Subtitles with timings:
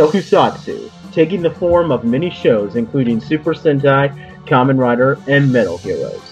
[0.00, 4.08] Tokusatsu, taking the form of many shows including Super Sentai,
[4.46, 6.22] Kamen Rider, and Metal Heroes.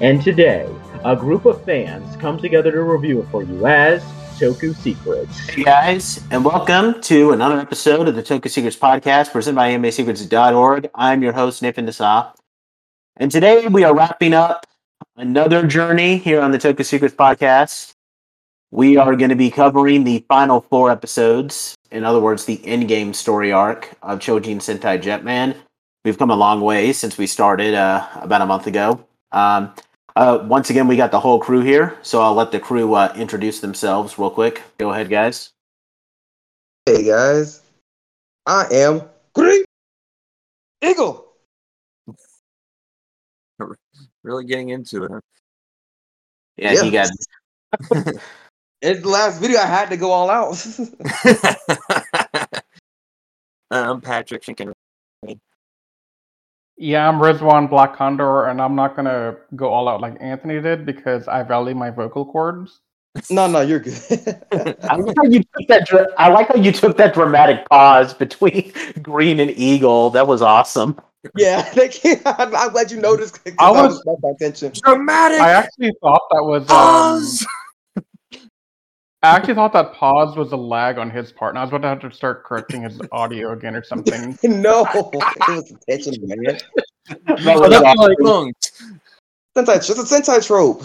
[0.00, 0.66] And today,
[1.04, 4.02] a group of fans come together to review it for you as
[4.38, 5.38] Toku Secrets.
[5.40, 10.88] Hey guys, and welcome to another episode of the Toku Secrets podcast presented by AnimeSecrets.org.
[10.94, 12.32] I'm your host, Nathan Nasa.
[13.18, 14.64] And today we are wrapping up
[15.18, 17.92] another journey here on the Toku Secrets podcast.
[18.70, 23.14] We are going to be covering the final four episodes, in other words, the endgame
[23.14, 25.56] story arc of Choujin Sentai Jetman.
[26.04, 29.04] We've come a long way since we started uh, about a month ago.
[29.32, 29.72] Um,
[30.16, 33.12] uh, once again, we got the whole crew here, so I'll let the crew uh,
[33.16, 34.62] introduce themselves real quick.
[34.76, 35.50] Go ahead, guys.
[36.84, 37.62] Hey guys,
[38.46, 39.02] I am
[39.34, 39.64] Green
[40.82, 41.32] Eagle.
[44.22, 45.12] really getting into it.
[46.56, 46.82] Yeah, Yeah.
[46.82, 47.08] you got
[48.80, 50.52] In the last video, I had to go all out.
[53.70, 54.72] I'm Patrick Shinkin.
[56.76, 60.86] Yeah, I'm Rizwan Black Condor, and I'm not gonna go all out like Anthony did
[60.86, 62.80] because I value my vocal cords.
[63.30, 63.98] no, no, you're good.
[64.88, 65.84] I like how you took that.
[65.88, 70.10] dra- I like how you took that dramatic pause between Green and Eagle.
[70.10, 71.00] That was awesome.
[71.36, 73.42] yeah, they can't, I'm, I'm glad you noticed.
[73.44, 74.72] 'cause I I was- was paying my attention.
[74.84, 76.62] Dramatic I actually thought that was.
[76.62, 77.44] Um, pause.
[79.22, 81.82] I actually thought that pause was a lag on his part, and I was about
[81.82, 84.38] to have to start correcting his audio again or something.
[84.44, 86.58] no, it was attention, man.
[87.26, 88.72] That was that's like punked.
[89.56, 90.84] Sentai, it's just a Sentai trope.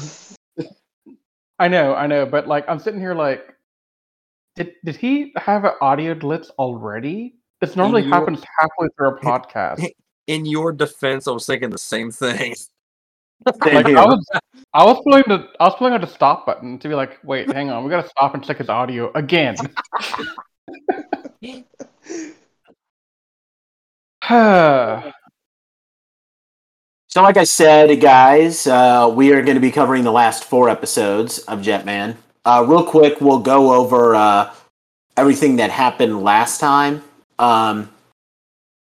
[1.60, 3.54] I know, I know, but like I'm sitting here like,
[4.56, 7.36] did did he have an audio glitch already?
[7.62, 9.88] This normally your- happens halfway through a podcast.
[10.26, 12.56] In your defense, I was thinking the same thing.
[13.66, 13.86] Like.
[13.88, 14.26] I was,
[14.74, 17.52] I was pulling the, I was pulling on the stop button to be like, wait,
[17.52, 19.56] hang on, we gotta stop and check his audio again.
[27.14, 30.68] So, like I said, guys, uh, we are going to be covering the last four
[30.68, 32.16] episodes of Jetman.
[32.44, 34.52] Uh, real quick, we'll go over uh,
[35.16, 37.04] everything that happened last time.
[37.38, 37.92] Um,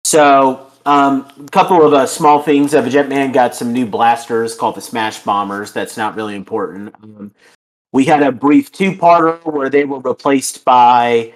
[0.03, 2.75] so, um, a couple of uh, small things.
[2.75, 5.73] Uh, Jetman got some new blasters called the Smash Bombers.
[5.73, 6.95] That's not really important.
[7.03, 7.33] Um,
[7.93, 11.35] we had a brief two-parter where they were replaced by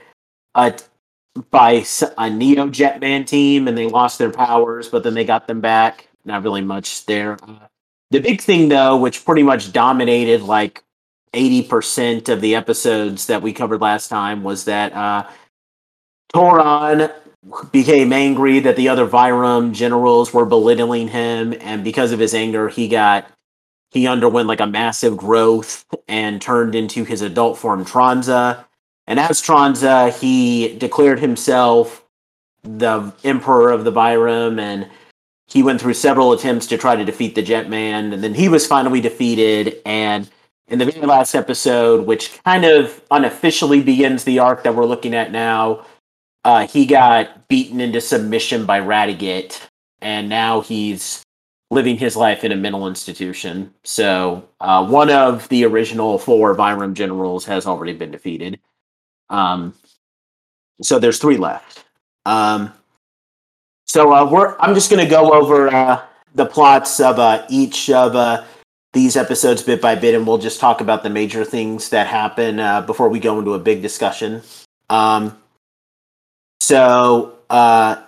[0.54, 0.74] a
[1.50, 1.84] by
[2.18, 6.08] a Neo Jetman team, and they lost their powers, but then they got them back.
[6.24, 7.38] Not really much there.
[7.42, 7.66] Uh,
[8.10, 10.82] the big thing, though, which pretty much dominated like
[11.32, 15.28] eighty percent of the episodes that we covered last time, was that uh,
[16.34, 17.10] Toron
[17.72, 22.68] became angry that the other Vyram generals were belittling him, and because of his anger,
[22.68, 23.30] he got
[23.90, 28.64] he underwent like a massive growth and turned into his adult form Tranza.
[29.06, 32.04] And as Tranza, he declared himself
[32.62, 34.88] the emperor of the Vyram, and
[35.48, 38.66] he went through several attempts to try to defeat the Jetman, and then he was
[38.66, 39.80] finally defeated.
[39.84, 40.30] And
[40.68, 45.14] in the very last episode, which kind of unofficially begins the arc that we're looking
[45.14, 45.84] at now,
[46.44, 49.60] uh, he got beaten into submission by Radiguet,
[50.00, 51.22] and now he's
[51.70, 53.72] living his life in a mental institution.
[53.84, 58.58] So uh, one of the original four Vyram generals has already been defeated.
[59.28, 59.74] Um,
[60.82, 61.84] so there's three left.
[62.26, 62.72] Um,
[63.86, 66.02] so uh, I'm just going to go over uh,
[66.34, 68.44] the plots of uh, each of uh,
[68.92, 72.86] these episodes bit by bit, and we'll just talk about the major things that happen
[72.86, 74.42] before we go into a big discussion.
[74.88, 75.36] Um,
[76.70, 78.00] so uh,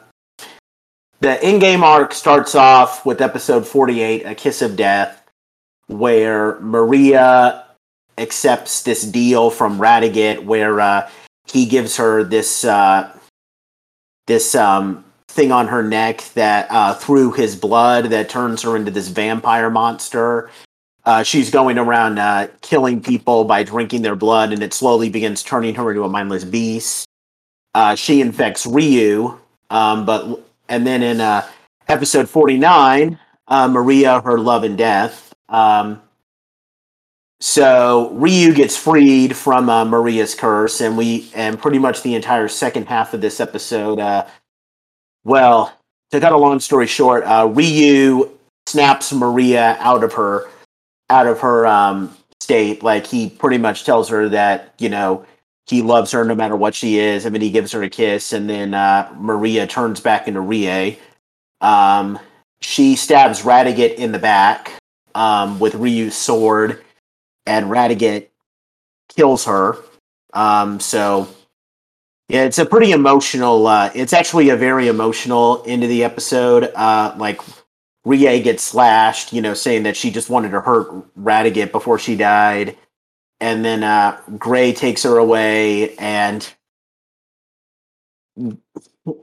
[1.19, 5.21] the endgame arc starts off with episode 48, "A Kiss of Death,"
[5.89, 7.65] where Maria
[8.19, 11.11] accepts this deal from Radiguet, where uh,
[11.49, 13.11] he gives her this uh,
[14.29, 18.93] this um, thing on her neck that uh, through his blood that turns her into
[18.93, 20.51] this vampire monster.
[21.05, 25.43] Uh, she's going around uh, killing people by drinking their blood, and it slowly begins
[25.43, 27.09] turning her into a mindless beast.
[27.75, 29.39] Uh, she infects Ryu,
[29.71, 31.47] um, but and then in uh,
[31.89, 33.19] episode forty nine,
[33.49, 35.35] uh, Maria, her love and death.
[35.49, 36.03] Um,
[37.41, 42.47] so Ryu gets freed from uh, Maria's curse, and we and pretty much the entire
[42.47, 43.99] second half of this episode.
[43.99, 44.27] Uh,
[45.25, 45.77] well,
[46.13, 48.31] to cut a long story short, uh, Ryu
[48.67, 50.49] snaps Maria out of her
[51.11, 52.83] out of her um, state.
[52.83, 55.27] Like he pretty much tells her that you know
[55.67, 57.27] he loves her no matter what she is.
[57.27, 60.99] I mean, he gives her a kiss, and then uh, Maria turns back into Rie.
[61.61, 62.19] Um,
[62.61, 64.73] she stabs Radiguet in the back
[65.15, 66.83] um, with Ryu's sword,
[67.47, 68.29] and Radiguet
[69.17, 69.77] kills her.
[70.35, 71.29] Um, so
[72.29, 73.67] Yeah, it's a pretty emotional.
[73.67, 76.73] Uh, it's actually a very emotional end of the episode.
[76.75, 77.41] Uh, like
[78.05, 82.17] Rie gets slashed, you know, saying that she just wanted to hurt Radiguet before she
[82.17, 82.77] died,
[83.43, 86.49] and then uh, Gray takes her away, and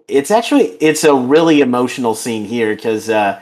[0.10, 3.42] it's actually it's a really emotional scene here because uh,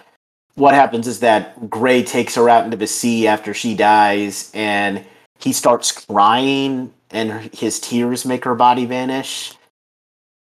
[0.53, 5.03] what happens is that Gray takes her out into the sea after she dies, and
[5.39, 9.53] he starts crying, and his tears make her body vanish.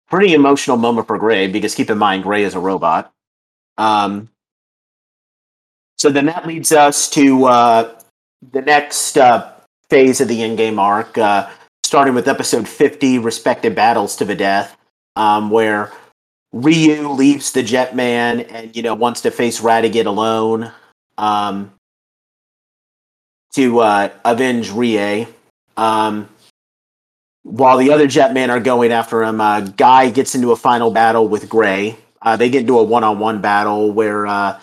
[0.07, 3.12] Pretty emotional moment for Gray because keep in mind Gray is a robot.
[3.79, 4.29] Um,
[5.97, 8.00] so then that leads us to uh,
[8.51, 9.50] the next uh,
[9.91, 11.49] phase of the endgame arc, uh,
[11.83, 14.77] starting with episode 50, Respected Battles to the Death,
[15.17, 15.91] um, where
[16.53, 20.71] Ryu leaves the Jetman and, you know, wants to face Radiguet alone
[21.17, 21.73] um,
[23.53, 25.27] to uh, avenge Rie.
[25.75, 26.29] Um,
[27.43, 31.27] while the other Jetmen are going after him, uh, Guy gets into a final battle
[31.27, 31.97] with Gray.
[32.21, 34.57] Uh, they get into a one-on-one battle where uh,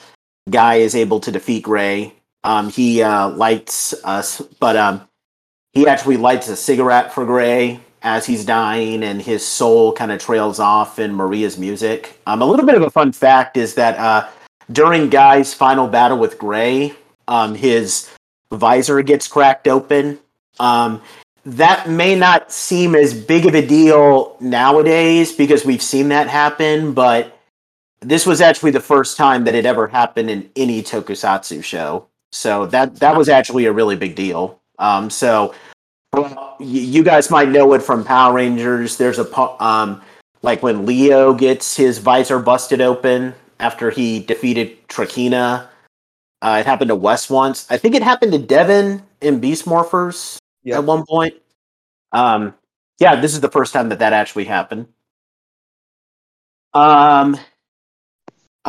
[0.48, 2.14] Guy is able to defeat Gray.
[2.44, 5.02] Um, he uh, lights us, but um,
[5.72, 10.20] he actually lights a cigarette for Gray as he's dying, and his soul kind of
[10.20, 12.20] trails off in Maria's music.
[12.26, 14.28] Um, a little bit of a fun fact is that uh,
[14.70, 16.94] during Guy's final battle with Gray,
[17.26, 18.08] um, his
[18.52, 20.18] visor gets cracked open.
[20.60, 21.02] Um,
[21.44, 26.92] that may not seem as big of a deal nowadays because we've seen that happen,
[26.92, 27.38] but
[28.00, 32.06] this was actually the first time that it ever happened in any tokusatsu show.
[32.30, 34.60] So that that was actually a really big deal.
[34.78, 35.54] Um, so
[36.58, 38.96] you guys might know it from Power Rangers.
[38.96, 40.02] There's a um,
[40.42, 45.68] like when Leo gets his visor busted open after he defeated Trakina.
[46.40, 47.66] Uh, it happened to Wes once.
[47.70, 50.78] I think it happened to Devin in Beast Morphers Yeah.
[50.78, 51.34] at one point.
[52.12, 52.54] Um,
[53.00, 54.86] yeah, this is the first time that that actually happened.
[56.74, 57.36] Um,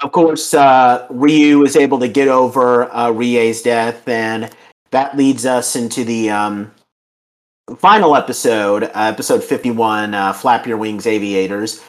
[0.02, 4.50] of course, uh, Ryu is able to get over uh, Rie's death, and
[4.92, 6.72] that leads us into the um,
[7.78, 11.84] final episode, uh, episode 51, uh, Flap Your Wings Aviators.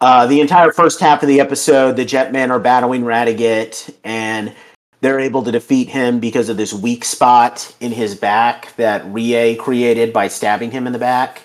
[0.00, 4.54] Uh, the entire first half of the episode, the Jetmen are battling Radiguet, and
[5.00, 9.56] they're able to defeat him because of this weak spot in his back that Rie
[9.56, 11.42] created by stabbing him in the back.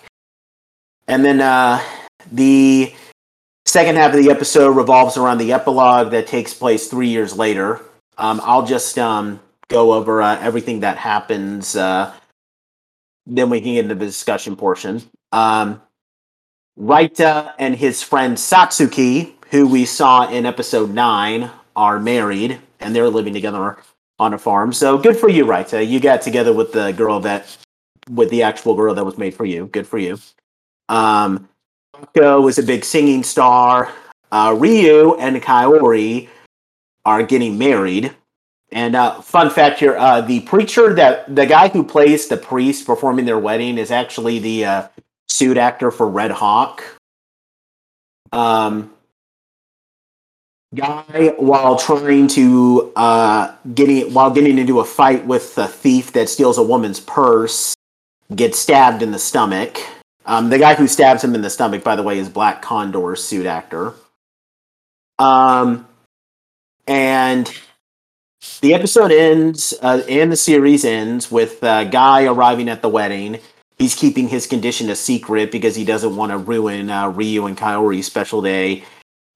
[1.08, 1.82] And then uh,
[2.32, 2.94] the
[3.66, 7.82] second half of the episode revolves around the epilogue that takes place three years later.
[8.18, 11.76] Um, I'll just um, go over uh, everything that happens.
[11.76, 12.14] Uh,
[13.26, 15.02] then we can get into the discussion portion.
[15.32, 15.82] Um,
[16.80, 23.10] Raita and his friend Satsuki, who we saw in episode 9, are married and they're
[23.10, 23.78] living together
[24.18, 24.74] on a farm.
[24.74, 25.88] So good for you, Raita.
[25.88, 27.56] You got together with the girl that,
[28.10, 29.68] with the actual girl that was made for you.
[29.68, 30.20] Good for you.
[30.88, 31.48] Um,
[32.14, 33.92] Go is a big singing star.
[34.32, 36.30] Uh, Ryu and Kaori
[37.06, 38.14] are getting married.
[38.72, 42.86] And uh, fun fact here: uh, the preacher that the guy who plays the priest
[42.86, 44.88] performing their wedding is actually the uh,
[45.28, 46.84] suit actor for Red Hawk.
[48.32, 48.92] Um,
[50.76, 56.30] guy, while trying to uh, getting while getting into a fight with a thief that
[56.30, 57.76] steals a woman's purse,
[58.36, 59.80] gets stabbed in the stomach.
[60.26, 63.24] Um, the guy who stabs him in the stomach, by the way, is Black Condor's
[63.24, 63.94] suit actor.
[65.18, 65.88] Um,
[66.86, 67.52] and
[68.62, 73.40] the episode ends, uh, and the series ends with uh, Guy arriving at the wedding.
[73.78, 77.58] He's keeping his condition a secret because he doesn't want to ruin uh, Ryu and
[77.58, 78.84] Kaori's special day.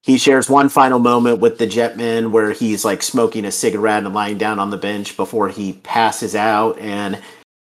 [0.02, 4.14] He shares one final moment with the Jetman where he's like smoking a cigarette and
[4.14, 7.22] lying down on the bench before he passes out, and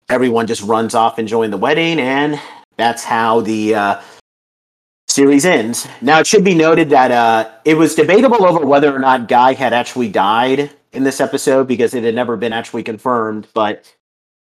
[0.08, 2.40] everyone just runs off enjoying the wedding, and
[2.78, 4.02] that's how the uh,
[5.10, 5.86] series ends.
[6.02, 9.54] Now, it should be noted that uh, it was debatable over whether or not Guy
[9.54, 13.94] had actually died in this episode because it had never been actually confirmed, but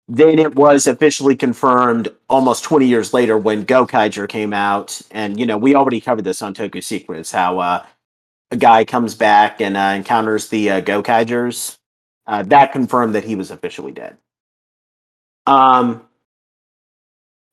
[0.09, 5.01] then it was officially confirmed almost 20 years later when Gokaiger came out.
[5.11, 7.87] And, you know, we already covered this on Toku Secrets how uh,
[8.51, 11.79] a guy comes back and uh, encounters the uh, Gokaigers.
[12.27, 14.17] Uh, that confirmed that he was officially dead.
[15.47, 16.03] Um,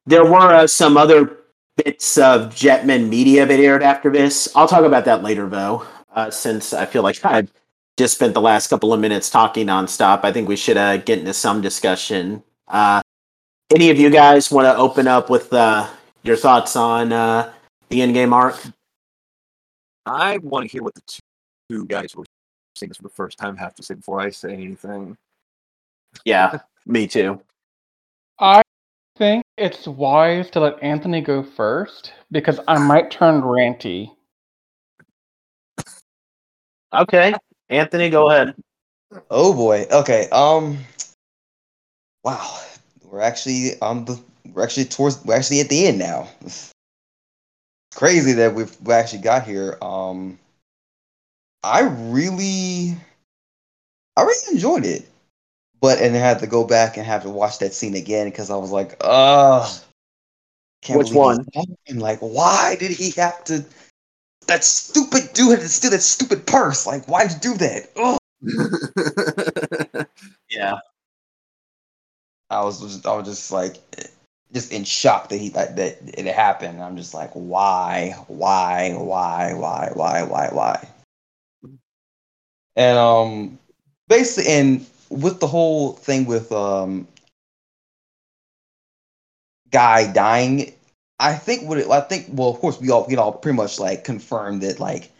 [0.05, 1.37] there were uh, some other
[1.77, 4.49] bits of Jetman media that aired after this.
[4.55, 7.51] I'll talk about that later, though, uh, since I feel like I've
[7.97, 10.21] just spent the last couple of minutes talking nonstop.
[10.23, 12.43] I think we should uh, get into some discussion.
[12.67, 13.01] Uh,
[13.73, 15.87] any of you guys want to open up with uh,
[16.23, 17.51] your thoughts on uh,
[17.89, 18.59] the endgame arc?
[20.05, 21.19] I want to hear what the two,
[21.69, 22.25] two guys who were
[22.75, 25.17] seeing this for the first time have to say before I say anything.
[26.25, 27.41] Yeah, me too.
[28.39, 28.61] I
[29.17, 34.11] think it's wise to let Anthony go first because I might turn ranty.
[36.93, 37.33] Okay,
[37.71, 38.53] Anthony, go ahead.
[39.31, 39.87] Oh boy.
[39.91, 40.27] Okay.
[40.31, 40.77] Um.
[42.23, 42.59] Wow.
[43.03, 44.19] We're actually on the.
[44.53, 45.23] We're actually towards.
[45.25, 46.27] We're actually at the end now.
[46.41, 46.71] It's
[47.95, 49.77] crazy that we've we actually got here.
[49.81, 50.37] Um.
[51.63, 52.95] I really.
[54.17, 55.07] I really enjoyed it,
[55.79, 58.51] but and I had to go back and have to watch that scene again because
[58.51, 59.69] I was like, ugh.
[60.81, 61.45] Can't Which one?
[61.53, 62.01] happened.
[62.01, 63.63] Like, why did he have to?
[64.51, 66.85] That stupid dude had to steal that stupid purse.
[66.85, 67.89] Like, why did you do that?
[67.95, 68.17] Ugh.
[70.49, 70.79] Yeah.
[72.49, 73.77] I was just, I was just like,
[74.51, 76.83] just in shock that he that, that it happened.
[76.83, 80.85] I'm just like, why, why, why, why, why, why, why?
[82.75, 83.57] And um,
[84.09, 87.07] basically, and with the whole thing with um,
[89.71, 90.73] guy dying,
[91.21, 92.27] I think what it, I think.
[92.29, 95.11] Well, of course, we all we all pretty much like confirmed that like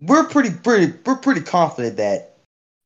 [0.00, 2.36] we're pretty pretty we're pretty confident that,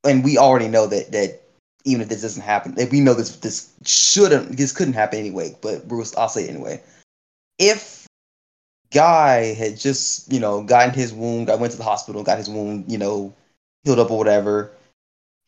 [0.05, 1.41] and we already know that that
[1.85, 5.57] even if this doesn't happen, if we know this this shouldn't this couldn't happen anyway,
[5.63, 6.83] but Bruce, I'll say it anyway.
[7.59, 8.07] If
[8.93, 12.51] Guy had just you know gotten his wound, I went to the hospital, got his
[12.51, 13.33] wound, you know,
[13.85, 14.73] healed up or whatever,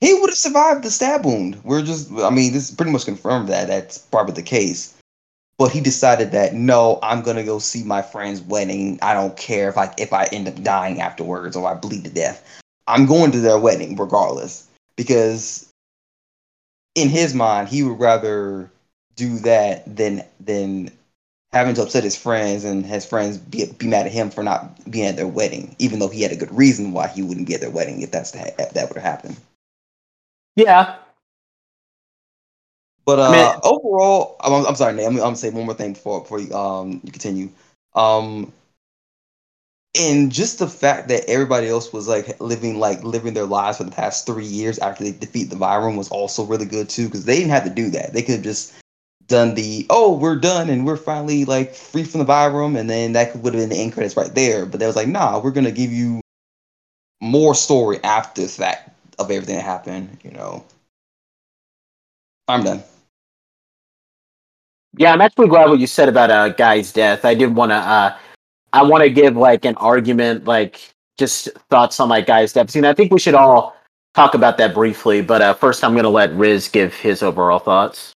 [0.00, 1.62] he would have survived the stab wound.
[1.64, 4.94] We're just, I mean, this pretty much confirmed that that's probably the case.
[5.58, 8.98] But he decided that no, I'm gonna go see my friend's wedding.
[9.02, 12.10] I don't care if I if I end up dying afterwards or I bleed to
[12.10, 12.44] death.
[12.86, 15.68] I'm going to their wedding regardless because
[16.94, 18.70] in his mind he would rather
[19.16, 20.90] do that than than
[21.52, 24.90] having to upset his friends and his friends be, be mad at him for not
[24.90, 27.54] being at their wedding, even though he had a good reason why he wouldn't be
[27.54, 29.36] at their wedding if that's the, if that would happen.
[30.56, 30.96] Yeah.
[33.08, 35.06] But uh, I mean- overall, I'm, I'm sorry, Nate.
[35.06, 37.50] I'm, I'm gonna say one more thing before before you, um you continue.
[37.96, 38.52] Um,
[39.98, 43.84] and just the fact that everybody else was like living like living their lives for
[43.84, 47.24] the past three years after they defeat the Vyram was also really good too because
[47.26, 48.12] they didn't have to do that.
[48.14, 48.74] They could have just
[49.26, 53.14] done the oh we're done and we're finally like free from the Vyram and then
[53.14, 54.66] that would have been the end credits right there.
[54.66, 56.20] But they was like nah, we're gonna give you
[57.20, 60.18] more story after the fact of everything that happened.
[60.24, 60.64] You know,
[62.48, 62.82] I'm done.
[64.96, 67.24] Yeah, I'm actually glad what you said about uh guy's death.
[67.24, 68.16] I did want to uh
[68.72, 72.84] I want to give like an argument like just thoughts on like guy's death scene.
[72.84, 73.76] I think we should all
[74.14, 77.58] talk about that briefly, but uh first I'm going to let Riz give his overall
[77.58, 78.12] thoughts.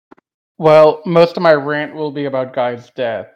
[0.59, 3.29] Well, most of my rant will be about Guy's death,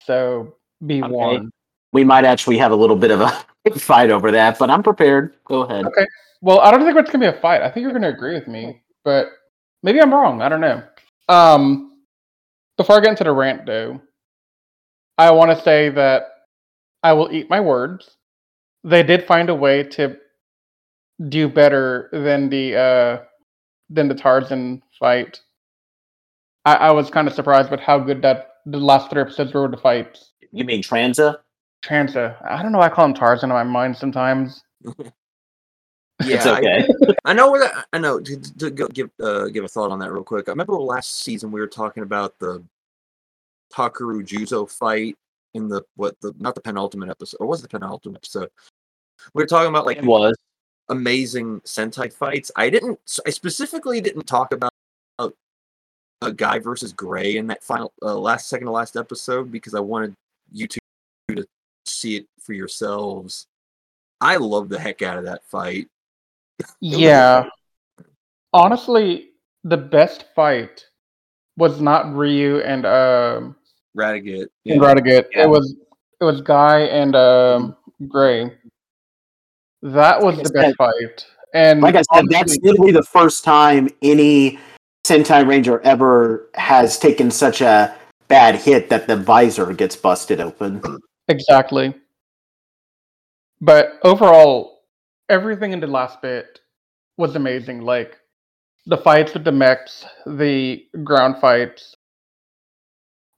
[0.00, 0.54] so
[0.86, 1.10] be Okay.
[1.12, 1.50] warned.
[1.92, 3.44] We might actually have a little bit of a
[3.78, 5.34] fight over that, but I'm prepared.
[5.44, 5.86] Go ahead.
[5.86, 6.06] Okay.
[6.40, 7.62] Well, I don't think it's gonna be a fight.
[7.62, 9.26] I think you're gonna agree with me, but
[9.82, 10.40] maybe I'm wrong.
[10.40, 10.82] I don't know.
[11.28, 11.87] Um,
[12.78, 14.02] before I get into the rant, though,
[15.18, 16.24] I want to say that
[17.02, 18.16] I will eat my words.
[18.84, 20.16] They did find a way to
[21.28, 23.24] do better than the uh
[23.90, 25.40] than the Tarzan fight.
[26.64, 29.62] I, I was kind of surprised with how good that the last three episodes were
[29.62, 30.32] with the fights.
[30.52, 31.38] You mean Tranza?
[31.84, 32.36] Tranza.
[32.48, 32.78] I don't know.
[32.78, 34.62] Why I call him Tarzan in my mind sometimes.
[36.24, 36.88] Yeah, it's I- okay.
[37.24, 37.86] I know where that.
[37.92, 38.20] I know.
[38.20, 40.48] To, to go, give uh, give a thought on that real quick.
[40.48, 42.62] I remember last season we were talking about the
[43.72, 45.16] Takeru Juzo fight
[45.54, 48.50] in the what the not the penultimate episode or was it the penultimate episode?
[49.34, 50.36] We were talking about like it was.
[50.88, 52.50] amazing Sentai fights.
[52.56, 52.98] I didn't.
[53.26, 54.72] I specifically didn't talk about
[55.18, 55.30] a,
[56.22, 59.80] a guy versus Gray in that final uh, last second to last episode because I
[59.80, 60.14] wanted
[60.52, 60.78] you two
[61.30, 61.46] to
[61.84, 63.46] see it for yourselves.
[64.20, 65.88] I love the heck out of that fight.
[66.80, 67.44] Yeah.
[68.52, 69.30] Honestly,
[69.64, 70.84] the best fight
[71.56, 73.56] was not Ryu and um
[73.96, 74.46] Radiguet.
[74.66, 75.26] and Radiguet.
[75.34, 75.44] Yeah.
[75.44, 75.74] It was
[76.20, 77.76] it was Guy and um
[78.08, 78.52] Gray.
[79.82, 81.26] That was Like I the best said- fight.
[81.54, 84.58] And Like I said, that's literally the first time any
[85.06, 87.96] Sentai Ranger ever has taken such a
[88.28, 90.82] bad hit that the visor gets busted open.
[91.28, 91.94] Exactly.
[93.62, 94.77] But overall,
[95.28, 96.60] everything in the last bit
[97.16, 97.82] was amazing.
[97.82, 98.16] Like
[98.86, 101.96] the fights with the mechs, the ground fights.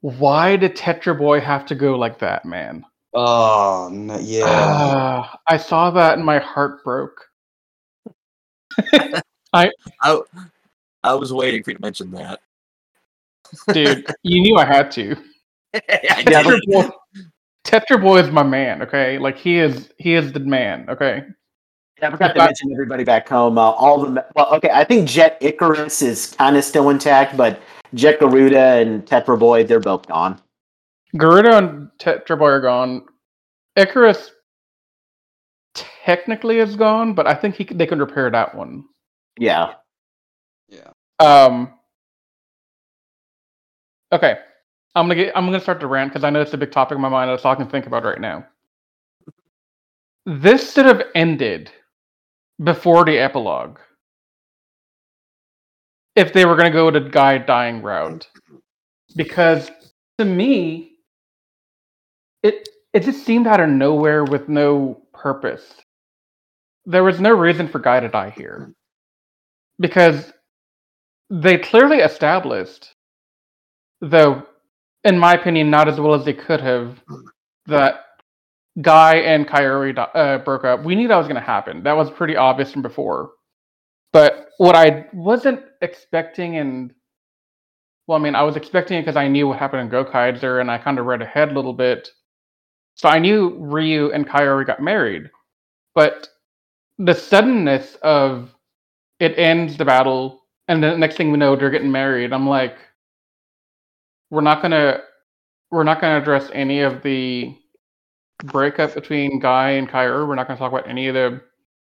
[0.01, 2.85] Why did Tetra Boy have to go like that, man?
[3.13, 4.45] Oh no, yeah.
[4.47, 7.27] Ah, I saw that and my heart broke.
[9.53, 9.71] I
[10.01, 10.21] I
[11.03, 12.41] I was waiting for you to mention that.
[13.73, 15.17] Dude, you knew I had to.
[15.75, 16.89] I Tetra Boy,
[17.65, 19.19] Tetra Boy is my man, okay?
[19.19, 21.25] Like he is he is the man, okay?
[22.01, 23.59] Yeah, I forgot to But- mention everybody back home.
[23.59, 24.71] Uh, all the well, okay.
[24.73, 27.61] I think Jet Icarus is kind of still intact, but
[27.95, 30.41] Jet Garuda and Tetra Boy, they're both gone.
[31.17, 33.05] Garuda and Tetra Boy are gone.
[33.77, 34.33] Icarus
[35.75, 38.85] technically is gone, but I think he, they can repair that one.
[39.39, 39.75] Yeah.
[40.69, 40.91] Yeah.
[41.19, 41.75] Um.
[44.13, 44.39] Okay,
[44.95, 45.37] I'm gonna get.
[45.37, 47.31] I'm gonna start to rant because I know it's a big topic in my mind.
[47.31, 48.47] That's all I can think about right now.
[50.27, 51.71] This should have ended
[52.63, 53.79] before the epilogue.
[56.17, 58.29] If they were gonna go the guy dying route,
[59.17, 59.71] because
[60.19, 60.93] to me,
[62.43, 65.75] it it just seemed out of nowhere with no purpose.
[66.87, 68.73] There was no reason for Guy to die here
[69.79, 70.33] because
[71.31, 72.95] they clearly established,
[74.01, 74.45] though,
[75.05, 77.01] in my opinion, not as well as they could have,
[77.67, 78.05] that
[78.81, 80.85] Guy and Kaori uh, broke up.
[80.85, 81.83] We knew that was going to happen.
[81.83, 83.33] That was pretty obvious from before.
[84.13, 86.93] But what I wasn't expecting, and
[88.07, 90.71] well, I mean, I was expecting it because I knew what happened in Gokaiger, and
[90.71, 92.09] I kind of read ahead a little bit.
[92.95, 95.31] So I knew Ryu and Kaori got married,
[95.95, 96.29] but
[96.99, 98.55] the suddenness of
[99.21, 102.33] it ends the battle, and the next thing we know, they're getting married.
[102.33, 102.77] I'm like,
[104.31, 105.01] we're not gonna,
[105.71, 107.57] we're not gonna address any of the
[108.45, 110.27] breakup between Guy and Kaori.
[110.27, 111.41] We're not gonna talk about any of the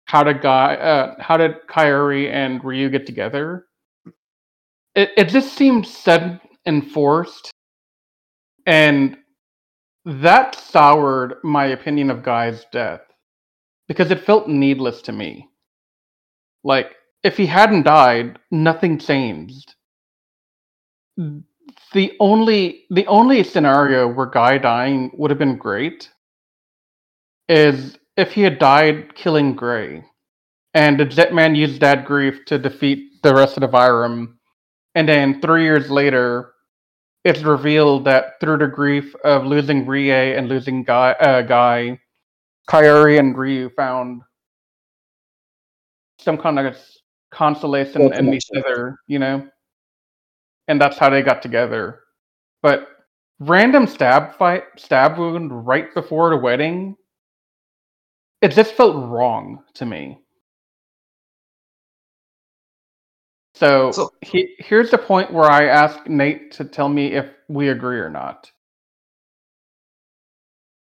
[0.07, 3.67] how did Guy, uh, how did Kaori and Ryu get together.
[4.95, 7.51] It it just seemed sudden and forced,
[8.67, 9.17] and
[10.05, 13.03] that soured my opinion of Guy's death
[13.89, 15.49] because it felt needless to me.
[16.65, 19.75] Like, if he hadn't died, nothing changed.
[21.93, 26.09] The only the only scenario where Guy dying would have been great
[27.49, 30.05] is if he had died killing Gray,
[30.75, 34.35] and the Jetman used that grief to defeat the rest of the Vyram,
[34.95, 36.53] and then three years later,
[37.25, 41.99] it's revealed that through the grief of losing Rie and losing Guy, uh, Guy
[42.69, 44.23] Kaori and Ryu found
[46.19, 46.77] some kind of
[47.31, 49.49] consolation in each other, you know?
[50.69, 52.01] And that's how they got together.
[52.63, 52.89] But
[53.41, 56.97] random stab fight, stab wound right before the wedding,
[58.41, 60.19] it just felt wrong to me.
[63.55, 67.71] So, So- he, here's the point where I ask Nate to tell me if we
[67.71, 68.51] agree or not.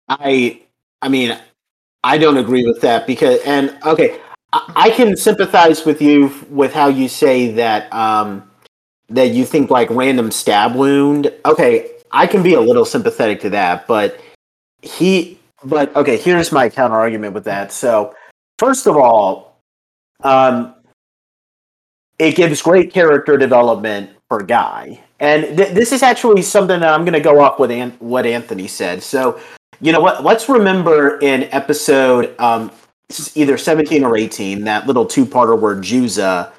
[0.09, 0.63] I
[1.03, 1.39] I mean,
[2.03, 4.19] I don't agree with that because and okay,
[4.53, 8.51] I, I can sympathize with you with how you say that um
[9.11, 11.33] that you think like random stab wound.
[11.45, 14.19] Okay, I can be a little sympathetic to that, but
[14.83, 17.73] he but okay, here's my counter argument with that.
[17.73, 18.15] So,
[18.59, 19.61] first of all,
[20.25, 20.75] um
[22.19, 25.01] it gives great character development for Guy.
[25.21, 28.27] And th- this is actually something that I'm going to go off with An- what
[28.27, 29.03] Anthony said.
[29.03, 29.41] So,
[29.81, 30.25] you know what?
[30.25, 32.71] Let's remember in episode um,
[33.35, 36.53] either 17 or 18, that little two parter where Juza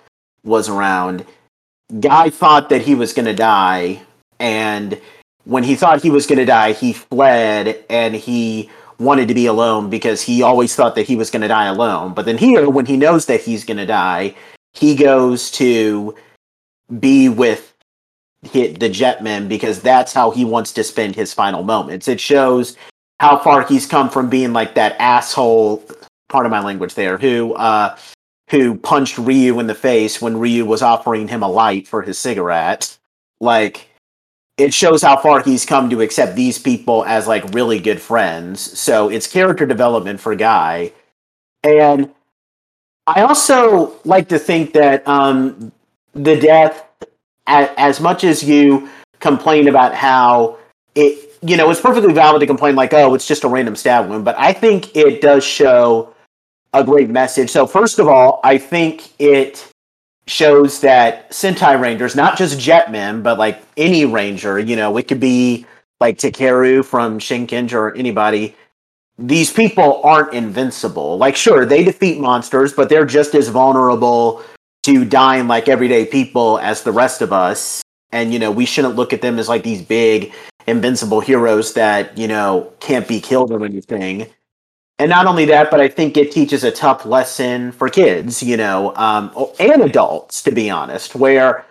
[0.44, 1.26] was around.
[2.00, 4.02] Guy thought that he was going to die.
[4.40, 5.00] And
[5.44, 9.46] when he thought he was going to die, he fled and he wanted to be
[9.46, 12.14] alone because he always thought that he was going to die alone.
[12.14, 14.36] But then here, when he knows that he's going to die,
[14.74, 16.16] he goes to
[17.00, 17.74] be with
[18.44, 22.08] hit the Jetman because that's how he wants to spend his final moments.
[22.08, 22.78] It shows
[23.20, 25.84] how far he's come from being like that asshole
[26.30, 27.98] part of my language there who uh
[28.50, 32.18] who punched Ryu in the face when Ryu was offering him a light for his
[32.18, 32.98] cigarette.
[33.42, 33.89] Like
[34.60, 38.78] it shows how far he's come to accept these people as like really good friends.
[38.78, 40.92] So it's character development for Guy.
[41.64, 42.12] And
[43.08, 45.72] I also like to think that um
[46.14, 46.86] the death
[47.48, 50.58] as, as much as you complain about how
[50.96, 54.10] it you know it's perfectly valid to complain like oh it's just a random stab
[54.10, 56.14] wound but i think it does show
[56.74, 59.70] a great message so first of all i think it
[60.30, 65.20] shows that sentai rangers not just jetmen but like any ranger you know it could
[65.20, 65.66] be
[66.00, 68.56] like takeru from shinkenger or anybody
[69.20, 71.18] these people aren't invincible.
[71.18, 74.42] Like sure they defeat monsters but they're just as vulnerable
[74.84, 77.82] to dying like everyday people as the rest of us.
[78.12, 80.34] And you know we shouldn't look at them as like these big
[80.68, 84.28] invincible heroes that you know can't be killed or anything
[85.00, 88.58] and not only that but i think it teaches a tough lesson for kids you
[88.58, 91.66] know um, and adults to be honest where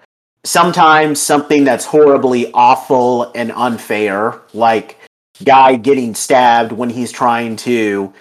[0.45, 4.99] sometimes something that's horribly awful and unfair like
[5.45, 8.13] guy getting stabbed when he's trying to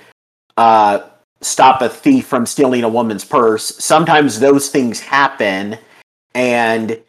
[0.58, 1.00] uh,
[1.42, 5.78] stop a thief from stealing a woman's purse sometimes those things happen
[6.36, 7.02] and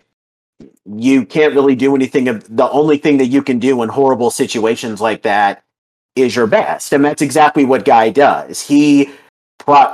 [0.97, 2.25] you can't really do anything.
[2.25, 5.63] The only thing that you can do in horrible situations like that
[6.23, 8.61] is your best, and that's exactly what Guy does.
[8.61, 9.11] He,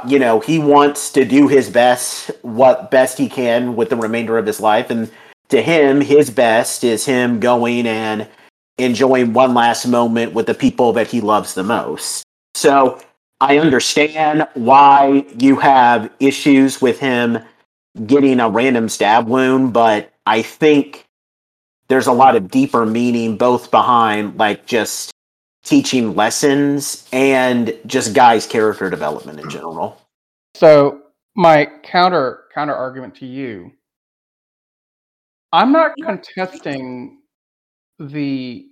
[0.06, 4.38] you know, he wants to do his best, what best he can with the remainder
[4.38, 5.10] of his life, and
[5.48, 8.28] to him, his best is him going and
[8.78, 12.24] enjoying one last moment with the people that he loves the most.
[12.54, 13.00] So
[13.40, 17.38] I understand why you have issues with him
[18.06, 21.04] getting a random stab wound, but I think
[21.88, 25.12] there's a lot of deeper meaning both behind like just
[25.64, 30.00] teaching lessons and just guys' character development in general.
[30.54, 31.02] So
[31.34, 33.72] my counter counter argument to you,
[35.52, 37.18] I'm not contesting
[37.98, 38.66] the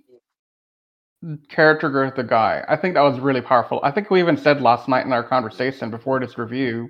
[1.49, 2.63] character growth of the guy.
[2.67, 3.79] I think that was really powerful.
[3.83, 6.89] I think we even said last night in our conversation before this review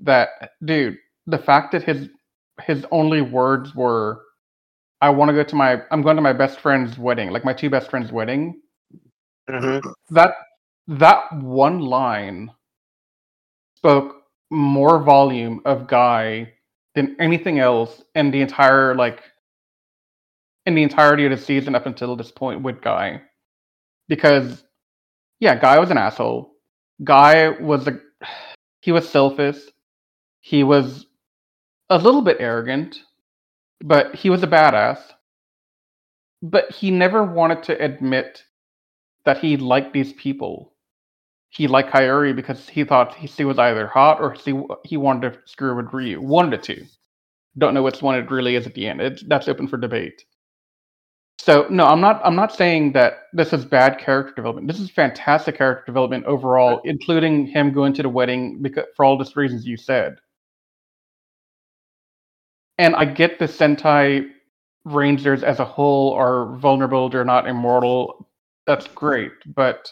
[0.00, 0.28] that
[0.64, 2.08] dude, the fact that his
[2.62, 4.22] his only words were
[5.00, 7.52] I want to go to my I'm going to my best friend's wedding, like my
[7.52, 8.60] two best friends' wedding.
[9.48, 9.88] Mm-hmm.
[10.14, 10.34] That
[10.88, 12.50] that one line
[13.76, 16.52] spoke more volume of Guy
[16.94, 19.22] than anything else in the entire like
[20.66, 23.22] in the entirety of the season up until this point with Guy.
[24.08, 24.64] Because
[25.40, 26.52] yeah, Guy was an asshole.
[27.04, 28.00] Guy was a
[28.80, 29.58] he was selfish.
[30.40, 31.06] He was
[31.90, 33.02] a little bit arrogant,
[33.80, 35.00] but he was a badass.
[36.42, 38.44] But he never wanted to admit
[39.28, 40.72] that he liked these people.
[41.50, 45.38] He liked Kaori because he thought he was either hot or he, he wanted to
[45.44, 46.18] screw with Ryu.
[46.22, 46.86] One of the two.
[47.58, 49.02] Don't know which one it really is at the end.
[49.02, 50.24] It's, that's open for debate.
[51.40, 52.22] So no, I'm not.
[52.24, 54.66] I'm not saying that this is bad character development.
[54.66, 59.18] This is fantastic character development overall, including him going to the wedding because for all
[59.18, 60.16] the reasons you said.
[62.78, 64.30] And I get the Sentai
[64.84, 67.10] Rangers as a whole are vulnerable.
[67.10, 68.27] They're not immortal.
[68.68, 69.90] That's great, but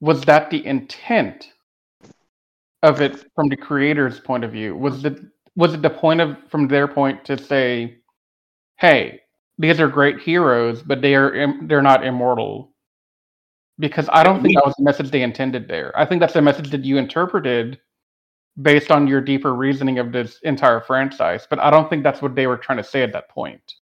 [0.00, 1.52] was that the intent
[2.82, 4.74] of it from the creator's point of view?
[4.74, 5.20] Was it
[5.54, 7.98] was it the point of from their point to say,
[8.78, 9.20] "Hey,
[9.56, 12.74] these are great heroes, but they are they're not immortal"?
[13.78, 15.96] Because I don't think that was the message they intended there.
[15.96, 17.78] I think that's the message that you interpreted
[18.60, 21.46] based on your deeper reasoning of this entire franchise.
[21.48, 23.74] But I don't think that's what they were trying to say at that point.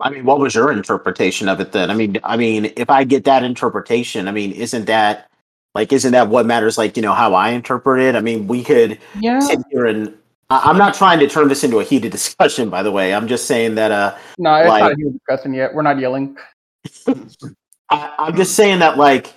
[0.00, 1.90] I mean, what was your interpretation of it then?
[1.90, 5.30] I mean, I mean, if I get that interpretation, I mean, isn't that
[5.74, 6.78] like, isn't that what matters?
[6.78, 8.14] Like, you know, how I interpret it.
[8.14, 9.40] I mean, we could yeah.
[9.40, 10.14] sit here and
[10.50, 12.70] I- am not trying to turn this into a heated discussion.
[12.70, 13.90] By the way, I'm just saying that.
[13.90, 15.74] uh No, it's like, not a heated discussion yet.
[15.74, 16.36] We're not yelling.
[17.90, 19.32] I, I'm just saying that, like,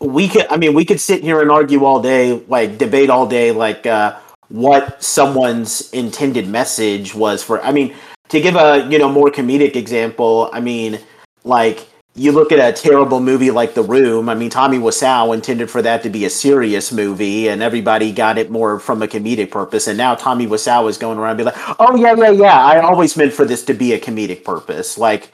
[0.00, 0.46] we could.
[0.48, 3.86] I mean, we could sit here and argue all day, like, debate all day, like,
[3.86, 7.60] uh what someone's intended message was for.
[7.62, 7.94] I mean
[8.28, 10.98] to give a you know more comedic example, I mean,
[11.44, 14.28] like you look at a terrible movie like The Room.
[14.28, 18.38] I mean, Tommy Wiseau intended for that to be a serious movie, and everybody got
[18.38, 19.88] it more from a comedic purpose.
[19.88, 22.80] And now Tommy Wiseau is going around and be like, "Oh yeah, yeah, yeah, I
[22.80, 25.30] always meant for this to be a comedic purpose." Like,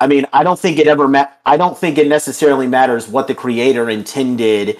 [0.00, 1.08] I mean, I don't think it ever.
[1.08, 4.78] Ma- I don't think it necessarily matters what the creator intended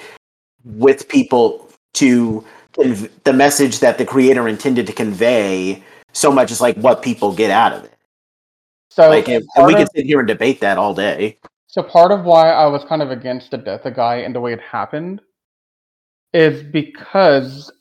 [0.64, 5.82] with people to conv- the message that the creator intended to convey
[6.12, 7.94] so much as like what people get out of it.
[8.90, 11.38] So like, and, we can sit here and debate that all day.
[11.68, 14.40] So part of why I was kind of against the death of guy and the
[14.40, 15.20] way it happened
[16.32, 17.72] is because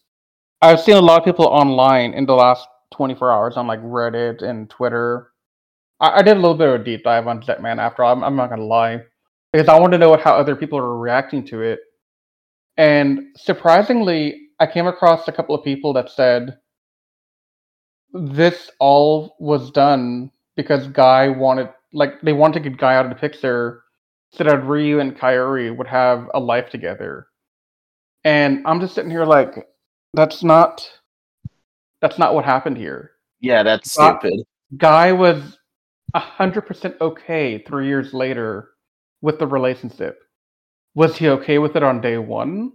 [0.61, 4.43] I've seen a lot of people online in the last 24 hours on like Reddit
[4.43, 5.31] and Twitter.
[5.99, 8.13] I, I did a little bit of a deep dive on Jetman after all.
[8.13, 9.01] I'm, I'm not gonna lie
[9.51, 11.79] because I wanted to know how other people are reacting to it.
[12.77, 16.57] And surprisingly, I came across a couple of people that said
[18.13, 23.11] this all was done because Guy wanted, like, they wanted to get Guy out of
[23.11, 23.83] the picture
[24.31, 27.27] so that Ryu and Kaori would have a life together.
[28.23, 29.67] And I'm just sitting here like,
[30.13, 30.87] that's not,
[32.01, 33.11] that's not what happened here.
[33.39, 34.43] Yeah, that's Guy, stupid.
[34.77, 35.57] Guy was
[36.15, 38.69] hundred percent okay three years later
[39.21, 40.19] with the relationship.
[40.95, 42.73] Was he okay with it on day one?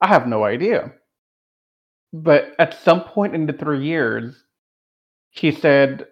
[0.00, 0.92] I have no idea.
[2.12, 4.44] But at some point in the three years,
[5.38, 6.06] he said,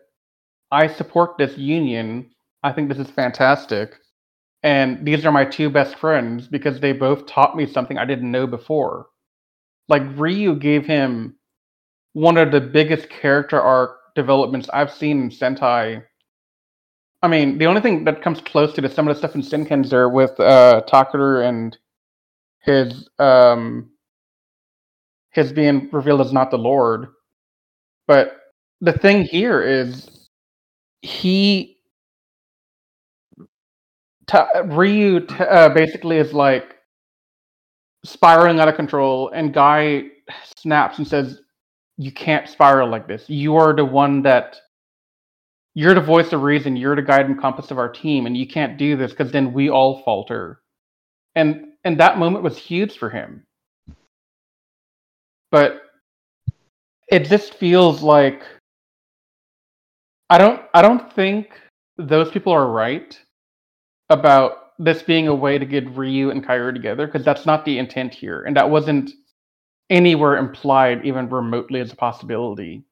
[0.70, 2.30] I support this union.
[2.62, 3.94] I think this is fantastic.
[4.62, 8.30] And these are my two best friends because they both taught me something I didn't
[8.30, 9.06] know before.
[9.88, 11.36] Like Ryu gave him
[12.14, 16.02] one of the biggest character arc developments I've seen in Sentai.
[17.22, 19.42] I mean, the only thing that comes close to this, some of the stuff in
[19.42, 21.76] Shinkenger with uh, Takeru and
[22.60, 23.90] his um,
[25.30, 27.08] his being revealed as not the Lord,
[28.06, 28.36] but
[28.80, 30.28] the thing here is
[31.02, 31.78] he
[34.26, 36.76] ta Ryu t- uh, basically is like
[38.04, 40.04] spiraling out of control, and Guy
[40.56, 41.40] snaps and says,
[41.96, 43.28] "You can't spiral like this.
[43.28, 44.60] You are the one that."
[45.76, 46.76] You're the voice of reason.
[46.76, 49.52] You're the guide and compass of our team, and you can't do this because then
[49.52, 50.60] we all falter.
[51.34, 53.44] And and that moment was huge for him.
[55.50, 55.82] But
[57.08, 58.44] it just feels like
[60.30, 61.60] I don't I don't think
[61.98, 63.18] those people are right
[64.10, 67.78] about this being a way to get Ryu and Kaori together because that's not the
[67.78, 69.12] intent here, and that wasn't
[69.90, 72.84] anywhere implied even remotely as a possibility.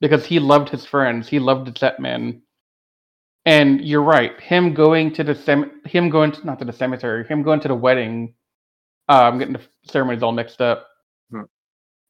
[0.00, 2.42] Because he loved his friends, he loved the Jetman,
[3.44, 4.38] and you're right.
[4.40, 7.68] Him going to the sem- him going to not to the cemetery, him going to
[7.68, 8.34] the wedding.
[9.08, 10.86] Uh, I'm getting the ceremonies all mixed up.
[11.32, 11.42] Hmm.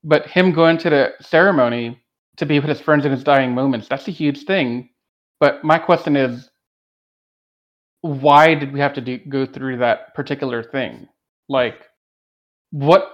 [0.05, 2.03] But him going to the ceremony
[2.39, 4.91] to be with his friends in his dying moments, that's a huge thing.
[5.41, 6.51] But my question is,
[8.01, 11.09] why did we have to do, go through that particular thing?
[11.49, 11.89] Like,
[12.71, 13.13] what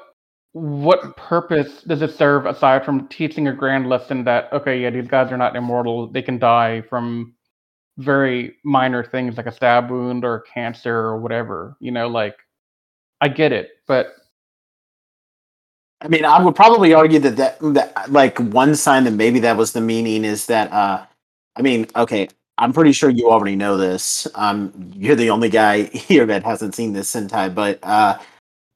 [0.52, 5.08] what purpose does it serve aside from teaching a grand lesson that okay, yeah, these
[5.08, 7.34] guys are not immortal; they can die from
[7.98, 11.76] very minor things like a stab wound or cancer or whatever.
[11.80, 12.36] You know, like
[13.20, 14.08] I get it, but
[16.04, 19.56] I mean, I would probably argue that, that that like one sign that maybe that
[19.56, 21.04] was the meaning is that uh
[21.56, 24.28] I mean, okay, I'm pretty sure you already know this.
[24.34, 28.18] Um you're the only guy here that hasn't seen this Sentai, but uh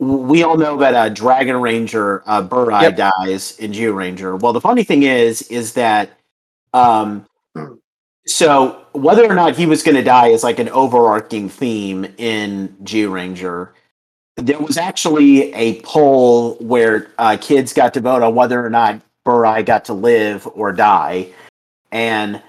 [0.00, 2.96] we all know that uh Dragon Ranger uh Burai Yep.
[2.96, 4.40] dies in Zyuranger.
[4.40, 6.10] Well, the funny thing is is that
[6.72, 7.26] um
[8.26, 12.68] so whether or not he was going to die is like an overarching theme in
[12.84, 13.70] Zyuranger
[14.38, 19.00] there was actually a poll where uh, kids got to vote on whether or not
[19.26, 21.28] Burai got to live or die,
[21.90, 22.40] and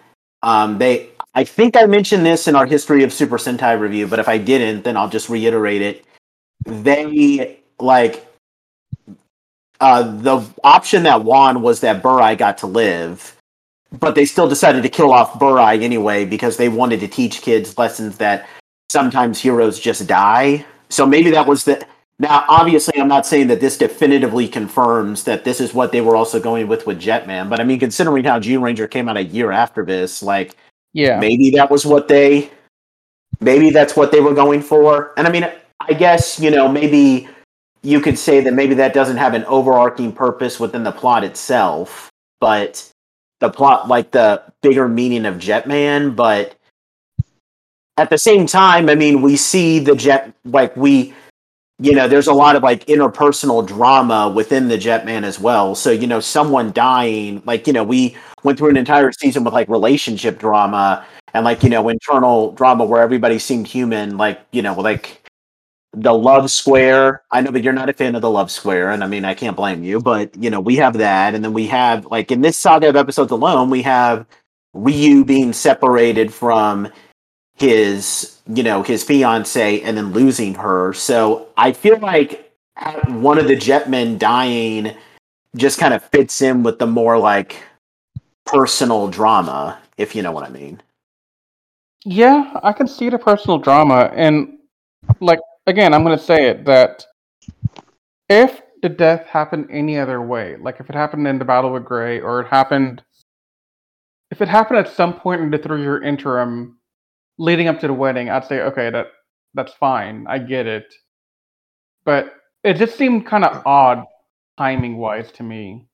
[0.43, 1.10] um, they.
[1.36, 4.38] I think I mentioned this in our history of Super Sentai review, but if I
[4.38, 6.04] didn't, then I'll just reiterate it.
[6.65, 8.25] They like
[9.80, 13.36] uh, the option that won was that Burai got to live,
[13.99, 17.78] but they still decided to kill off Burai anyway because they wanted to teach kids
[17.78, 18.47] lessons that
[18.89, 20.65] sometimes heroes just die.
[20.89, 21.86] So maybe that was the.
[22.21, 26.17] Now, obviously, I'm not saying that this definitively confirms that this is what they were
[26.17, 29.52] also going with with Jetman, but I mean, considering how Zyuranger came out a year
[29.52, 30.56] after this, like
[30.93, 32.52] yeah, maybe that was what they,
[33.39, 35.13] maybe that's what they were going for.
[35.15, 35.49] And I mean,
[35.80, 37.30] I guess you know maybe
[37.82, 42.10] you could say that maybe that doesn't have an overarching purpose within the plot itself,
[42.41, 42.91] but
[43.39, 46.56] the plot, like the bigger meaning of Jetman, but
[47.99, 51.13] at the same time, I mean, we see the jet like we,
[51.79, 55.75] you know, there's a lot of like interpersonal drama within the Jetman as well.
[55.75, 59.53] So you know, someone dying, like you know, we went through an entire season with
[59.53, 64.62] like relationship drama and like you know internal drama where everybody seemed human, like you
[64.62, 65.21] know, like
[65.91, 67.23] the love square.
[67.31, 69.33] I know that you're not a fan of the love square, and I mean, I
[69.33, 72.39] can't blame you, but you know, we have that, and then we have like in
[72.39, 74.25] this saga of episodes alone, we have
[74.73, 76.89] Ryu being separated from
[77.60, 80.93] his you know his fiance and then losing her.
[80.93, 82.54] So i feel like
[83.08, 84.95] one of the jetmen dying
[85.56, 87.62] just kind of fits in with the more like
[88.45, 90.82] personal drama if you know what i mean.
[92.06, 94.58] Yeah, I can see the personal drama, and
[95.19, 97.06] like again, I'm going to say it that
[98.30, 101.84] if the death happened any other way, like if it happened in the battle with
[101.86, 103.04] Gray, or it happened,
[104.32, 106.79] if it happened at some point in the three-year interim
[107.39, 109.08] leading up to the wedding, I'd say okay, that
[109.56, 110.93] that's fine, I get it,
[112.06, 114.06] but it just seemed kind of odd
[114.60, 115.88] timing-wise to me,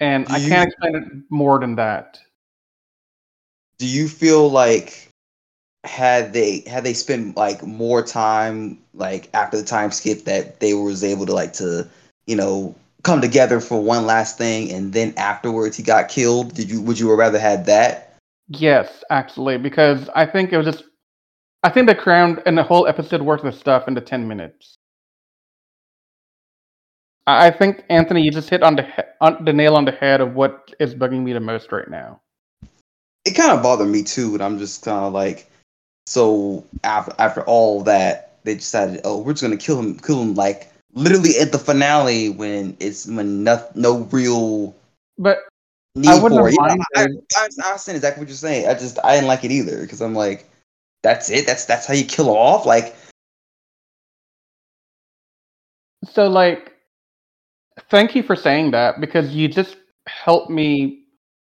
[0.00, 2.18] and Do I can't explain it more than that.
[3.78, 5.08] do you feel like
[5.84, 10.74] had they had they spent like more time like after the time skip that they
[10.74, 11.88] was able to like to
[12.26, 16.54] you know come together for one last thing and then afterwards he got killed?
[16.54, 18.05] Did you would you have rather had that
[18.48, 20.84] Yes, actually, because I think it was just,
[21.62, 24.76] I think they crammed in the whole episode worth of stuff into ten minutes.
[27.26, 29.92] I I think Anthony, you just hit on the he- on the nail on the
[29.92, 32.20] head of what is bugging me the most right now.
[33.24, 35.50] it kind of bothered me too and i'm just kind of like
[36.06, 40.34] so after after all that they decided oh we're just gonna kill him kill him
[40.34, 44.74] like literally at the finale when it's when no, no real
[45.18, 45.38] But
[45.96, 46.54] need wouldn't for have it.
[46.54, 48.68] Yeah, I, minded- I, I understand exactly what you're saying.
[48.68, 50.48] I just I didn't like it either because I'm like,
[51.02, 51.46] that's it.
[51.46, 52.66] That's that's how you kill him off.
[52.66, 52.94] Like,
[56.04, 56.72] so, like,
[57.90, 61.04] thank you for saying that because you just helped me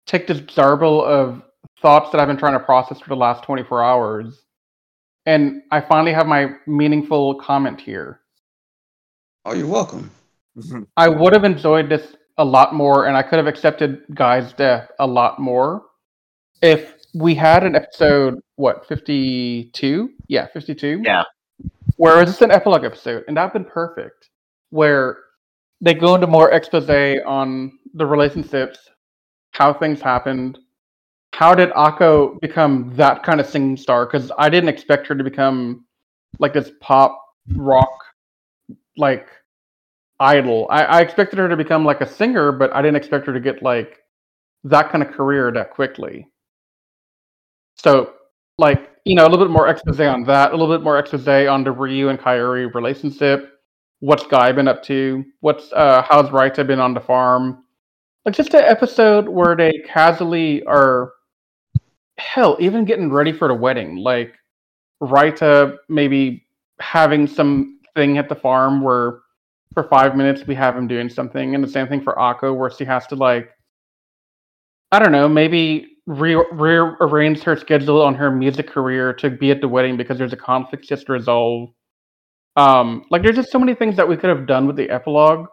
[0.06, 1.42] take this garble of
[1.80, 4.42] thoughts that I've been trying to process for the last 24 hours,
[5.24, 8.20] and I finally have my meaningful comment here.
[9.44, 10.10] Oh, you're welcome.
[10.96, 14.90] I would have enjoyed this a lot more, and I could have accepted Guy's death
[14.98, 15.82] a lot more
[16.62, 20.10] if we had an episode, what, 52?
[20.28, 21.02] Yeah, 52.
[21.04, 21.24] Yeah.
[21.96, 24.28] Where it's just an epilogue episode, and that'd been perfect.
[24.70, 25.18] Where
[25.80, 26.88] they go into more expose
[27.24, 28.78] on the relationships,
[29.52, 30.58] how things happened.
[31.32, 34.06] How did Akko become that kind of singing star?
[34.06, 35.84] Because I didn't expect her to become
[36.38, 37.18] like this pop
[37.54, 38.04] rock,
[38.96, 39.28] like
[40.20, 40.66] idol.
[40.70, 43.40] I, I expected her to become like a singer, but I didn't expect her to
[43.40, 43.98] get like
[44.64, 46.28] that kind of career that quickly.
[47.76, 48.14] So,
[48.58, 51.28] like, you know, a little bit more expose on that, a little bit more expose
[51.28, 53.52] on the Ryu and Kaori relationship.
[54.00, 55.24] What's Guy been up to?
[55.40, 57.64] What's uh how's Raita been on the farm?
[58.24, 61.12] Like just an episode where they casually are
[62.18, 63.96] hell, even getting ready for the wedding.
[63.96, 64.34] Like
[65.02, 66.46] Raita maybe
[66.80, 69.20] having some thing at the farm where
[69.76, 72.70] for five minutes we have him doing something, and the same thing for Akko where
[72.70, 73.50] she has to like
[74.90, 79.60] I don't know, maybe re- rearrange her schedule on her music career to be at
[79.60, 81.70] the wedding because there's a conflict just to resolve.
[82.56, 85.48] Um, like there's just so many things that we could have done with the epilogue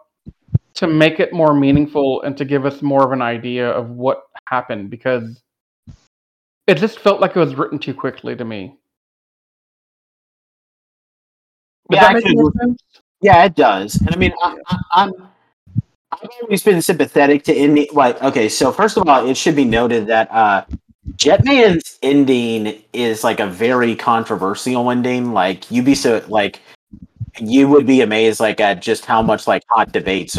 [0.74, 4.22] to make it more meaningful and to give us more of an idea of what
[4.48, 5.42] happened because
[6.66, 8.78] it just felt like it was written too quickly to me.
[11.90, 12.24] Does Yeah, that make
[12.62, 13.03] sense?
[13.24, 13.94] Yeah, it does.
[14.02, 15.12] And I mean, I, I, I'm
[16.12, 17.88] I've always been sympathetic to Indy.
[17.90, 20.66] Like, okay, so first of all, it should be noted that uh,
[21.16, 25.32] Jetman's ending is like a very controversial ending.
[25.32, 26.60] Like, you'd be so like
[27.40, 30.38] you would be amazed like at just how much like hot debates.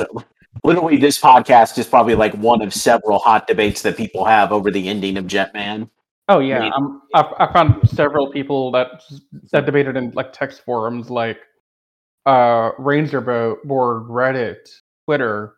[0.63, 4.69] Literally, this podcast is probably like one of several hot debates that people have over
[4.69, 5.89] the ending of Jetman.
[6.29, 9.01] Oh yeah, mean- um, I've, I found several people that
[9.51, 11.39] that debated in like text forums, like
[12.25, 14.69] uh, Ranger Bo- board, Reddit,
[15.05, 15.55] Twitter.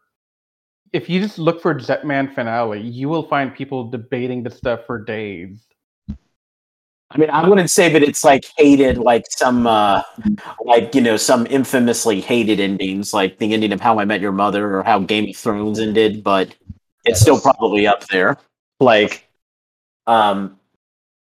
[0.93, 5.03] If you just look for Jetman finale, you will find people debating the stuff for
[5.03, 5.65] days.
[7.09, 10.01] I mean, I wouldn't say that it's like hated, like some, uh,
[10.59, 14.33] like you know, some infamously hated endings, like the ending of How I Met Your
[14.33, 16.53] Mother or how Game of Thrones ended, but
[17.05, 18.37] it's still probably up there.
[18.81, 19.25] Like,
[20.05, 20.59] um,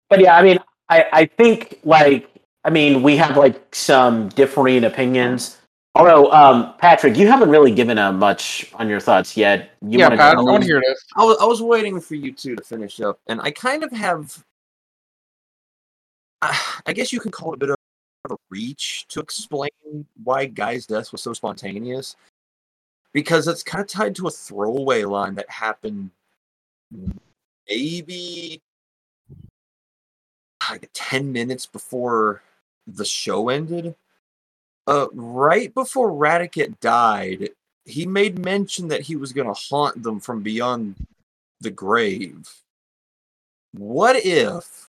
[0.09, 2.31] but yeah, I mean, I, I think like,
[2.65, 5.59] I mean, we have like some differing opinions.
[5.97, 9.71] Although, um, Patrick, you haven't really given a much on your thoughts yet.
[9.81, 11.05] You yeah, wanna Pat, I want to hear this.
[11.17, 13.93] I was, I was waiting for you two to finish up, and I kind of
[13.93, 14.43] have.
[16.43, 17.77] I I guess you could call it a bit of
[18.31, 19.71] a reach to explain
[20.25, 22.17] why Guy's death was so spontaneous,
[23.13, 26.11] because it's kind of tied to a throwaway line that happened
[27.69, 28.61] maybe
[30.71, 32.43] like 10 minutes before
[32.87, 33.95] the show ended.
[34.87, 37.51] Uh, right before Radiguet died,
[37.85, 40.95] he made mention that he was going to haunt them from beyond
[41.61, 42.49] the grave.
[43.73, 44.89] What if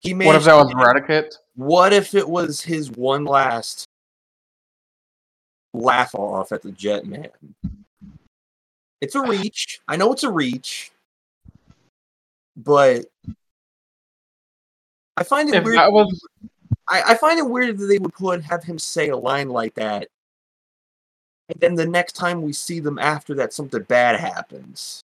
[0.00, 1.34] he made What if that was Radiguet?
[1.54, 3.86] what if it was his one last
[5.72, 7.30] laugh off at the Jetman?
[9.00, 9.80] It's a reach.
[9.86, 10.90] I know it's a reach,
[12.56, 13.04] but
[15.16, 15.76] I find it If weird.
[15.78, 16.20] that was
[16.88, 19.74] I, I find it weird that they would put have him say a line like
[19.74, 20.08] that,
[21.48, 25.00] and then the next time we see them after that, something bad happens.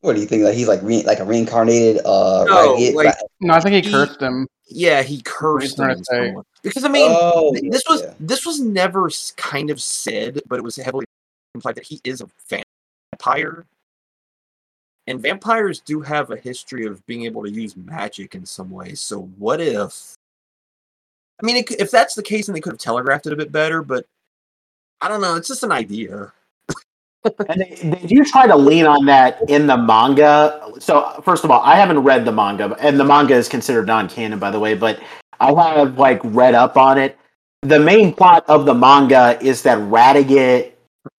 [0.00, 0.42] What do you think?
[0.44, 2.94] Like he's like re- like a reincarnated uh No, Raditz?
[2.94, 4.46] like- no, I think he He- cursed him.
[4.68, 6.26] Yeah, he cursed trying them to in say?
[6.28, 6.42] some way.
[6.62, 8.14] because I mean, oh, th- this was yeah.
[8.20, 11.04] this was never kind of said, but it was heavily
[11.54, 12.28] implied that he is a
[13.12, 13.66] vampire.
[15.06, 19.00] And vampires do have a history of being able to use magic in some ways.
[19.00, 20.14] So what if?
[21.42, 23.82] I mean, if that's the case, then they could have telegraphed it a bit better.
[23.82, 24.06] But
[25.00, 25.34] I don't know.
[25.34, 26.32] It's just an idea.
[27.48, 30.72] And they, they do try to lean on that in the manga.
[30.78, 34.38] So first of all, I haven't read the manga, and the manga is considered non-canon,
[34.38, 34.74] by the way.
[34.74, 35.00] But
[35.40, 37.18] I have like read up on it.
[37.62, 40.72] The main plot of the manga is that Radiguet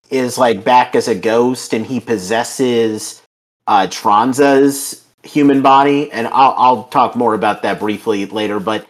[0.09, 3.21] is like back as a ghost, and he possesses
[3.67, 6.11] uh, Tranza's human body.
[6.11, 8.59] And I'll I'll talk more about that briefly later.
[8.59, 8.87] But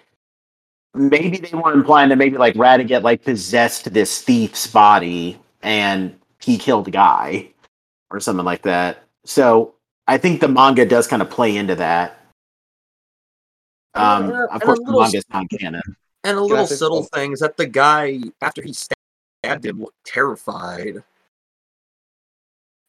[0.93, 6.57] maybe they were implying that maybe like Radiguet like possessed this thief's body and he
[6.57, 7.49] killed a guy
[8.11, 9.03] or something like that.
[9.26, 9.76] So
[10.07, 12.19] I think the manga does kind of play into that.
[13.95, 15.82] Um, And of and a course, the little- manga is not canon.
[16.26, 21.03] And a little subtle thing is that the guy, after he stabbed him, looked terrified.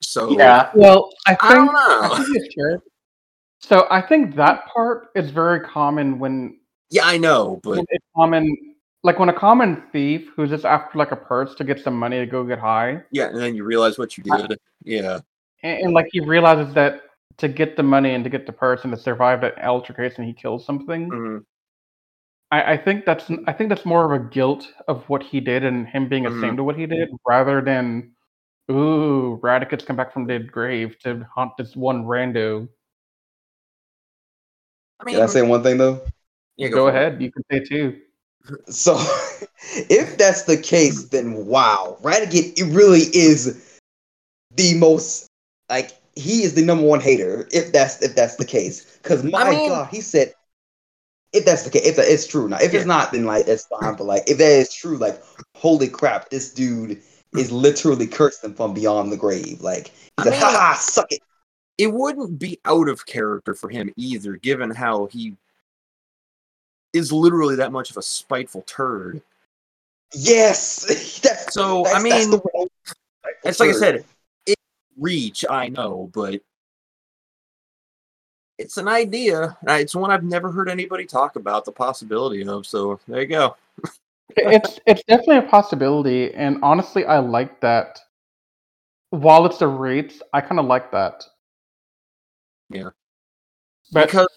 [0.05, 0.71] So Yeah.
[0.75, 2.83] Well, I think I don't I think it's true.
[3.61, 6.59] So I think that part is very common when
[6.91, 11.13] Yeah, I know, but it's common like when a common thief who's just after like
[11.13, 13.99] a purse to get some money to go get high, yeah, and then you realize
[13.99, 14.59] what you did.
[14.83, 15.21] Yeah.
[15.63, 17.03] and, and like he realizes that
[17.39, 20.33] to get the money and to get the purse and to survive that altercation, he
[20.33, 21.11] kills something.
[21.11, 21.45] Mhm.
[22.51, 25.65] I, I think that's I think that's more of a guilt of what he did
[25.65, 26.39] and him being Mhm.
[26.39, 28.14] ashamed of what he did, rather than
[28.71, 32.69] ooh, Radiguet's come back from the grave to haunt this one rando.
[35.01, 36.01] I mean, Can I say one thing though?
[36.57, 36.95] yeah, Go, for it.
[36.97, 38.01] ahead, you can say two.
[38.69, 38.95] So,
[39.73, 43.79] if that's the case, then wow, Radiguet it really is
[44.55, 45.27] the most
[45.69, 47.49] like he is the number one hater.
[47.53, 50.33] If that's if that's the case, because my mean- God, he said
[51.33, 52.49] if that's the case, if that- it's true.
[52.49, 52.81] Now, if Yeah.
[52.81, 53.97] it's not, then like that's fine.
[53.97, 55.21] But like if that is true, like
[55.57, 57.03] holy crap, this dude
[57.37, 59.61] is literally cursing from beyond the grave.
[59.61, 61.21] Like he's like, ha ha, suck it.
[61.79, 65.35] It wouldn't be out of character for him either, given how he
[66.93, 69.21] is literally that much of a spiteful turd.
[70.15, 72.69] Yes, that's So that's, I mean, that's the wrong-
[73.43, 74.05] it's like I said,
[74.47, 74.59] it
[74.97, 75.45] reach.
[75.51, 76.41] I know, but
[78.59, 79.57] it's an idea.
[79.69, 82.67] Uh, It's one I've never heard anybody talk about the possibility of.
[82.67, 83.57] So there you go.
[84.31, 88.01] It's it's definitely a possibility, and honestly, I like that.
[89.11, 91.25] While it's the rates, I kind of like that.
[92.71, 92.91] Yeah.
[93.93, 94.29] but because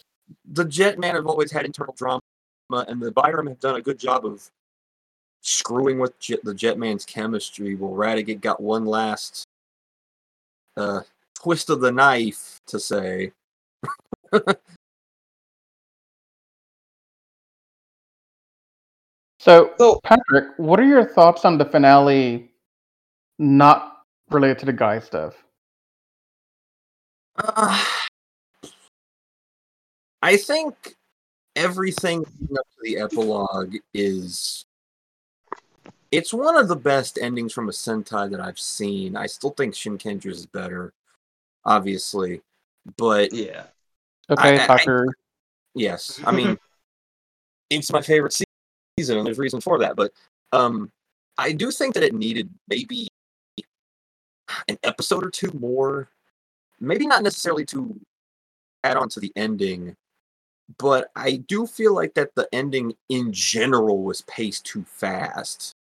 [0.46, 2.22] the Jetman have always had internal drama,
[2.70, 4.50] and the Vyram have done a good job of
[5.42, 7.76] screwing with Jet, the Jetman's chemistry.
[7.76, 9.48] Well, Radiguet got one last
[10.76, 11.02] uh,
[11.34, 13.32] twist of the knife to say.
[19.48, 22.52] so So Patrick, what are your thoughts on the finale?
[23.40, 25.36] Not related to the guy stuff.
[27.38, 27.84] Uh,
[30.22, 30.96] I think
[31.56, 34.66] everything up to the epilogue is.
[36.10, 39.16] It's one of the best endings from a Sentai that I've seen.
[39.18, 40.94] I still think Shinkenger's is better,
[41.66, 42.42] obviously.
[42.98, 43.66] But yeah.
[44.30, 45.08] Okay, I- I- Tucker.
[45.76, 46.58] yes, I mean,
[47.70, 48.46] it's my favorite se-
[48.98, 49.96] season, and there's reason for that.
[49.96, 50.12] But
[50.52, 50.92] um,
[51.38, 53.08] I do think that it needed maybe
[54.68, 56.10] an episode or two more.
[56.80, 58.00] Maybe not necessarily to
[58.84, 59.96] add on to the ending,
[60.78, 65.74] but I do feel like that the ending in general was paced too fast.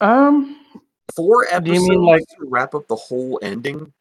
[0.00, 0.60] um,
[1.14, 3.92] Four Do you mean, like- to wrap up the whole ending.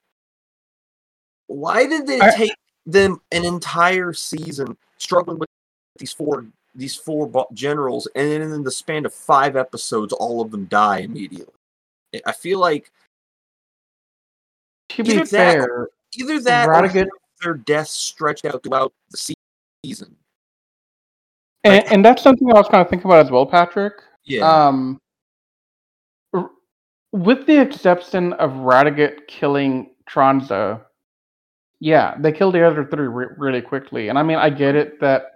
[1.48, 5.50] Why did it I- take them an entire season struggling with
[5.98, 6.46] these four
[6.76, 11.00] these four generals, and then in the span of five episodes, all of them die
[11.00, 11.54] immediately?
[12.26, 12.92] I feel like
[14.90, 17.08] to be Either that- fair, either that or
[17.44, 19.36] their deaths stretched out throughout the
[19.84, 20.16] season.
[21.64, 23.94] and, and that's something I was kind of thinking about as well, Patrick.
[24.24, 25.00] Yeah, Um,
[27.12, 30.82] with the exception of Radiguet killing Tranza,
[31.80, 34.10] yeah, they killed the other three re- really quickly.
[34.10, 35.35] And I mean, I get it that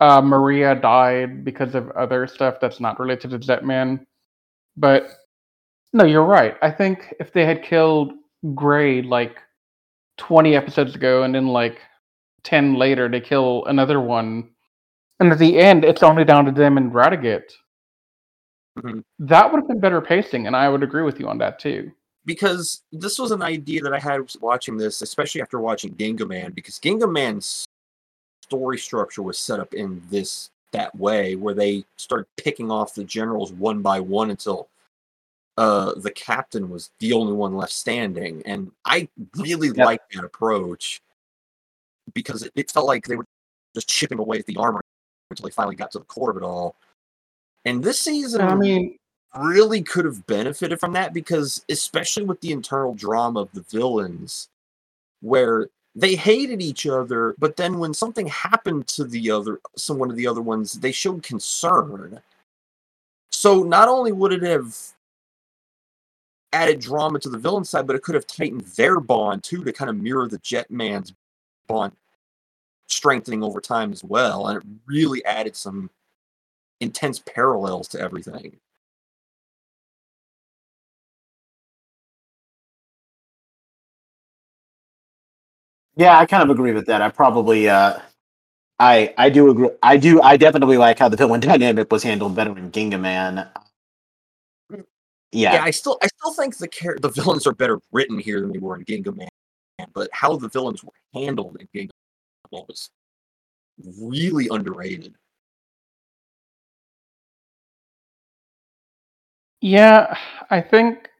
[0.00, 4.06] uh, Maria died because of other stuff that's not related to Jetman,
[4.76, 5.08] but
[5.92, 6.56] no, you're right.
[6.62, 8.12] I think if they had killed
[8.54, 9.36] Gray like
[10.18, 11.80] 20 episodes ago and then like
[12.44, 14.50] 10 later they kill another one,
[15.18, 17.42] and at the end it's only down to them and Radiguet
[18.78, 19.02] Mhm.
[19.18, 21.92] that would have been better pacing, and I would agree with you on that too.
[22.26, 26.78] because this was an idea that I had watching this, especially after watching Gingaman, because
[26.78, 27.66] Gingaman's
[28.50, 33.04] story structure was set up in this that way, where they started picking off the
[33.04, 34.68] generals one by one until
[35.56, 39.86] uh, the captain was the only one left standing, and I really Yep.
[39.86, 41.00] liked that approach
[42.12, 43.26] because it, it felt like they were
[43.74, 44.80] just chipping away at the armor
[45.30, 46.74] until they finally got to the core of it all.
[47.64, 48.96] And this season, I mean,
[49.38, 54.48] really could have benefited from that because especially with the internal drama of the villains
[55.20, 60.16] where they hated each other but then when something happened to the other someone of
[60.16, 62.20] the other ones they showed concern.
[63.32, 64.76] So not only would it have
[66.52, 69.72] added drama to the villain side but it could have tightened their bond too to
[69.72, 71.12] kind of mirror the jetman's
[71.66, 71.92] bond
[72.88, 75.88] strengthening over time as well and it really added some
[76.80, 78.56] intense parallels to everything
[85.96, 87.02] Yeah, I kind of agree with that.
[87.02, 87.98] I probably, uh,
[88.78, 89.70] I, I do agree.
[89.82, 90.22] I do.
[90.22, 93.48] I definitely like how the villain dynamic was handled better in Gingaman.
[95.32, 98.40] Yeah, yeah, I still I still think the char- the villains are better written here
[98.40, 99.28] than they were in Ginga Man,
[99.92, 101.90] but how the villains were handled in Ginga
[102.52, 102.90] Man was
[104.00, 105.14] really underrated.
[109.60, 110.16] Yeah,
[110.50, 111.10] I think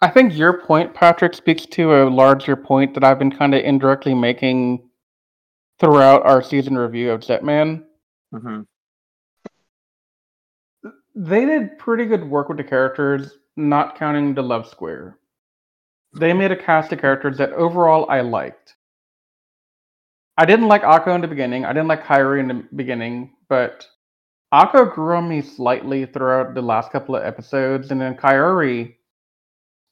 [0.00, 3.64] I think your point, Patrick, speaks to a larger point that I've been kind of
[3.64, 4.90] indirectly making
[5.78, 7.84] throughout our season review of Jetman.
[8.34, 8.60] Mm-hmm.
[11.14, 15.18] They did pretty good work with the characters, not counting the love square.
[16.12, 18.74] They made a cast of characters that overall I liked.
[20.36, 21.64] I didn't like Akko in the beginning.
[21.64, 23.86] I didn't like Kaori in the beginning, but
[24.52, 28.95] Akko grew on me slightly throughout the last couple of episodes, and then Kaori.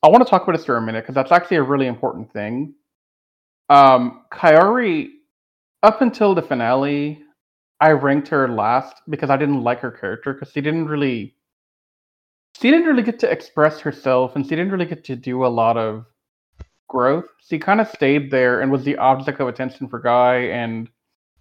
[0.05, 2.31] I want to talk about this for a minute because that's actually a really important
[2.31, 2.75] thing.
[3.71, 5.09] Um, Kaori,
[5.83, 7.23] up until the finale,
[7.81, 11.35] I ranked her last because I didn't like her character because she didn't really,
[12.61, 15.49] she didn't really get to express herself, and she didn't really get to do a
[15.49, 16.05] lot of
[16.87, 17.29] growth.
[17.41, 20.91] She kind of stayed there and was the object of attention for Guy and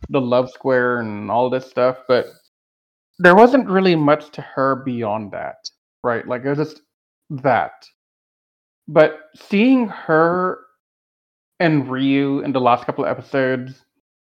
[0.07, 2.27] the love square and all this stuff, but
[3.19, 5.69] there wasn't really much to her beyond that,
[6.01, 6.25] right?
[6.25, 6.81] Like it was just
[7.29, 7.73] that.
[8.87, 10.59] But seeing her
[11.59, 13.85] and Ryu in the last couple of episodes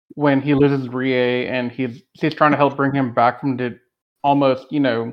[0.10, 3.80] when he loses Rie and he's he's trying to help bring him back from the
[4.24, 5.12] almost, you know,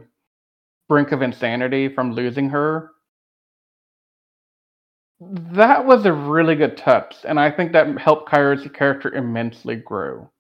[0.88, 2.90] brink of insanity from losing her.
[5.20, 10.30] That was a really good touch, and I think that helped Kaori's character immensely grow.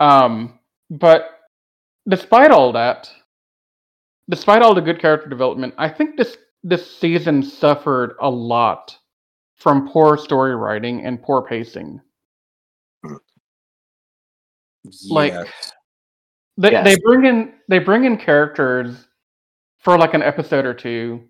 [0.00, 0.58] Um,
[0.90, 1.40] but
[2.08, 3.10] despite all that,
[4.28, 8.96] despite all the good character development, I think this this season suffered a lot
[9.56, 12.00] from poor story writing and poor pacing.
[15.08, 15.34] Like
[16.56, 16.84] they Yes.
[16.84, 19.08] they bring in they bring in characters
[19.78, 21.22] for like an episode or two,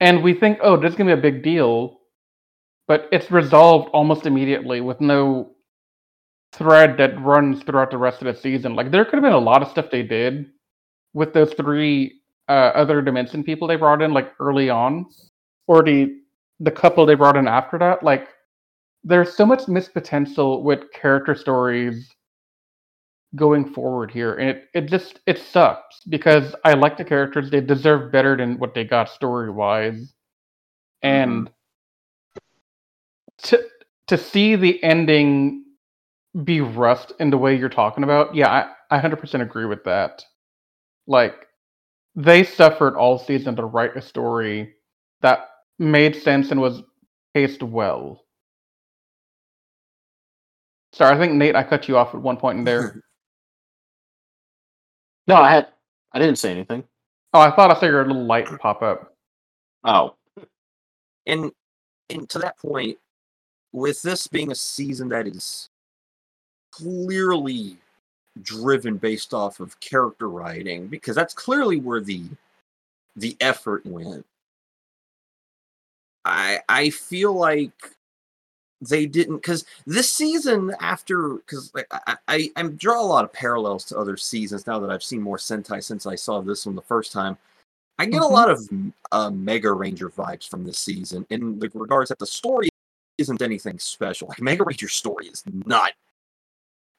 [0.00, 2.00] and we think, oh, this is gonna be a big deal,
[2.86, 5.52] but it's resolved almost immediately with no
[6.52, 8.74] thread that runs throughout the rest of the season.
[8.74, 10.50] Like there could have been a lot of stuff they did
[11.12, 12.19] with those three
[12.50, 15.06] uh, other dimension people they brought in like early on,
[15.68, 16.18] or the
[16.60, 18.02] the couple they brought in after that.
[18.02, 18.28] Like
[19.04, 22.10] there's so much missed potential with character stories
[23.36, 27.60] going forward here and it, it just it sucks because i like the characters they
[27.60, 30.12] deserve better than what they got story wise
[31.02, 31.48] and
[33.38, 33.62] to
[34.08, 35.64] to see the ending
[36.42, 40.24] be rushed in the way you're talking about yeah i, I 100% agree with that
[41.06, 41.46] like
[42.14, 44.74] they suffered all season to write a story
[45.22, 45.48] that
[45.78, 46.82] made sense and was
[47.34, 48.24] paced well
[50.92, 53.02] sorry i think nate i cut you off at one point in there
[55.30, 55.68] no, I had
[56.12, 56.82] I didn't say anything.
[57.32, 59.14] Oh, I thought I saw your little light pop up.
[59.84, 60.16] Oh,
[61.26, 61.52] and
[62.10, 62.98] and to that point,
[63.72, 65.70] with this being a season that is
[66.72, 67.76] clearly
[68.42, 72.24] driven based off of character writing, because that's clearly where the
[73.16, 74.24] the effort went.
[76.24, 77.72] I I feel like
[78.82, 83.32] they didn't because this season after because like I, I I draw a lot of
[83.32, 86.74] parallels to other seasons now that I've seen more Sentai since I saw this one
[86.74, 87.36] the first time.
[87.98, 88.30] I get Mhm.
[88.30, 88.68] a lot of
[89.12, 92.70] uh, Mega Ranger vibes from this season in the regards that the story
[93.18, 94.28] isn't anything special.
[94.28, 95.92] Like Mega Ranger's story is not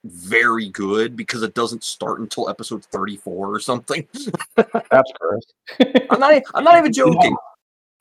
[0.03, 4.07] very good because it doesn't start until episode 34 or something.
[4.55, 5.43] That's gross.
[6.09, 7.35] I'm not I'm not even joking.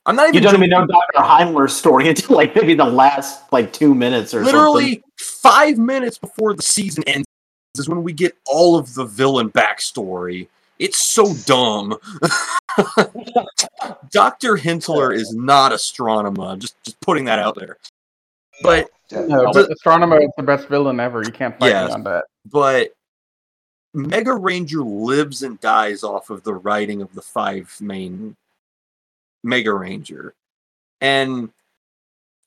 [0.07, 0.65] I'm not even you don't joking.
[0.65, 5.03] even know Doctor Hinelar's story until like maybe the last like two minutes or literally
[5.19, 7.27] five minutes before the season ends
[7.77, 10.49] is when we get all of the villain backstory.
[10.79, 11.99] It's so dumb.
[14.11, 14.57] Dr.
[14.57, 16.59] Hinelar is not Astronema.
[16.59, 17.77] Just just putting that out there.
[18.63, 21.23] But No, The- Astronema is the best villain ever.
[21.25, 21.89] You can't fight Yes.
[21.89, 22.25] me on that.
[22.47, 22.93] but
[23.93, 28.37] Mega Ranger lives and dies off of the writing of the five main
[29.43, 30.35] Mega Ranger.
[31.01, 31.51] And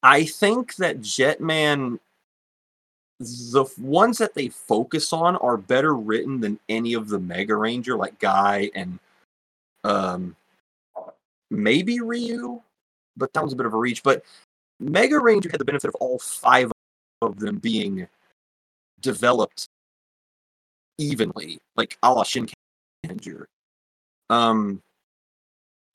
[0.01, 1.99] I think that Jetman
[3.20, 7.95] the ones that they focus on are better written than any of the Mega Ranger,
[7.95, 8.99] like Guy and
[9.84, 10.36] um
[11.51, 12.61] maybe Ryu,
[13.18, 14.01] but that was a bit of a reach.
[14.03, 14.24] But
[14.84, 16.72] Mega Ranger had the benefit of all five
[17.22, 18.08] of them being
[19.02, 19.68] developed
[20.98, 23.46] evenly, like a la Shinkenger.
[24.30, 24.82] Um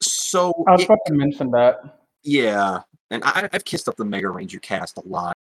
[0.02, 2.00] so I was it- about to mention that.
[2.22, 2.80] yeah,
[3.10, 5.36] and I, I've kissed up the Mega Ranger cast a lot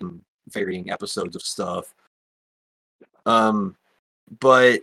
[0.00, 1.94] in varying episodes of stuff.
[3.26, 3.76] Um,
[4.40, 4.80] but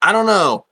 [0.00, 0.64] I don't know.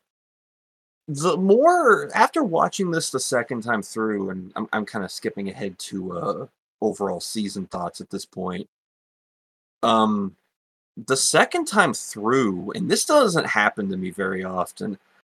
[1.09, 5.49] The more after watching this the second time through, and I'm I'm kind of skipping
[5.49, 6.47] ahead to uh
[6.81, 8.69] overall season thoughts at this point.
[9.83, 10.37] Um,
[10.97, 14.99] the second time through, and this doesn't happen to me very often.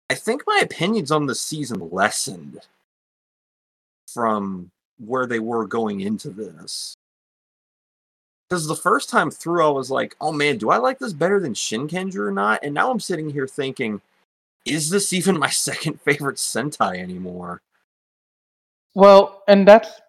[0.10, 2.60] I think my opinions on the season lessened
[4.14, 4.72] from
[5.04, 6.96] where they were going into this.
[8.50, 11.40] Because the first time through, I was like, oh man, do I like this better
[11.40, 12.60] than Shinkenger or not?
[12.64, 14.02] And now I'm sitting here thinking,
[14.66, 17.62] is this even my second favorite Sentai anymore?
[18.94, 20.02] Well, and that's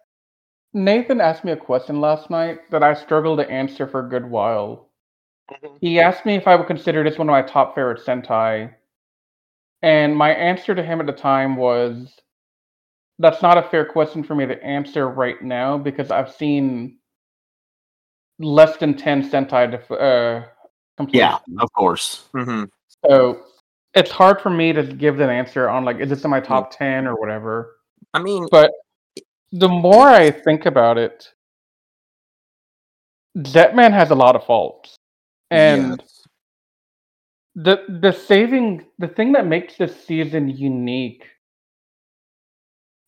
[0.73, 4.25] Nathan asked me a question last night that I struggled to answer for a good
[4.25, 4.89] while.
[5.79, 8.73] He asked me if I would consider this one of my top favorite Sentai.
[9.81, 12.13] And my answer to him at the time was
[13.19, 16.97] that's not a fair question for me to answer right now because I've seen
[18.39, 20.47] less than 10 Sentai def- uh.
[21.09, 22.27] Yeah, of course.
[22.33, 22.65] Mm-hmm.
[23.05, 23.43] So
[23.97, 26.45] it's hard for me to give an answer on like, is this in my mm.
[26.45, 27.77] top 10 or whatever.
[28.13, 28.71] I mean, But
[29.51, 31.33] the more I think about it,
[33.37, 34.95] Jetman has a lot of faults.
[35.49, 36.27] And yes.
[37.55, 41.23] the the saving the thing that makes this season unique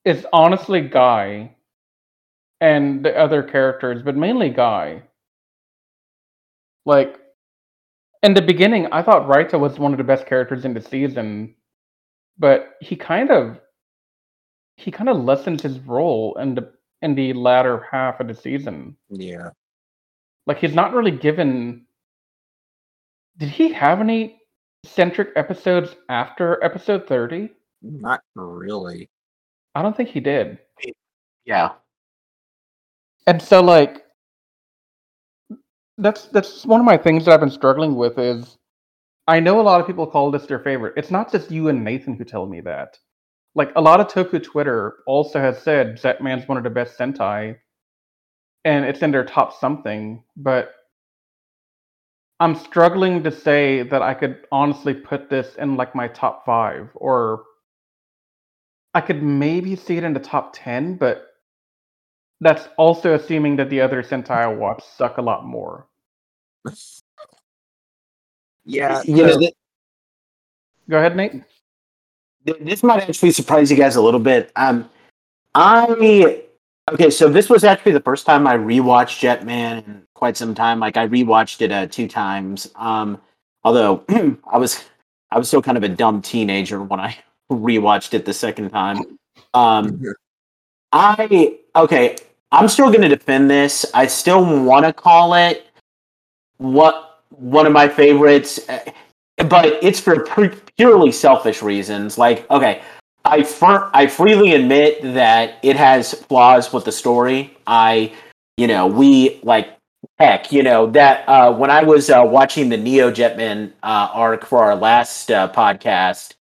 [0.06, 1.56] is honestly Guy
[2.62, 5.04] and the other characters, but mainly Guy.
[6.86, 7.20] Like
[8.24, 11.56] in the beginning, I thought Raita was one of the best characters in the season,
[12.38, 13.60] but he kind of
[14.76, 18.96] he kind of lessens his role in the in the latter half of the season.
[19.10, 19.50] yeah.
[20.48, 21.86] Like he's not really given.
[23.38, 24.42] Did he have any
[24.84, 27.50] centric episodes after episode thirty?
[27.82, 29.10] Not really.
[29.76, 30.58] I don't think he did.
[31.46, 31.74] Yeah.
[33.28, 34.04] And so like
[36.00, 38.58] that's that's one of my things that I've been struggling with is
[39.28, 40.93] I know a lot of people call this their favorite.
[40.97, 42.97] It's not just you and Nathan who tell me that.
[43.56, 47.58] Like a lot of Toku Twitter also has said Jetman's one of the best Sentai
[48.66, 50.72] and it's in their top something, but
[52.39, 56.89] I'm struggling to say that I could honestly put this in like my top five
[56.95, 57.43] or
[58.93, 61.28] I could maybe see it in the top 10, but
[62.41, 65.89] that's also assuming that the other Sentai I watch suck a lot more.
[68.66, 69.01] Yeah.
[69.03, 69.53] You know, th-
[70.89, 71.43] Go ahead, Nate.
[72.45, 74.51] th- this might actually surprise you guys a little bit.
[74.55, 74.89] Um,
[75.55, 76.43] I
[76.91, 80.80] okay, so this was actually the first time I rewatched Jetman in quite some time.
[80.80, 82.72] Like I rewatched it uh, two times.
[82.76, 83.20] Um,
[83.64, 84.03] although
[84.51, 84.84] I was
[85.32, 87.18] I was still kind of a dumb teenager when I
[87.51, 89.20] rewatched it the second time.
[89.53, 90.01] Um,
[90.91, 92.18] I okay.
[92.51, 93.86] I'm still going to defend this.
[93.93, 95.68] I still want to call it
[96.60, 98.80] what one of my favorites, uh,
[99.47, 100.26] but it's for
[100.78, 102.18] purely selfish reasons.
[102.18, 102.82] Like, okay,
[103.26, 107.57] I I freely admit that it has flaws with the story.
[107.66, 108.14] I,
[108.57, 109.76] you know, we like
[110.20, 114.45] heck, you know that uh, when I was uh, watching the Neo Jetman uh, arc
[114.45, 116.36] for our last uh, podcast,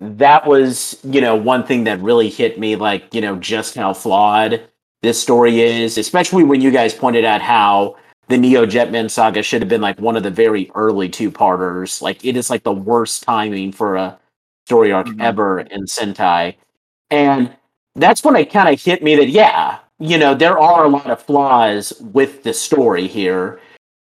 [0.00, 3.94] that was you know one thing that really hit me, like you know just how
[3.94, 4.62] flawed
[5.02, 7.96] this story is, especially when you guys pointed out how
[8.28, 12.00] the Neo Jetman saga should have been like one of the very early two parters.
[12.00, 14.18] Like it is like the worst timing for a
[14.66, 15.20] story arc Mhm.
[15.20, 16.54] ever in Sentai.
[17.10, 17.50] And
[17.94, 21.10] that's when it kind of hit me that yeah, you know, there are a lot
[21.10, 23.60] of flaws with the story here.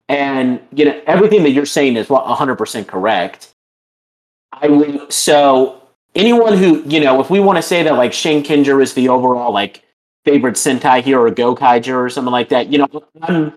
[0.08, 3.52] And you know, everything that you're saying is 100% correct.
[4.52, 5.82] I would so
[6.14, 9.52] anyone who, you know, if we want to say that like Shinkenger is the overall
[9.52, 9.82] like
[10.24, 12.88] favorite Sentai hero or Gokaiger or something like that, you know,
[13.22, 13.52] I'm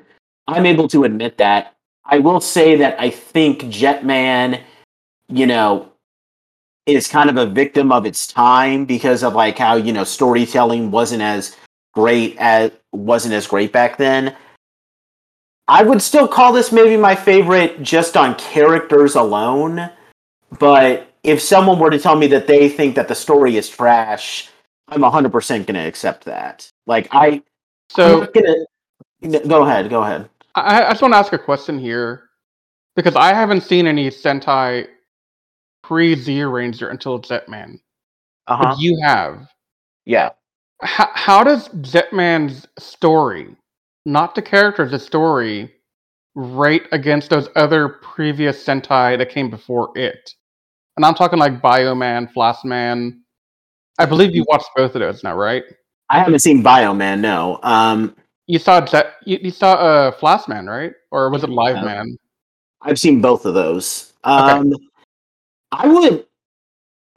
[0.49, 1.75] I'm able to admit that.
[2.05, 4.61] I will say that I think Jetman,
[5.27, 5.91] you know,
[6.85, 10.91] is kind of a victim of its time because of like how, you know, storytelling
[10.91, 11.55] wasn't as
[11.93, 14.35] great as wasn't as great back then.
[15.67, 19.91] I would still call this maybe my favorite just on characters alone,
[20.57, 24.49] but if someone were to tell me that they think that the story is trash,
[24.87, 26.67] I'm 100% going to accept that.
[26.87, 27.43] Like I
[27.91, 28.65] So gonna
[29.47, 30.27] go ahead, go ahead.
[30.55, 32.29] I, I just want to ask a question here
[32.95, 34.87] because I haven't seen any Sentai
[35.83, 37.79] pre Zyuranger until Jetman.
[38.47, 38.63] Uh-huh.
[38.63, 39.47] But you have.
[40.05, 40.29] Yeah.
[40.81, 43.55] How, how does Jetman's story,
[44.05, 45.73] not the characters, the story,
[46.35, 50.33] rate against those other previous Sentai that came before it?
[50.97, 53.23] And I'm talking like Bioman, Flashman.
[53.99, 55.63] I believe you watched both of those now, right?
[56.09, 57.59] I haven't seen Bioman, no.
[57.61, 58.15] Um
[58.49, 60.91] You saw Jet, you, you saw uh, Flashman, right?
[61.11, 61.83] Or was it Live Yeah.
[61.83, 62.17] Man?
[62.81, 64.13] I've seen both of those.
[64.23, 64.73] Um
[65.71, 66.25] I would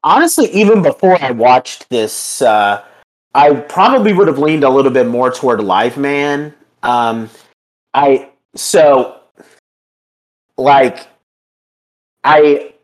[0.05, 2.85] honestly, even before I watched this, uh,
[3.35, 6.53] I probably would have leaned a little bit more toward Live Man.
[6.83, 7.31] Um,
[7.95, 9.21] I so
[10.59, 11.09] like
[12.25, 12.75] I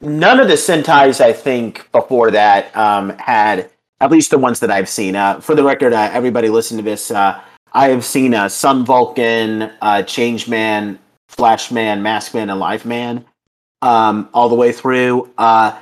[0.00, 3.68] none of the Sentai's I think before that um, had
[4.00, 5.14] at least the ones that I've seen.
[5.14, 7.10] Uh, for the record, uh, everybody listen to this.
[7.10, 7.38] Uh,
[7.72, 10.98] I have seen uh, Sun Vulcan, uh, Changeman,
[11.28, 13.24] Flashman, Maskman, and Live Man
[13.82, 15.30] um, all the way through.
[15.38, 15.78] Uh,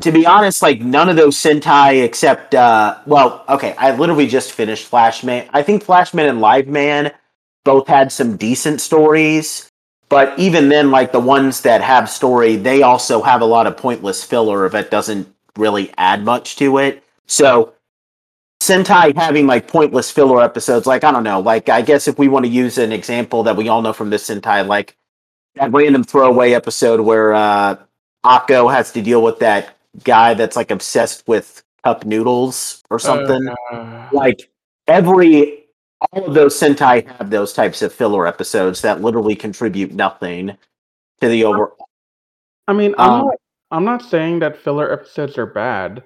[0.00, 4.52] to be honest, like none of those Sentai except uh, well, okay, I literally just
[4.52, 5.48] finished Flash Man.
[5.52, 7.12] I think Flash Man and Live Man
[7.64, 9.68] both had some decent stories.
[10.08, 13.78] But even then, like the ones that have story, they also have a lot of
[13.78, 17.02] pointless filler that doesn't really add much to it.
[17.26, 17.72] So
[18.62, 22.28] Sentai having like pointless filler episodes, like I don't know, like I guess if we
[22.28, 24.96] want to use an example that we all know from this Sentai, like
[25.56, 27.76] that random throwaway episode where uh
[28.24, 33.48] Akko has to deal with that guy that's like obsessed with cup noodles or something.
[33.72, 34.50] Uh, like
[34.86, 35.64] every
[36.12, 40.56] all of those Sentai have those types of filler episodes that literally contribute nothing
[41.20, 41.88] to the overall.
[42.68, 43.34] I mean, I'm Um, not.
[43.72, 46.04] I'm not saying that filler episodes are bad.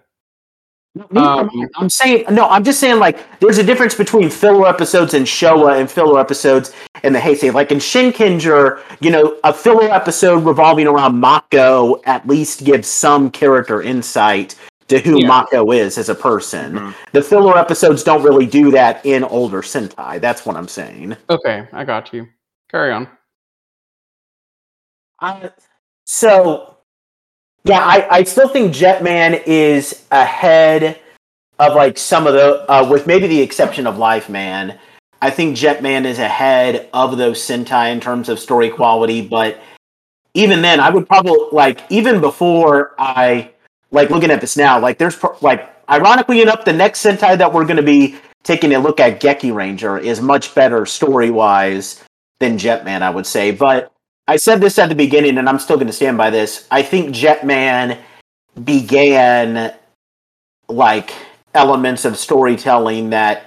[1.15, 2.49] Um, I'm saying no.
[2.49, 6.73] I'm just saying like there's a difference between filler episodes in Showa and filler episodes
[7.05, 7.53] in the Heisei.
[7.53, 13.31] Like in Shinkenger, you know, a filler episode revolving around Mako at least gives some
[13.31, 14.55] character insight
[14.89, 15.27] to who Yeah.
[15.29, 16.75] Mako is as a person.
[16.75, 16.95] Mhm.
[17.13, 20.21] The filler episodes don't really do that in older Sentai.
[20.21, 21.17] That's what I'm saying.
[21.29, 22.27] Okay, I got you.
[22.71, 23.09] Carry on.
[25.21, 25.49] Uh,
[26.05, 26.76] so,
[27.67, 31.01] yeah, I, I still think Jetman is ahead
[31.59, 34.79] of like some of the, uh, with maybe the exception of Live Man.
[35.21, 39.59] I think Jetman is ahead of those Sentai in terms of story quality, but
[40.35, 43.51] even then, I would probably like even before I
[43.91, 47.53] like looking at this now, like there's pro- like ironically enough, the next Sentai that
[47.53, 52.05] we're going to be taking a look at, Geki Ranger, is much better story wise
[52.39, 53.91] than Jetman, I would say, but.
[54.29, 56.67] I said this at the beginning, and I'm still going to stand by this.
[56.71, 57.99] I think Jetman
[58.65, 59.75] began
[60.69, 61.13] like
[61.55, 63.45] elements of storytelling that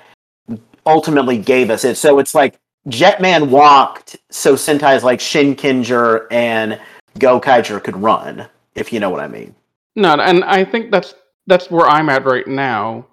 [0.85, 1.95] ultimately gave us it.
[1.95, 2.57] So it's like
[2.87, 6.79] Jetman walked, so Sentai's like Shinkenger and
[7.19, 9.53] Gokaiger could run, if you know what I mean.
[9.95, 11.13] No, and I think that's
[11.47, 13.05] that's where I'm at right now.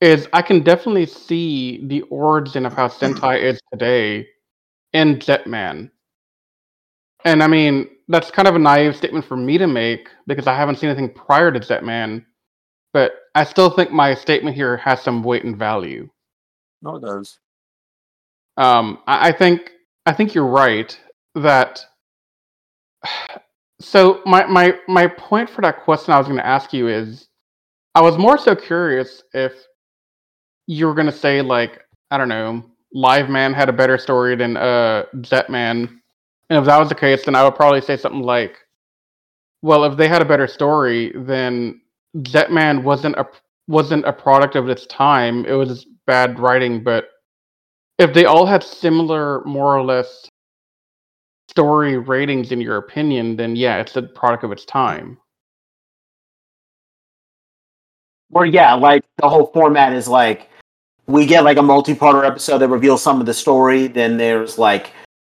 [0.00, 4.28] Is I can definitely see the origin of how Sentai is today
[4.92, 5.90] in Jetman.
[7.24, 10.54] And I mean, that's kind of a naive statement for me to make because I
[10.54, 12.24] haven't seen anything prior to Jetman.
[12.92, 16.08] But I still think my statement here has some weight and value.
[16.82, 17.38] No, it does.
[18.56, 19.72] Um, I, I think
[20.06, 20.98] I think you're right
[21.34, 21.84] that.
[23.80, 27.28] So my my my point for that question I was going to ask you is,
[27.94, 29.52] I was more so curious if
[30.66, 32.64] you were going to say like I don't know,
[32.94, 35.98] Live Man had a better story than uh Jetman,
[36.54, 38.58] and if that was the case, then I would probably say something like,
[39.62, 41.80] well, if they had a better story, then
[42.18, 43.26] Jetman wasn't a
[43.66, 45.44] wasn't a product of its time.
[45.46, 47.08] It was bad writing, but
[47.98, 50.28] if they all had similar, more or less,
[51.48, 55.18] story ratings in your opinion, then yeah, it's a product of its time.
[58.32, 60.50] Or yeah, like the whole format is like
[61.08, 63.88] we get like a multi-parter episode that reveals some of the story.
[63.88, 64.92] Then there's like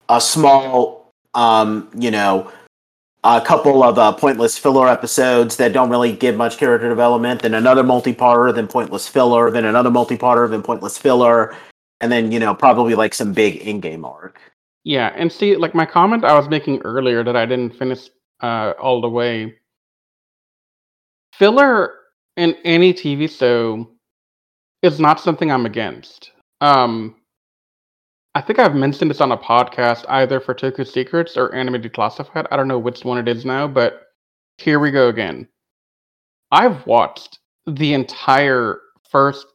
[0.08, 0.99] a small,
[1.34, 2.50] um, you know,
[3.24, 7.42] a couple of uh, pointless filler episodes that don't really give much character development.
[7.42, 11.54] Then another multi-parter, then pointless filler, then another multi-parter, then pointless filler,
[12.00, 14.40] and then you know probably like some big endgame arc.
[14.84, 18.08] Yeah, and see, like my comment I was making earlier that I didn't finish
[18.42, 19.54] uh, all the way.
[21.34, 21.94] Filler
[22.36, 23.90] in any TV show
[24.82, 26.32] is not something I'm against.
[26.62, 27.16] Um,
[28.34, 32.46] I think I've mentioned this on a podcast either for Toku Secrets or Anime Declassified.
[32.50, 34.06] I don't know which one it is now, but
[34.58, 35.48] here we go again.
[36.52, 39.46] I've watched the entire first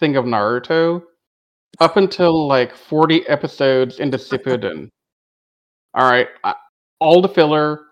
[0.00, 1.02] thing of Naruto
[1.80, 4.88] up until like 40 episodes into Shippuden.
[5.94, 6.54] All right, I,
[7.00, 7.82] all the filler,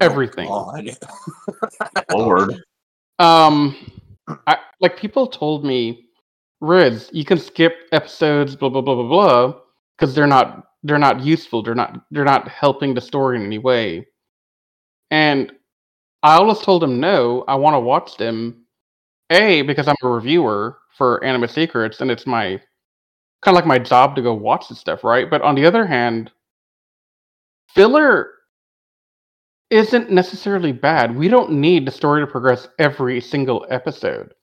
[0.00, 0.48] everything.
[0.50, 0.96] Oh, God.
[2.12, 2.54] Lord.
[3.20, 3.76] Um,
[4.48, 6.09] I like people told me,
[6.60, 9.60] Riz, you can skip episodes, blah blah blah blah blah,
[9.96, 11.62] because they're not they're not useful.
[11.62, 14.06] They're not they're not helping the story in any way.
[15.10, 15.52] And
[16.22, 17.44] I always told him no.
[17.48, 18.64] I want to watch them.
[19.30, 22.60] A because I'm a reviewer for Anime Secrets, and it's my
[23.42, 25.30] kind of like my job to go watch this stuff, right?
[25.30, 26.30] But on the other hand,
[27.68, 28.30] filler
[29.70, 31.16] isn't necessarily bad.
[31.16, 34.34] We don't need the story to progress every single episode.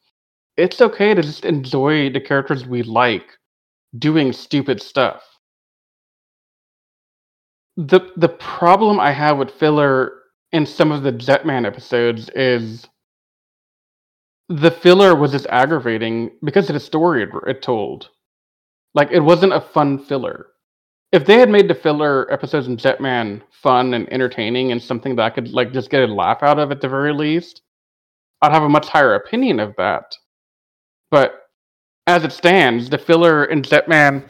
[0.57, 3.37] It's okay to just enjoy the characters we like
[3.97, 5.23] doing stupid stuff.
[7.77, 10.13] The the problem I have with filler
[10.51, 12.87] in some of the Jetman episodes is
[14.49, 18.09] the filler was just aggravating because of the story it, it told.
[18.95, 20.47] Like it wasn't a fun filler.
[21.11, 25.23] If they had made the filler episodes in Jetman fun and entertaining and something that
[25.23, 27.61] I could like just get a laugh out of at the very least,
[28.41, 30.15] I'd have a much higher opinion of that.
[31.11, 31.49] But
[32.07, 34.27] as it stands, the filler in Jetman,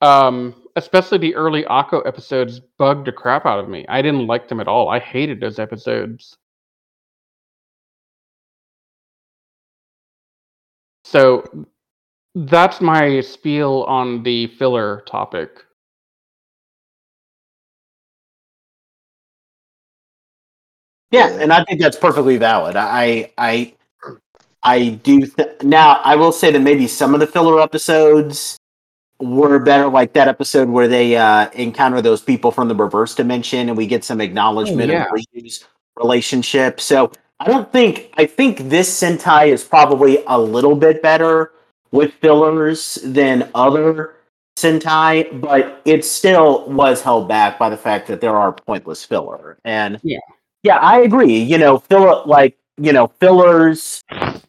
[0.00, 3.84] um, especially the early Akko episodes, bugged the crap out of me.
[3.88, 4.88] I didn't like them at all.
[4.88, 6.36] I hated those episodes.
[11.04, 11.66] So
[12.34, 15.64] that's my spiel on the filler topic.
[21.10, 22.74] Yeah, and I think that's perfectly valid.
[22.76, 23.74] I I
[24.62, 26.00] I do th- now.
[26.04, 28.58] I will say that maybe some of the filler episodes
[29.18, 33.68] were better, like that episode where they uh, encounter those people from the reverse dimension,
[33.68, 35.04] and we get some acknowledgement yeah.
[35.04, 35.64] of Ryu's
[35.96, 36.80] relationship.
[36.80, 41.52] So I don't think I think this Sentai is probably a little bit better
[41.90, 44.14] with fillers than other
[44.56, 49.58] Sentai, but it still was held back by the fact that there are pointless filler.
[49.64, 50.18] And Yeah.
[50.62, 51.36] yeah, I agree.
[51.38, 54.02] You know, filler like you know fillers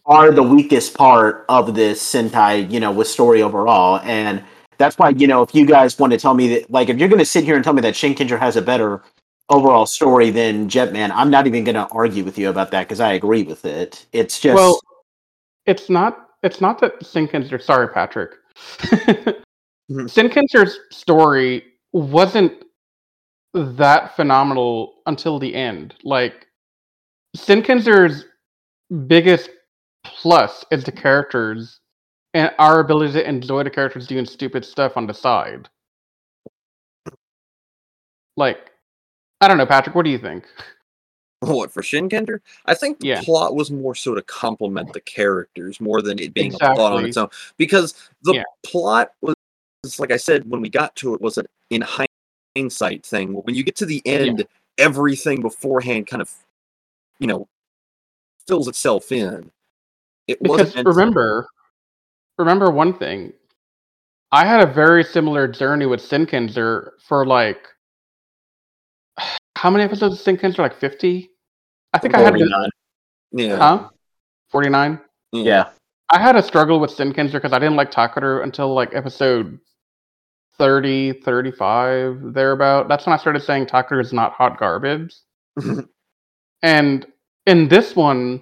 [0.05, 2.69] are the weakest part of this Sentai.
[2.69, 4.43] You know, with story overall, and
[4.78, 7.09] that's why you know if you guys want to tell me that, like, if you're
[7.09, 9.01] going to sit here and tell me that Shinkenger has a better
[9.49, 12.99] overall story than Jetman, I'm not even going to argue with you about that because
[12.99, 14.05] I agree with it.
[14.13, 14.80] It's just Well,
[15.65, 16.30] it's not.
[16.43, 17.61] It's not that Shinkenger.
[17.61, 18.32] Sorry, Patrick.
[19.91, 20.05] Mm-hmm.
[20.05, 22.63] Shinkenger's story wasn't
[23.53, 25.93] that phenomenal until the end.
[26.03, 26.47] Like
[27.38, 28.25] Shinkenger's
[29.07, 29.49] biggest
[30.05, 31.79] plus is the characters
[32.34, 35.69] and our ability to enjoy the characters doing stupid stuff on the side.
[38.36, 38.71] Like,
[39.41, 39.95] I don't know, Patrick.
[39.95, 40.45] What do you think?
[41.41, 42.39] What for Shinkenger?
[42.67, 43.21] I think the Yeah.
[43.21, 47.03] plot was more so to complement the characters more than it being a plot on
[47.03, 47.27] its own.
[47.57, 48.43] Because the Yeah.
[48.65, 49.36] plot was,
[49.99, 51.84] like I said, when we got to it, was an in
[52.55, 53.34] hindsight thing.
[53.34, 56.31] When you get to the end, everything beforehand kind of,
[57.24, 57.47] you know,
[58.47, 59.49] fills itself in.
[60.28, 61.47] It Because wasn't remember,
[62.38, 63.32] remember one thing.
[64.34, 67.65] I had a very similar journey with Shinkenger for like
[69.55, 70.57] how many episodes of Shinkenger?
[70.59, 71.30] Like fifty?
[71.93, 72.69] I think I had to, 49.
[73.32, 73.89] yeah, huh?
[74.49, 74.99] Forty nine.
[75.32, 75.69] yeah.
[76.09, 79.57] I had a struggle with Shinkenger because I didn't like Takeru until like episode
[80.59, 82.88] 30, 35, thereabout.
[82.88, 85.15] That's when I started saying Takeru is not hot garbage.
[86.61, 87.07] and
[87.45, 88.41] in this one,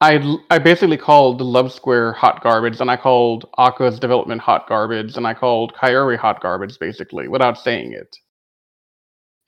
[0.00, 4.68] I I basically called the Love Square hot garbage, and I called Akko's development hot
[4.68, 8.16] garbage, and I called Kaori hot garbage, basically, without saying it.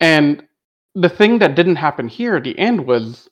[0.01, 0.45] And
[0.95, 3.29] the thing that didn't happen here at the end was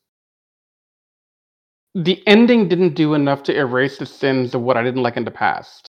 [1.94, 5.24] the ending didn't do enough to erase the sins of what I didn't like in
[5.24, 5.88] the past.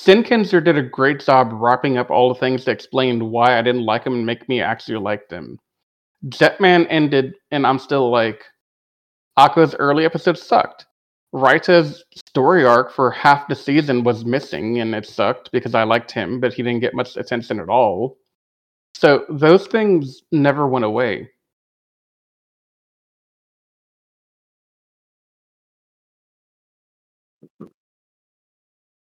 [0.00, 3.84] Shinkenger did a great job wrapping up all the things that explained why I didn't
[3.84, 5.58] like him and make me actually like them.
[6.26, 8.44] Jetman ended, and I'm still like,
[9.36, 10.86] Akko's early episodes sucked.
[11.34, 16.10] Raita's story arc for half the season was missing, and it sucked because I liked
[16.10, 18.18] him, but he didn't get much attention at all.
[18.94, 21.30] So those things never went away.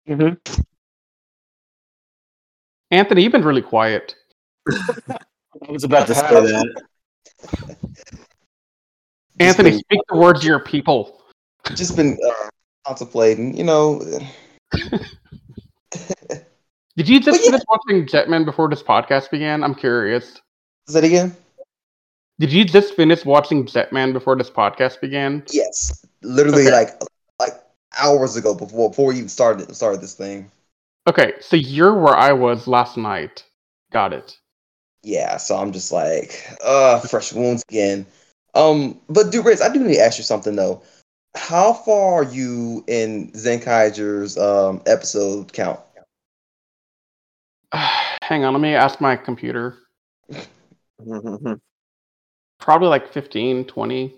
[0.07, 0.37] Mhm.
[2.91, 4.15] Anthony, you've been really quiet.
[4.69, 6.83] I was about to say that.
[9.39, 11.21] Anthony, been- speak the words to your people.
[11.75, 12.49] just been uh,
[12.85, 14.01] contemplating, you know.
[16.95, 17.51] Did you just yeah.
[17.51, 19.63] finish watching Jetman before this podcast began?
[19.63, 20.41] I'm curious.
[20.87, 21.35] Is that again?
[22.39, 25.43] Did you just finish watching Jetman before this podcast began?
[25.51, 26.71] Yes, literally Okay.
[26.71, 27.01] like
[27.39, 27.53] like
[27.99, 30.51] hours ago before before you started started this thing.
[31.07, 33.43] Okay, so you're where I was last night.
[33.91, 34.37] Got it.
[35.03, 38.05] Yeah, so I'm just like, uh, fresh wounds again.
[38.53, 40.81] Um, but dude, Riz, I do need to ask you something though.
[41.35, 45.79] How far are you in Zenkaiger's um episode count?
[48.23, 49.77] Hang on, let me ask my computer.
[52.59, 54.05] Probably like 15, 20.
[54.05, 54.13] If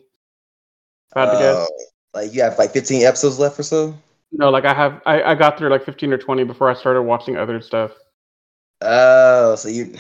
[1.16, 1.58] I had to guess.
[1.58, 1.68] Uh,
[2.14, 3.94] like you have like 15 episodes left or so.
[4.32, 7.02] No, like I have, I, I got through like 15 or 20 before I started
[7.04, 7.92] watching other stuff.
[8.82, 9.94] Oh, so you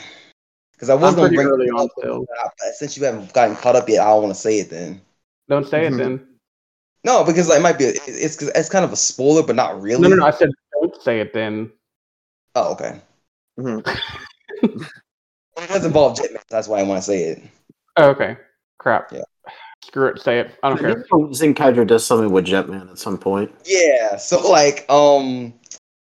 [0.79, 2.25] Because I was I'm going to bring early it on up, but still.
[2.41, 5.01] I- since you haven't gotten caught up yet, I don't want to say it then.
[5.49, 5.97] Don't say it Mhm.
[5.97, 6.27] then.
[7.03, 9.57] No, because like, it might be a, it's 'cause it's kind of a spoiler, but
[9.57, 10.01] not really.
[10.03, 10.25] No, no, no.
[10.25, 11.69] I said don't say it then.
[12.55, 13.01] Oh, okay.
[13.59, 13.85] Mhm.
[15.61, 16.41] It does involve Jetman.
[16.47, 17.41] That's why I want to say it.
[17.97, 18.37] Oh, okay.
[18.77, 19.11] Crap.
[19.11, 19.23] Yeah.
[19.83, 20.21] Screw it.
[20.21, 20.51] Say it.
[20.63, 21.03] I don't care.
[21.11, 23.51] Zenkaiger does something with Jetman at some point.
[23.65, 24.15] Yeah.
[24.15, 25.53] So like, um,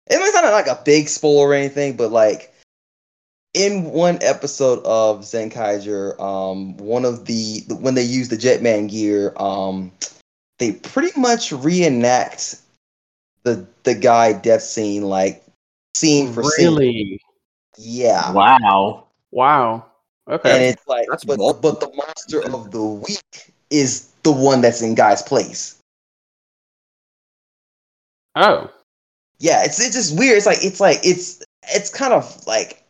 [0.08, 2.52] it's not like a big spoiler or anything, but like,
[3.56, 9.32] in one episode of Zenkaiger, um, one of the when they use the Jetman gear,
[9.38, 9.90] um,
[10.58, 12.60] they pretty much reenact
[13.44, 15.42] the the guy death scene like
[15.94, 16.66] scene for scene.
[16.66, 17.20] Really?
[17.78, 18.30] Yeah.
[18.32, 19.06] Wow.
[19.30, 19.86] Wow.
[20.28, 20.50] Okay.
[20.50, 21.62] And it's like, That's but, bold.
[21.62, 25.78] but the monster of the week is the one that's in Guy's place.
[28.34, 28.70] Oh.
[29.38, 30.36] Yeah, it's it's just weird.
[30.36, 31.42] It's like it's like it's
[31.74, 32.85] it's kind of like I don't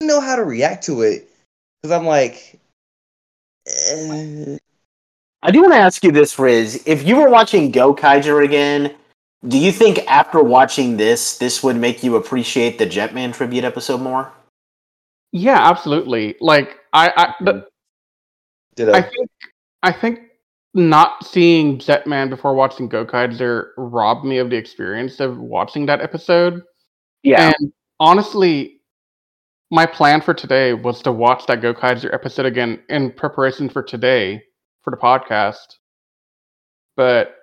[0.00, 1.30] know how to react to it
[1.82, 2.58] because I'm like,
[3.66, 4.56] eh,
[5.42, 6.82] I do want to ask you this, Riz.
[6.86, 8.94] If you were watching Gokaiger again,
[9.46, 14.00] do you think after watching this, this would make you appreciate the Jetman tribute episode
[14.00, 14.32] more?
[15.32, 16.36] Yeah, absolutely.
[16.40, 17.66] Like I, I, the,
[18.76, 19.02] did I I?
[19.02, 19.30] think,
[19.82, 20.20] I think
[20.72, 26.62] not seeing Jetman before watching Gokaiger robbed me of the experience of watching that episode.
[27.22, 27.52] Yeah.
[27.60, 28.73] And honestly,
[29.70, 34.42] my plan for today was to watch that Gokaiger episode again in preparation for today
[34.82, 35.78] for the podcast.
[36.96, 37.34] But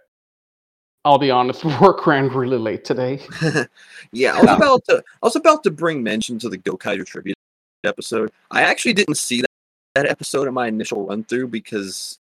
[1.03, 3.21] I'll be honest, work ran really late today.
[4.11, 7.35] yeah, I was about to I was about to bring mention to the Gokaiger tribute
[7.83, 8.31] episode.
[8.51, 9.51] I actually didn't see that,
[9.95, 12.19] that episode in my initial run through because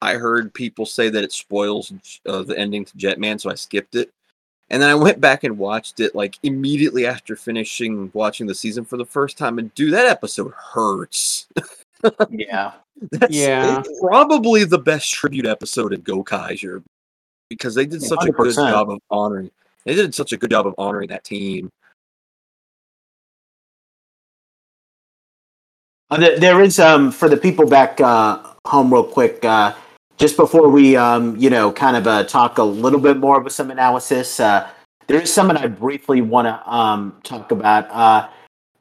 [0.00, 1.92] I heard people say that it spoils
[2.26, 4.10] uh, the ending to Jetman, so I skipped it.
[4.68, 8.84] And then I went back and watched it like immediately after finishing watching the season
[8.84, 9.58] for the first time.
[9.58, 11.46] And dude, that episode hurts.
[12.30, 12.72] Yeah.
[13.10, 13.82] That's Yeah.
[14.00, 16.82] probably the best tribute episode in Gokaiger
[17.48, 19.50] because they did Yeah, such a good job of honoring.
[19.84, 21.70] They did such a good job of honoring that team.
[26.10, 29.44] Uh, there- there is um for the people back uh, home real quick.
[29.44, 29.74] Uh,
[30.16, 33.52] just before we um you know kind of uh, talk a little bit more with
[33.52, 34.68] some analysis, uh,
[35.06, 37.90] there is something I briefly want to um talk about.
[37.90, 38.28] Uh,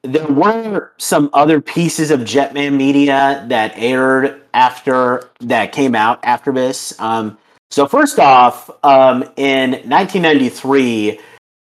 [0.03, 6.51] there were some other pieces of Jetman media that aired after that came out after
[6.51, 6.99] this.
[6.99, 7.38] Um,
[7.71, 11.19] so first off, um, in 1993,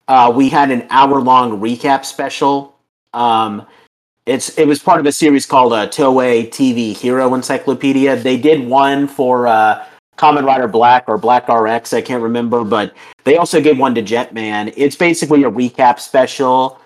[0.06, 2.76] uh, we had an hour-long recap special.
[3.14, 3.66] Um,
[4.28, 8.14] it's it was part of a series called uh, Toei TV Hero Encyclopedia.
[8.16, 9.84] They did one for uh,
[10.18, 14.02] Kamen Rider Black or Black RX, I can't remember, but they also gave one to
[14.02, 14.74] Jetman.
[14.76, 16.78] It's basically a recap special.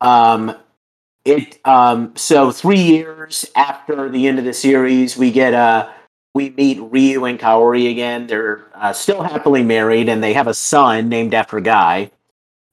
[0.00, 0.56] Um,
[1.24, 5.88] it um, so three years after the end of the series, we get uh
[6.34, 8.26] we meet Ryu and Kaori again.
[8.26, 12.10] They're uh, still happily married, and they have a son named after Guy.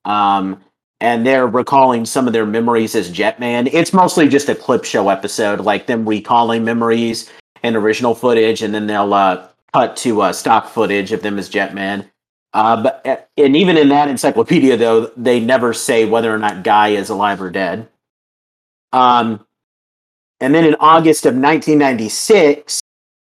[0.04, 0.62] Um,
[1.02, 3.70] and they're recalling some of their memories as Jetman.
[3.74, 7.30] It's mostly just a clip show episode, like them recalling memories
[7.64, 11.50] and original footage, and then they'll uh, cut to uh, stock footage of them as
[11.50, 12.10] Jetman.
[12.54, 16.90] Uh, but and even in that encyclopedia, though, they never say whether or not Guy
[16.90, 17.90] is alive or dead.
[18.94, 19.46] Um,
[20.40, 22.80] and then in August of 1996,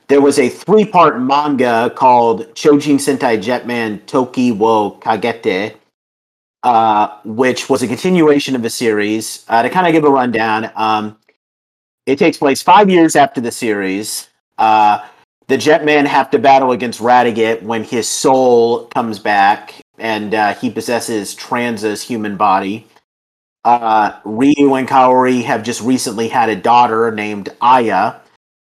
[0.08, 5.76] there was a three-part manga called Choujin Sentai Jetman Toki wo Kakete,
[6.64, 9.46] uh, which was a continuation of the series.
[9.48, 11.18] Uh, to kind of give a rundown, um,
[12.06, 14.30] it takes place five years after the series.
[14.58, 15.06] Uh,
[15.48, 20.70] the Jetmen have to battle against Radiguet when his soul comes back and uh, he
[20.70, 22.86] possesses Tranza's human body.
[23.64, 28.16] Uh, Ryu and Kaori have just recently had a daughter named Aya.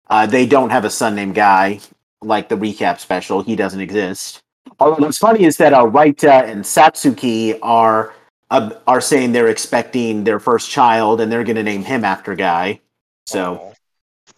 [0.08, 1.80] Uh, they don't have a son named Guy,
[2.20, 3.42] like the recap special.
[3.42, 4.42] He doesn't exist.
[4.78, 8.14] Although what's funny is that uh, Raita and Satsuki are
[8.50, 12.34] uh, are saying they're expecting their first child, and they're going to name him after
[12.34, 12.80] Guy.
[13.26, 13.72] So,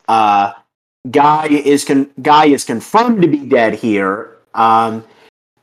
[0.06, 0.52] uh,
[1.10, 5.04] Guy is con- Guy is confirmed to be dead here, um,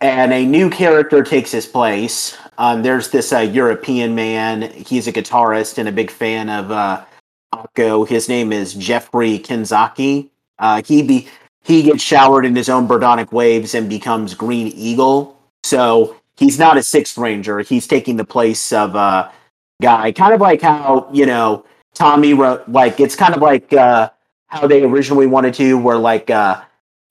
[0.01, 2.37] and a new character takes his place.
[2.57, 4.63] Um, there's this uh, European man.
[4.71, 7.03] He's a guitarist and a big fan of uh,
[7.53, 8.07] Akko.
[8.07, 10.29] His name is Jeffrey Kenzaki.
[10.59, 11.27] Uh, he be
[11.63, 15.37] he gets showered in his own Birdonic waves and becomes Green Eagle.
[15.63, 17.59] So he's not a sixth ranger.
[17.59, 19.31] He's taking the place of a
[19.81, 20.11] Guy.
[20.11, 22.67] Kind of like how you know Tommy wrote.
[22.69, 24.09] Like it's kind of like uh,
[24.47, 26.61] how they originally wanted to, where like uh,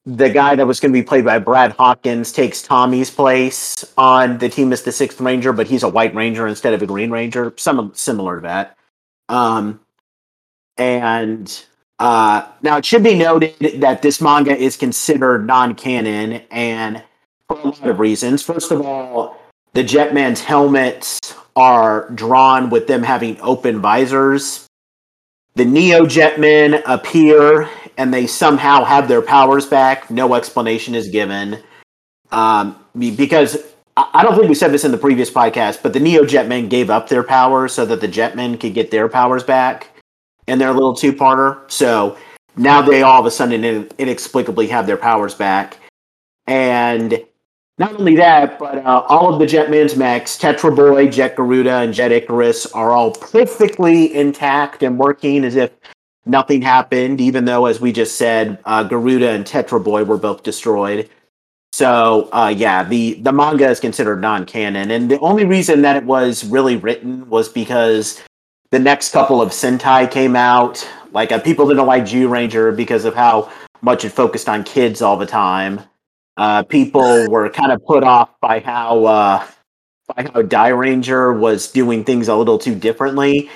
[0.06, 4.38] the guy that was going to be played by Brad Hawkins takes Tommy's place on
[4.38, 7.10] the team as the sixth ranger, but he's a white ranger instead of a green
[7.10, 7.52] ranger.
[7.56, 8.78] Some similar to that.
[9.28, 9.80] Um,
[10.76, 11.64] and
[12.00, 17.02] uh, now it should be noted that this manga is considered non-canon, and
[17.46, 18.42] for a lot of reasons.
[18.42, 19.38] First of all,
[19.74, 24.66] the Jetman's helmets are drawn with them having open visors.
[25.56, 30.10] The Neo Jetmen appear and they somehow have their powers back.
[30.10, 31.62] No explanation is given.
[32.32, 33.58] Um, because
[33.96, 36.88] I don't think we said this in the previous podcast, but the Neo Jetmen gave
[36.88, 39.88] up their powers so that the Jetmen could get their powers back
[40.50, 41.70] in their little two parter.
[41.70, 42.18] So
[42.56, 45.78] now they all of a sudden in- inexplicably have their powers back.
[46.46, 47.22] And
[47.78, 51.94] not only that, but uh, all of the Jetman's mechs, Tetra Boy, Jet Garuda, and
[51.94, 55.70] Jet Icarus, are all perfectly intact and working as if
[56.26, 60.42] nothing happened, even though, as we just said, uh, Garuda and Tetra Boy were both
[60.42, 61.08] destroyed.
[61.72, 64.90] So, uh, yeah, the, the manga is considered non canon.
[64.90, 68.20] And the only reason that it was really written was because
[68.70, 70.86] the next couple of Sentai came out.
[71.12, 73.50] Like, uh, people didn't like Zyuranger because of how
[73.82, 75.80] much it focused on kids all the time.
[76.36, 79.46] Uh, people were kind of put off by how uh,
[80.14, 83.50] by how Dairanger was doing things a little too differently.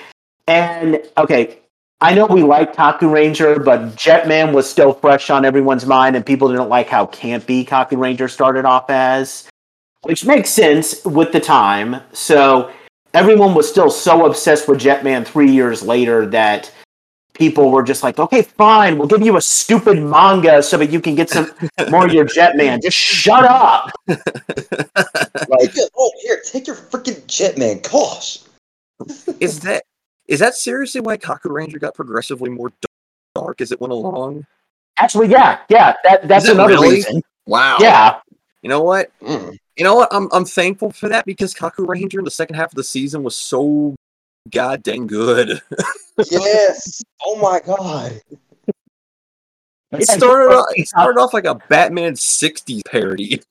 [0.47, 1.59] And okay,
[2.01, 6.25] I know we like Kaku Ranger, but Jetman was still fresh on everyone's mind, and
[6.25, 9.47] people didn't like how campy Kaku Ranger started off as,
[10.03, 12.01] which makes sense with the time.
[12.11, 12.69] So
[13.15, 16.71] everyone was still so obsessed with Jetman three years later that
[17.33, 20.99] people were just like, okay, fine, we'll give you a stupid manga so that you
[20.99, 21.51] can get some
[21.89, 22.81] more of your Jetman.
[22.81, 23.91] Just shut up.
[25.47, 27.83] Like, oh, here, take your freaking Jetman.
[27.89, 28.39] Gosh.
[29.39, 29.83] Is that
[30.27, 32.71] is that seriously why Kaku Ranger got progressively more
[33.35, 34.47] dark as it went along?
[34.97, 36.89] Actually, yeah, yeah, that, that's Is another really?
[36.95, 37.21] reason.
[37.45, 37.77] Wow.
[37.79, 38.19] Yeah,
[38.63, 39.11] You know what?
[39.21, 39.44] Mm.
[39.77, 40.09] You know what?
[40.11, 43.23] I'm I'm thankful for that because Kaku Ranger in the second half of the season
[43.23, 43.95] was so
[44.51, 45.61] god dang good.
[46.29, 47.01] Yes.
[47.27, 48.21] Oh my god.
[49.91, 53.41] It started off, it started off like a Batman '60s parody.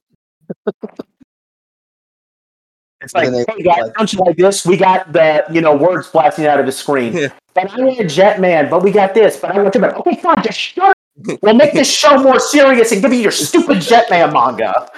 [3.01, 4.65] It's like, they- hey guys, don't you like this?
[4.65, 7.15] We got the you know words blasting out of the screen.
[7.17, 7.29] Yeah.
[7.55, 9.37] But I want a Jetman, but we got this.
[9.37, 9.95] But I want Jetman.
[10.01, 10.95] Okay, fine, just shut up.
[11.43, 14.89] We'll make this show more serious and give you your stupid Jetman manga.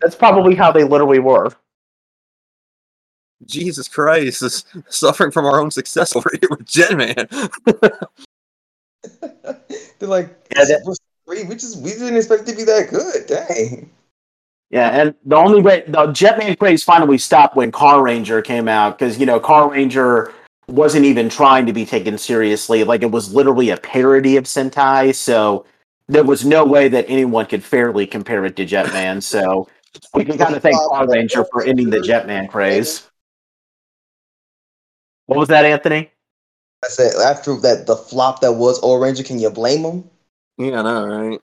[0.00, 1.50] That's probably how they literally were.
[3.44, 7.28] Jesus Christ, is suffering from our own success over here with Jetman.
[9.98, 13.26] They're like, Yeah, that- Super we just we didn't expect it to be that good.
[13.26, 13.90] Dang.
[14.70, 19.18] Yeah, and the only way the Jetman craze finally stopped when Carranger came out because
[19.18, 20.32] you know Carranger
[20.68, 22.84] wasn't even trying to be taken seriously.
[22.84, 25.64] Like it was literally a parody of Sentai, so
[26.08, 29.22] there was no way that anyone could fairly compare it to Jetman.
[29.22, 29.68] So
[30.14, 33.08] we can kind of thank Carranger for ending the Jetman craze.
[35.26, 36.10] What was that, Anthony?
[36.84, 40.10] I said after that the flop that was Ohranger, can you blame them?
[40.58, 41.40] yeah, I know, right?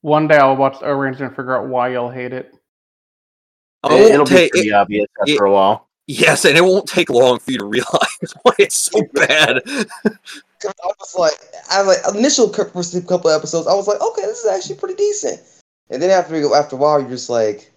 [0.00, 2.54] One day I'll watch Ohranger and figure out why you'll hate it.
[3.84, 5.88] I It- won't be take- pretty it- obvious after it- a while.
[6.06, 9.62] yes, and it won't take long for you to realize why it's so bad.
[10.60, 11.34] 'Cause I was like,
[11.70, 14.94] I was like initial first couple episodes, I was like, okay, this is actually pretty
[14.94, 15.40] decent.
[15.90, 17.70] And then after after a while, you're just like,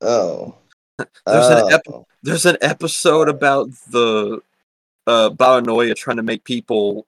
[0.00, 0.54] oh.
[0.98, 2.06] There's an ep- oh.
[2.22, 4.40] There's an episode about the
[5.06, 7.06] uh Baranoia trying to make people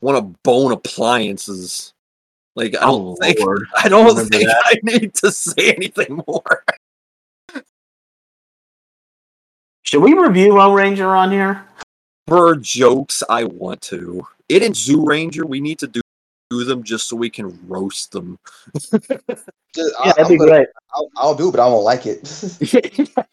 [0.00, 1.92] want to bone appliances.
[2.54, 3.66] Like I don't Oh, think Lord.
[3.76, 4.62] I don't Remember think that.
[4.66, 6.64] I need to say anything more.
[9.82, 11.64] Should we review Ohranger on here?
[12.26, 14.26] For jokes, I want to.
[14.48, 16.00] It and Zyuranger, we need to do,
[16.58, 18.38] do them just so we can roast them.
[19.74, 20.68] Just, Yeah, I, that'd am be gonna, great.
[20.94, 23.08] I'll, I'll do it, but I won't like it.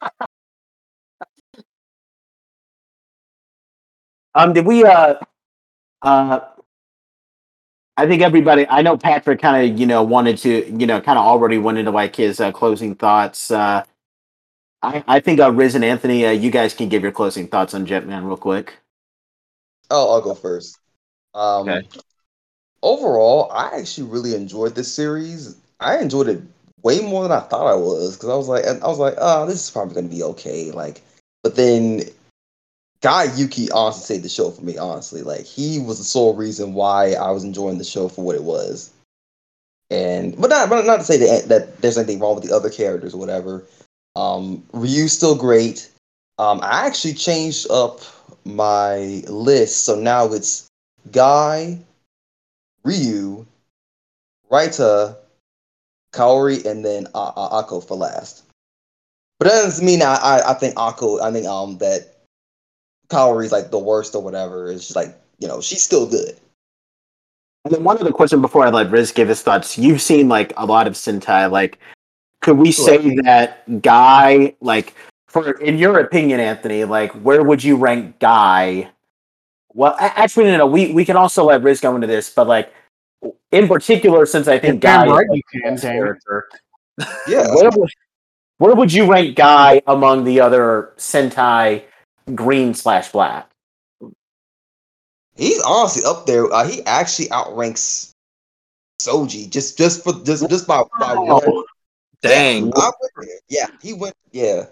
[4.36, 4.84] Um, did we?
[4.84, 5.16] Uh,
[6.02, 6.40] uh,
[7.95, 8.68] I think everybody.
[8.68, 11.78] I know Patrick kind of, you know, wanted to, you know, kind of already went
[11.78, 13.52] into like his uh, closing thoughts.
[13.52, 13.84] Uh,
[14.82, 17.76] I, I think uh, Riz and Anthony, uh, you guys can give your closing thoughts
[17.76, 18.74] on Jetman real quick.
[19.91, 20.80] oh, I'll go first.
[21.36, 21.88] Um, Okay.
[22.84, 25.55] Overall, I actually really enjoyed this series.
[25.80, 26.41] I enjoyed it
[26.84, 29.45] way more than I thought I was because I was like, I was like, oh,
[29.45, 30.69] this is probably gonna be okay.
[30.72, 31.01] Like,
[31.43, 32.01] but then
[33.01, 34.77] Guy Yuki honestly saved the show for me.
[34.77, 38.35] Honestly, like he was the sole reason why I was enjoying the show for what
[38.35, 38.91] it was.
[39.89, 42.69] And but not but not to say that that there's anything wrong with the other
[42.69, 43.64] characters or whatever.
[44.18, 45.89] Um, Ryu's still great.
[46.38, 48.01] Um, I actually changed up
[48.43, 48.97] my
[49.27, 50.68] list, so now it's
[51.11, 51.80] Guy,
[52.84, 53.45] Ryu,
[54.51, 55.18] Raita,
[56.14, 58.43] Kaori, and then uh, uh, Akko for last.
[59.39, 61.22] But that doesn't mean I, I, I think Akko.
[61.22, 62.14] I think um that
[63.10, 64.72] Kaori's like the worst or whatever.
[64.72, 66.38] It's just like you know she's still good.
[67.65, 69.77] And then one other question before I let Riz give his thoughts.
[69.77, 71.49] You've seen like a lot of Sentai.
[71.49, 71.80] Like,
[72.41, 74.93] could we say that Guy, like,
[75.27, 78.89] for in your opinion, Anthony, like, where would you rank Guy?
[79.74, 80.68] Well, actually, no, no.
[80.68, 82.74] We we can also let Riz go into this, but like,
[83.52, 85.94] in particular, since I think Guy right is you the can, best Dane.
[85.94, 86.50] character,
[87.28, 87.90] Yeah, where would,
[88.58, 91.84] where would you rank Guy among the other Sentai
[92.36, 93.50] green slash black?
[95.36, 96.52] he's honestly up there.
[96.54, 98.12] Uh, he actually outranks
[99.02, 101.41] Soji just just for just just by by one.
[101.45, 101.66] Oh,
[102.22, 102.72] Dang.
[102.76, 103.40] I went there.
[103.50, 104.16] Yeah, he went.
[104.32, 104.66] Yeah,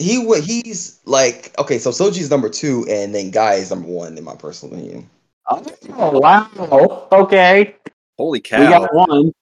[0.00, 0.44] he went.
[0.44, 1.78] He's like okay.
[1.78, 5.08] So Soji's number two, and then Guy is number one in my personal opinion.
[5.48, 7.08] oh, wow.
[7.12, 7.76] Okay.
[8.18, 8.60] Holy cow!
[8.60, 9.32] We got one.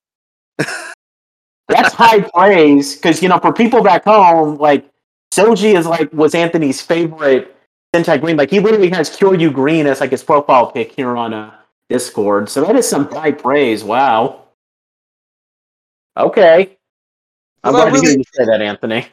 [1.67, 4.89] That's high praise because you know for people back home, like
[5.31, 7.55] Soji is like was Anthony's favorite
[7.95, 8.37] Sentai Green.
[8.37, 11.53] Like he literally has Kyoryu Green as like his profile pic here on uh,
[11.89, 12.49] Discord.
[12.49, 13.83] So that is some high praise.
[13.83, 14.45] Wow.
[16.17, 16.77] Okay.
[17.63, 19.07] I'm Well, I glad to hear you say that, Anthony.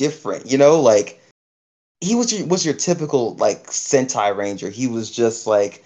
[0.00, 1.20] Different, you know, like
[2.00, 4.70] he was your was your typical like Sentai Ranger.
[4.70, 5.84] He was just like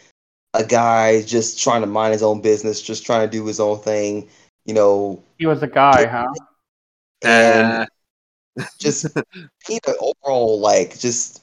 [0.54, 3.80] a guy just trying to mind his own business, just trying to do his own
[3.80, 4.28] thing.
[4.66, 6.32] You know, He was a guy, huh?
[7.24, 7.86] and
[8.56, 9.04] Uh, just
[9.66, 11.42] he the overall like just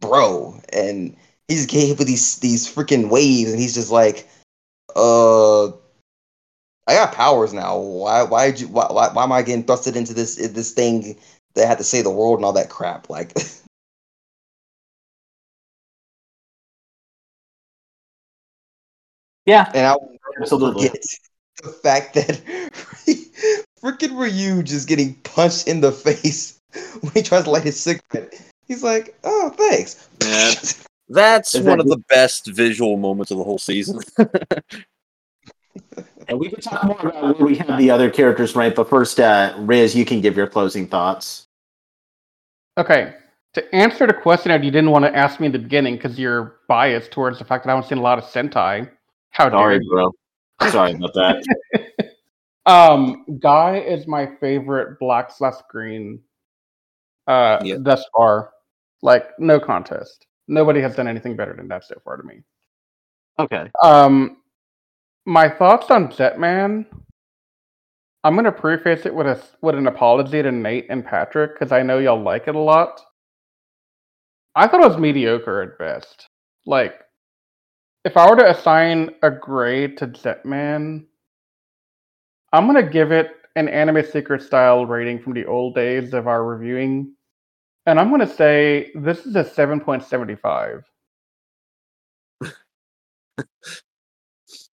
[0.00, 1.16] bro and
[1.46, 4.28] he just came with these these freaking waves and he's just like
[4.96, 5.70] uh
[6.86, 7.78] I got powers now.
[7.78, 11.16] Why why did you why, why why am I getting thrusted into this this thing
[11.54, 13.08] that had to save the world and all that crap?
[13.10, 13.32] Like
[19.46, 20.86] Yeah, and I will never Absolutely.
[20.88, 21.02] forget
[21.62, 22.40] the fact that
[23.82, 26.60] freaking Ryu just getting punched in the face
[27.00, 28.34] when he tries to light his cigarette.
[28.66, 30.08] He's like, oh thanks.
[30.20, 30.52] Yeah.
[31.08, 34.00] that's Is one that- of the best visual moments of the whole season.
[36.28, 38.74] And we can talk more about where we have the other characters right.
[38.74, 41.46] But first, uh, Riz, you can give your closing thoughts.
[42.78, 43.14] Okay.
[43.54, 46.18] To answer the question that you didn't want to ask me in the beginning because
[46.18, 48.88] you're biased towards the fact that I haven't seen a lot of Sentai.
[49.30, 49.90] How dare Sorry, you?
[49.90, 50.70] bro.
[50.70, 51.44] Sorry about that.
[52.64, 56.20] Um, Guy is my favorite black slash green
[57.26, 57.76] uh Yeah.
[57.80, 58.52] thus far.
[59.02, 60.26] Like, no contest.
[60.46, 62.42] Nobody has done anything better than that so far to me.
[63.40, 63.68] Okay.
[63.82, 64.36] Um
[65.26, 66.86] my thoughts on Jetman.
[68.24, 71.82] I'm gonna preface it with a with an apology to Nate and Patrick because I
[71.82, 73.00] know y'all like it a lot.
[74.54, 76.28] I thought it was mediocre at best.
[76.66, 76.94] Like,
[78.04, 81.06] if I were to assign a grade to Jetman,
[82.52, 86.44] I'm gonna give it an anime secret style rating from the old days of our
[86.44, 87.14] reviewing,
[87.86, 90.84] and I'm gonna say this is a seven point seventy five.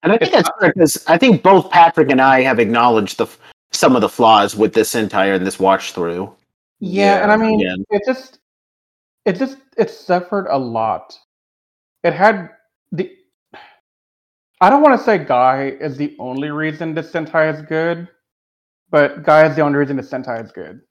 [0.04, 3.28] And I think that's fair because I think both Patrick and I have acknowledged the
[3.72, 6.34] some of the flaws with this entire and this watch through.
[6.80, 7.76] Yeah, and I mean, Yeah.
[7.92, 8.40] it just,
[9.26, 11.18] it just, it suffered a lot.
[12.04, 12.52] It had
[12.92, 13.12] the.
[14.62, 18.08] I don't want to say Guy is the only reason this Sentai is good,
[18.90, 20.82] but Guy is the only reason this Sentai is good.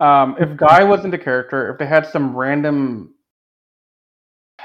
[0.00, 3.14] Um, if Guy wasn't a character, if they had some random,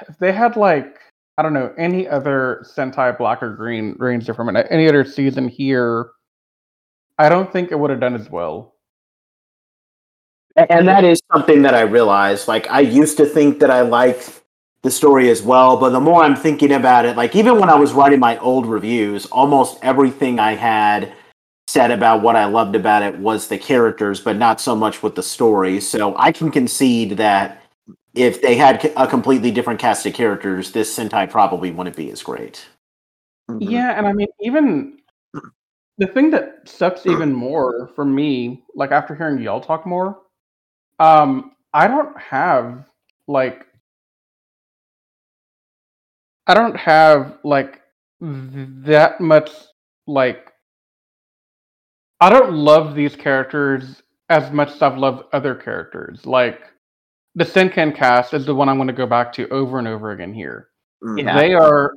[0.08, 1.00] if they had like
[1.40, 5.48] I don't know any other Sentai Black or Green Ranger from an- any other season
[5.48, 6.10] here,
[7.18, 8.76] I don't think it would have done as well.
[10.58, 12.50] And that is something that I realized.
[12.50, 14.42] Like I used to think that I liked
[14.84, 17.76] the story as well, but the more I'm thinking about it, like even when I
[17.76, 21.14] was writing my old reviews, almost everything I had
[21.68, 25.16] said about what I loved about it was the characters, but not so much with
[25.16, 25.80] the story.
[25.80, 27.64] So I can concede that
[28.14, 32.24] if they had a completely different cast of characters, this Sentai probably wouldn't be as
[32.24, 32.68] great.
[33.50, 33.60] Mhm.
[33.62, 35.00] Yeah, and I mean, even
[35.98, 40.20] the thing that sucks even more for me, like after hearing y'all talk more,
[41.00, 42.90] um, I don't have
[43.28, 43.66] like,
[46.48, 47.82] I don't have like
[48.22, 49.52] th- that much
[50.08, 50.52] like,
[52.22, 56.26] I don't love these characters as much as I've loved other characters.
[56.26, 56.62] Like,
[57.40, 60.12] the Shinken cast is the one I'm going to go back to over and over
[60.12, 60.70] again here
[61.04, 61.24] Mhm.
[61.24, 61.40] Yeah.
[61.40, 61.94] they are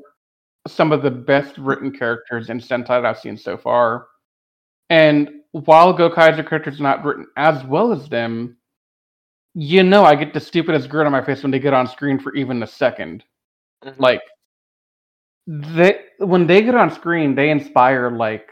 [0.69, 4.07] some of the best written characters in Sentai that I've seen so far.
[4.91, 8.57] And while Gokai's characters are not written as well as them,
[9.55, 12.19] you know I get the stupidest grin on my face when they get on screen
[12.21, 13.25] for even a 2nd
[13.85, 13.95] Mhm.
[13.99, 14.23] Like
[15.49, 18.49] they when they get on screen, they inspire like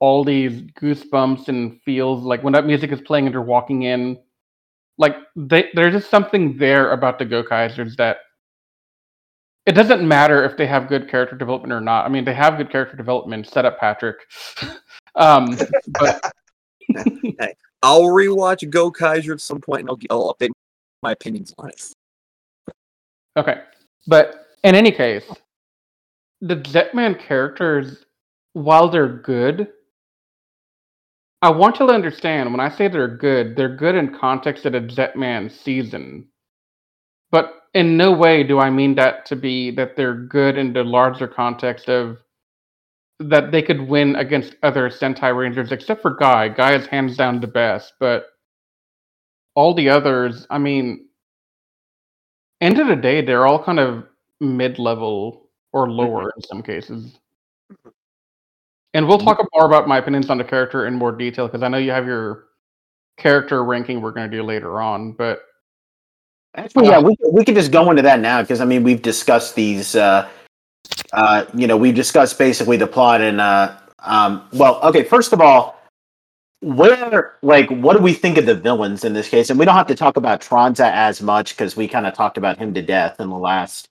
[0.00, 4.18] all these goosebumps and feels like when that music is playing and they're walking in.
[4.98, 8.18] Like they, there's just something there about the Gokaigers that
[9.64, 12.06] it doesn't matter if they have good character development or not.
[12.06, 13.46] I mean, they have good character development.
[13.46, 14.16] Set up Patrick.
[15.14, 15.56] um,
[16.00, 16.32] but
[17.82, 20.50] I'll rewatch Gokaiger at some point and I'll, I'll update
[21.02, 21.92] my opinions on it.
[23.36, 23.60] Okay.
[24.06, 25.30] But in any case,
[26.40, 28.04] the Jetman characters,
[28.54, 29.68] while they're good,
[31.40, 34.72] I want you to understand when I say they're good, they're good in context of
[34.72, 36.26] the Jetman season.
[37.30, 40.82] But in no way do I mean that to be that they're good in the
[40.82, 42.18] larger context of
[43.20, 46.48] that they could win against other Sentai Rangers, except for Guy.
[46.48, 48.26] Guy is hands down the best, but
[49.54, 51.08] all the others, I mean,
[52.60, 54.04] end of the day, they're all kind of
[54.40, 56.40] mid level or lower mm-hmm.
[56.40, 57.18] in some cases.
[58.94, 61.68] And we'll talk more about my opinions on the character in more detail because I
[61.68, 62.46] know you have your
[63.18, 65.12] character ranking we're going to do later on.
[65.12, 65.42] But
[66.58, 69.54] Actually, yeah, we we could just go into that now because I mean we've discussed
[69.54, 69.94] these.
[69.94, 70.28] Uh,
[71.12, 75.04] uh, you know, we've discussed basically the plot and uh, um, well, okay.
[75.04, 75.78] First of all,
[76.60, 79.50] where like what do we think of the villains in this case?
[79.50, 82.38] And we don't have to talk about Tranza as much because we kind of talked
[82.38, 83.88] about him to death in the last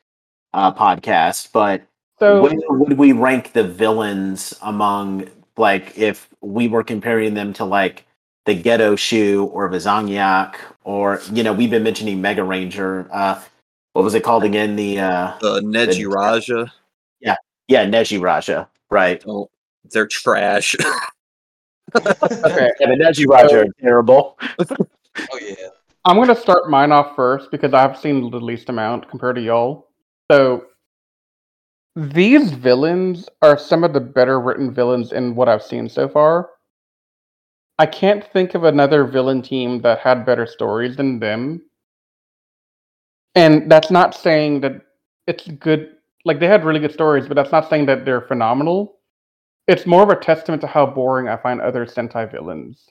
[0.53, 1.51] uh, podcast.
[1.53, 1.86] But
[2.19, 7.65] so where would we rank the villains among like if we were comparing them to
[7.65, 8.05] like
[8.45, 13.07] the Gedoushu or Vizanyak or you know we've been mentioning Mega Ranger.
[13.11, 13.41] Uh,
[13.93, 14.75] what was it called again?
[14.75, 16.71] The uh, Uh, Nezirejia.
[17.19, 17.35] yeah
[17.67, 19.21] yeah, Nezirejia, right?
[19.27, 19.49] Oh,
[19.91, 20.75] they're trash.
[21.95, 22.13] okay,
[22.79, 24.37] Yeah, the Nezirejia are terrible.
[24.59, 25.55] Oh yeah.
[26.05, 29.41] I'm going to start mine off first because I've seen the least amount compared to
[29.41, 29.87] y'all.
[30.31, 30.67] So
[31.97, 36.51] these villains are some of the better written villains in what I've seen so far.
[37.79, 41.63] I can't think of another villain team that had better stories than them.
[43.33, 44.81] And that's not saying that
[45.25, 45.95] it's good.
[46.23, 48.99] Like they had really good stories, but that's not saying that they're phenomenal.
[49.67, 52.89] It's more of a testament to how boring I find other Sentai villains.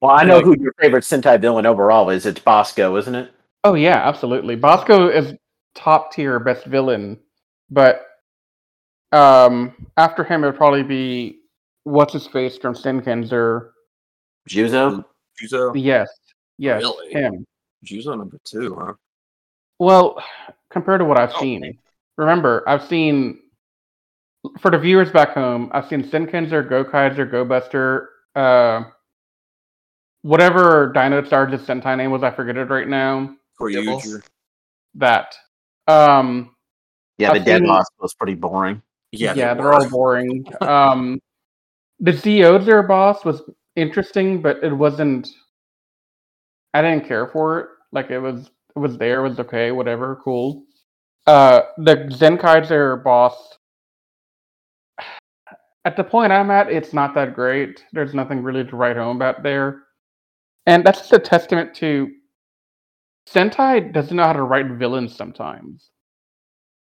[0.00, 2.26] Well, I know Like- who your favorite Sentai villain overall is.
[2.26, 3.30] It's Basco, isn't it?
[3.62, 4.56] Oh yeah, absolutely.
[4.56, 5.34] Basco is
[5.74, 7.18] top tier best villain,
[7.70, 8.06] but
[9.12, 11.40] um after him it would probably be
[11.84, 13.70] what's his face from Shinkenger.
[14.48, 15.04] Juzo.
[15.42, 15.72] Juzo.
[15.74, 16.08] Yes.
[16.58, 16.82] Yes.
[16.82, 17.12] Really?
[17.12, 17.46] Him.
[17.84, 18.92] Juzo number two, huh?
[19.78, 20.22] Well,
[20.70, 21.40] compared to what I've Oh.
[21.40, 21.78] seen.
[22.18, 23.40] Remember, I've seen
[24.60, 28.84] for the viewers back home, I've seen Shinkenger, Go Kaiser, Go Buster, uh
[30.22, 33.34] whatever Dino Charge's Sentai name was, I forget it right now.
[33.56, 34.20] For you,
[34.94, 35.34] That.
[35.86, 36.54] Um
[37.18, 38.82] Yeah, the I've dead boss was pretty boring.
[39.12, 40.44] Yeah, yeah, they they're all boring.
[40.60, 41.20] um,
[41.98, 43.42] the Zeozer boss was
[43.76, 45.28] interesting, but it wasn't.
[46.74, 47.66] I didn't care for it.
[47.92, 49.24] Like it was, it was there.
[49.24, 49.72] It was okay.
[49.72, 50.62] Whatever, cool.
[51.26, 53.58] Uh, the Zenkaiger boss.
[55.84, 57.84] At the point I'm at, it's not that great.
[57.92, 59.82] There's nothing really to write home about there,
[60.66, 62.10] and that's just a testament to
[63.32, 65.90] Sentai doesn't know how to write villains sometimes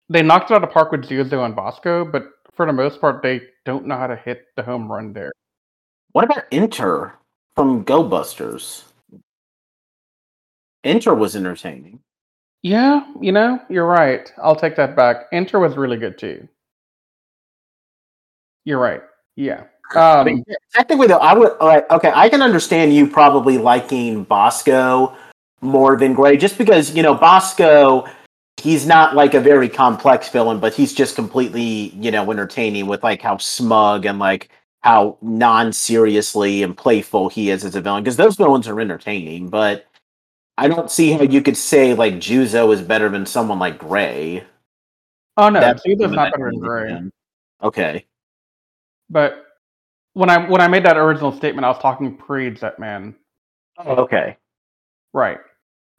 [0.10, 3.02] they knocked it out of the park with Juzo and Basco, but for the most
[3.02, 5.32] part, they don't know how to hit the home run there.
[6.14, 7.15] What about Enter
[7.56, 8.86] from Go Busters?
[10.86, 11.99] Enter was entertaining.
[12.64, 14.32] Yeah, you know, you're right.
[14.41, 15.26] I'll take that back.
[15.34, 16.48] Enter was really good too.
[18.64, 19.02] You're right.
[19.36, 19.65] Yeah.
[19.94, 20.44] I Um, mean,
[20.74, 21.90] technically, though, I would like.
[21.91, 25.15] Okay, I can understand you probably liking Bosco
[25.61, 28.05] more than Gray, just because you know Basco.
[28.59, 33.03] He's not like a very complex villain, but he's just completely you know entertaining with
[33.03, 34.49] like how smug and like
[34.81, 38.03] how non-seriously and playful he is as a villain.
[38.03, 39.85] Because those villains are entertaining, but
[40.57, 44.43] I don't see how you could say like Juzo is better than someone like Gray.
[45.38, 46.99] oh no, That's Juzo's not better than Gray.
[47.61, 48.05] Okay.
[49.09, 49.45] But
[50.13, 53.13] when I when I made that original statement, I was talking pre Jetman.
[53.77, 54.38] Oh, okay.
[55.13, 55.38] Right.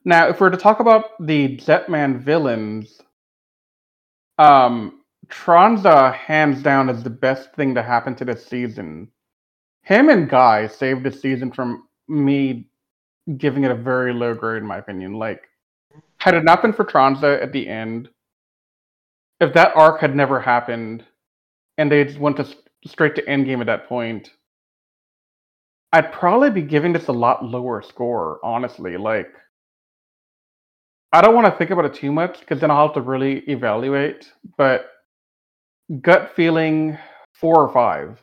[0.05, 3.01] Now, if we're to talk about the Jetman villains,
[4.39, 9.11] um, Tranza hands down is the best thing to happen to this season.
[9.83, 12.69] Him and Guy saved the season from me
[13.37, 15.15] giving it a very low grade, in my opinion.
[15.15, 15.43] Like,
[16.19, 18.09] had it not been for Tranza at the end,
[19.41, 21.05] if that arc had never happened,
[21.77, 22.47] and they just went to
[22.87, 24.31] straight to endgame at that point,
[25.93, 28.97] I'd probably be giving this a lot lower score, honestly.
[28.97, 29.29] Like,
[31.13, 33.39] I don't want to think about it too much because then I'll have to really
[33.49, 34.31] evaluate.
[34.57, 34.91] But
[36.03, 36.99] gut feeling,
[37.33, 38.23] four or five.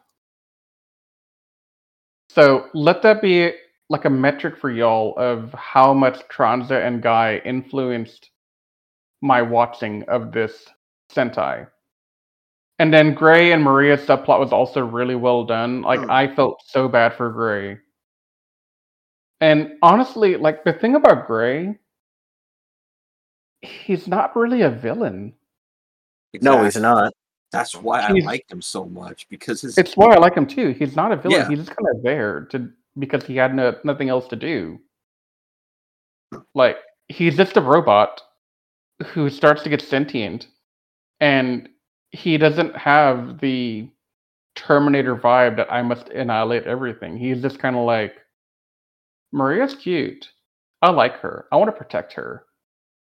[2.30, 3.54] So let that be
[3.90, 8.30] like a metric for y'all of how much Tranza and Guy influenced
[9.22, 10.66] my watching of this
[11.12, 11.68] Sentai.
[12.78, 15.82] And then Gray and Maria's subplot was also really well done.
[15.82, 16.12] Like Hmm.
[16.12, 17.80] I felt so bad for Gray.
[19.42, 21.78] And honestly, like the thing about Gray,
[23.66, 25.34] he's not really a villain.
[26.42, 27.14] No, he's not.
[27.52, 30.46] That's why I He's- liked him so much because his It's why I like him
[30.48, 30.70] too.
[30.72, 31.40] He's not a villain.
[31.40, 31.48] Yeah.
[31.48, 32.70] He's just kind of there to
[33.00, 34.80] because he had no, nothing else to do.
[36.54, 36.78] Like
[37.08, 38.22] he's just a robot
[39.06, 40.48] who starts to get sentient,
[41.20, 41.70] and
[42.12, 43.90] he doesn't have the
[44.56, 47.18] Terminator vibe that I must annihilate everything.
[47.18, 48.16] He's just kind of like
[49.32, 50.30] Maria's cute.
[50.82, 51.46] I like her.
[51.52, 52.46] I want to protect her.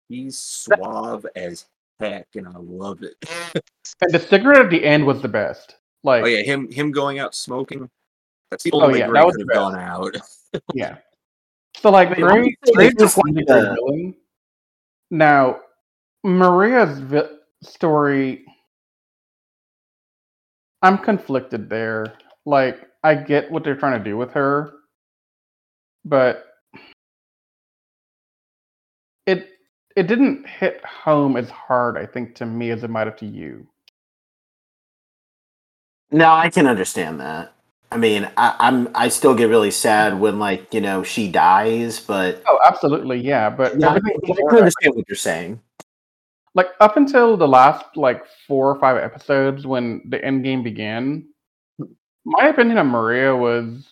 [0.09, 1.67] He's suave as
[2.01, 3.15] heck, and I love it.
[4.03, 5.77] And the cigarette at the end was the best.
[6.05, 7.89] Like Oh yeah, him him going out smoking.
[8.51, 10.17] That's the Oh, only way yeah, that was could have the gone out.
[10.75, 10.99] Yeah.
[11.77, 14.15] So like I mean, Gray, I'm saying Gray's it's just just like like the- villain.
[15.11, 15.61] Now,
[16.25, 17.29] Maria's vi-
[17.63, 18.45] story,
[20.83, 22.15] I'm conflicted there.
[22.45, 24.73] Like, I get what they're trying to do with her,
[26.05, 26.47] but
[29.27, 29.49] it
[29.97, 33.27] it didn't hit home as hard, I think, to me as it might have to
[33.27, 33.67] you.
[36.11, 37.55] No, I can understand that.
[37.91, 40.21] I mean, I, I'm I still get really sad mm-hmm.
[40.23, 43.51] when like you know she dies, but Oh, absolutely, yeah.
[43.51, 45.61] But Yeah, I, can- I before can that- understand what you're saying.
[46.55, 51.27] like up until the last like four or five episodes when the end game began,
[52.25, 53.87] my opinion on Maria was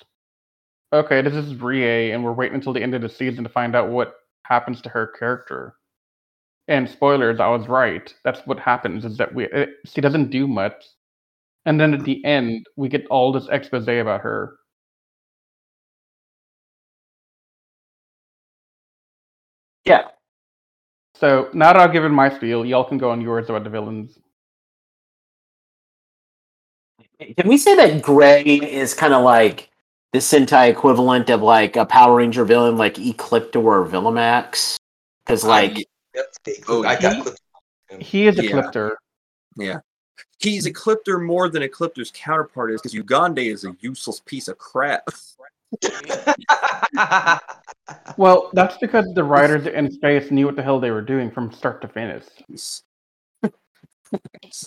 [0.93, 3.77] okay, this is Rie, and we're waiting until the end of the season to find
[3.77, 4.15] out what
[4.45, 5.75] happens to her character.
[6.71, 8.15] And spoilers, I was right.
[8.25, 10.87] That's what happens is that we it, she doesn't do much,
[11.67, 14.57] and then at the end we get all this expose about her.
[19.85, 20.09] Yeah,
[21.21, 24.19] So now that I've given my spiel, y'all can go on yours about the villains.
[27.37, 29.71] can we say that Gray is kind of like
[30.13, 34.77] the Sentai equivalent of like a Power Ranger villain, like Ecliptor or Villamax?
[35.27, 35.85] Because like, That's
[36.45, 36.65] big.
[36.69, 37.41] Oh, I got he- clipped.
[37.99, 38.51] He is a Yeah.
[38.53, 38.99] Clipter.
[39.57, 39.79] Yeah.
[40.39, 44.59] He's a Ecliptor more than Ecliptor's counterpart is because Yugande is a useless piece of
[44.59, 45.09] crap.
[48.17, 51.53] Well, that's because the writers in space knew what the hell they were doing from
[51.53, 52.25] start to finish.
[53.43, 53.43] I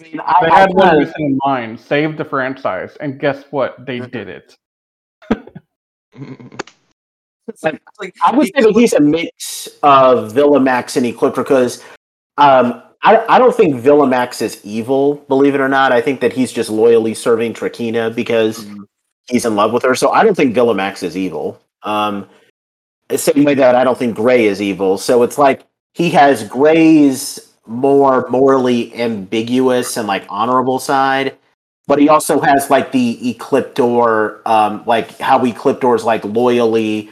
[0.02, 2.98] mean, They I, I had one kinda- mission in mind: save the franchise.
[3.00, 3.86] And guess what?
[3.86, 4.12] They mm-hmm.
[4.12, 4.58] did it.
[7.62, 11.84] like, like I would say that he's a mix of Villamax and Ecliptor because
[12.38, 15.92] um, I, I don't think Villamax is evil, believe it or not.
[15.92, 18.86] I think that he's just loyally serving Trakina because Mhm.
[19.28, 19.94] he's in love with her.
[19.96, 21.60] So I don't think Villamax is evil.
[21.84, 22.28] Um,
[23.10, 24.98] the same way that I don't think Gray is evil.
[24.98, 25.64] So it's like
[25.94, 31.36] he has Gray's more morally ambiguous and like honorable side,
[31.88, 37.10] but he also has like the Ecliptor, um, like how Ecliptor's like loyally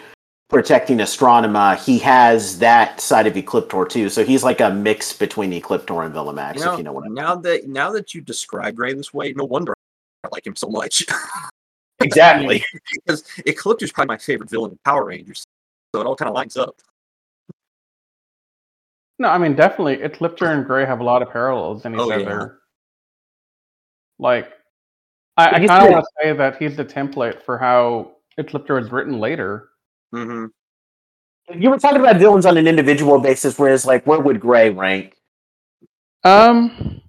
[0.52, 1.78] protecting Astronema.
[1.84, 4.10] He has that side of Ecliptor too.
[4.10, 7.06] So he's like a mix between Ecliptor and Villamax, you know, if you know what
[7.06, 7.16] I mean.
[7.16, 9.74] now that now that you describe Gray this way, no wonder
[10.24, 11.04] I like him so much.
[12.04, 12.66] Exactly.
[12.96, 15.44] because Ecliptor's probably my favorite villain in Power Rangers.
[15.94, 16.82] So it all kind of lines up.
[19.20, 19.98] No, I mean definitely.
[19.98, 22.48] Ecliptor and Gray have a lot of parallels in each Oh, yeah.
[24.18, 24.52] Like,
[25.38, 28.92] I, I kind of want to say that he's the template for how Ecliptor was
[28.92, 29.71] written later.
[30.12, 30.46] Hmm
[31.56, 35.16] you were talking about villains on an individual basis, whereas like where would Gray rank?
[36.24, 37.02] Um,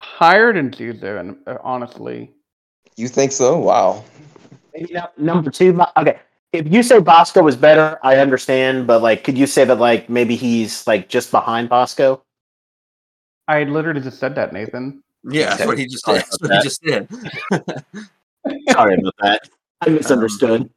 [0.00, 2.32] higher than Juzo, and uh, honestly,
[2.96, 3.58] you think so?
[3.58, 4.04] Wow.
[4.74, 5.78] Maybe not number two.
[5.96, 6.18] Okay,
[6.52, 8.86] if you say Basco was better, I understand.
[8.86, 12.22] But like, could you say that like maybe he's like just behind Basco?
[13.48, 15.02] I literally just said that, Nathan.
[15.24, 16.26] Yeah, that's what he just Sorry did.
[16.30, 17.08] That's what he just did.
[18.72, 19.48] Sorry about that.
[19.82, 20.70] I misunderstood.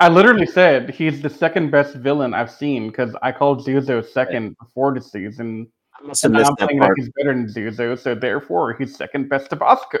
[0.00, 4.56] I literally said he's the second best villain I've seen because I called Juzo second
[4.58, 5.70] before the season.
[6.00, 8.96] I must have and I'm that saying that he's better than Juzo, so therefore he's
[8.96, 9.98] second best to Basco.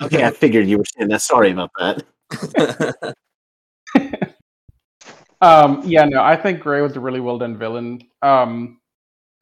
[0.00, 1.20] Okay, I figured you were saying that.
[1.20, 3.14] Sorry about that.
[5.42, 8.00] Um, yeah, no, I think Gray was a really well done villain.
[8.22, 8.80] Um,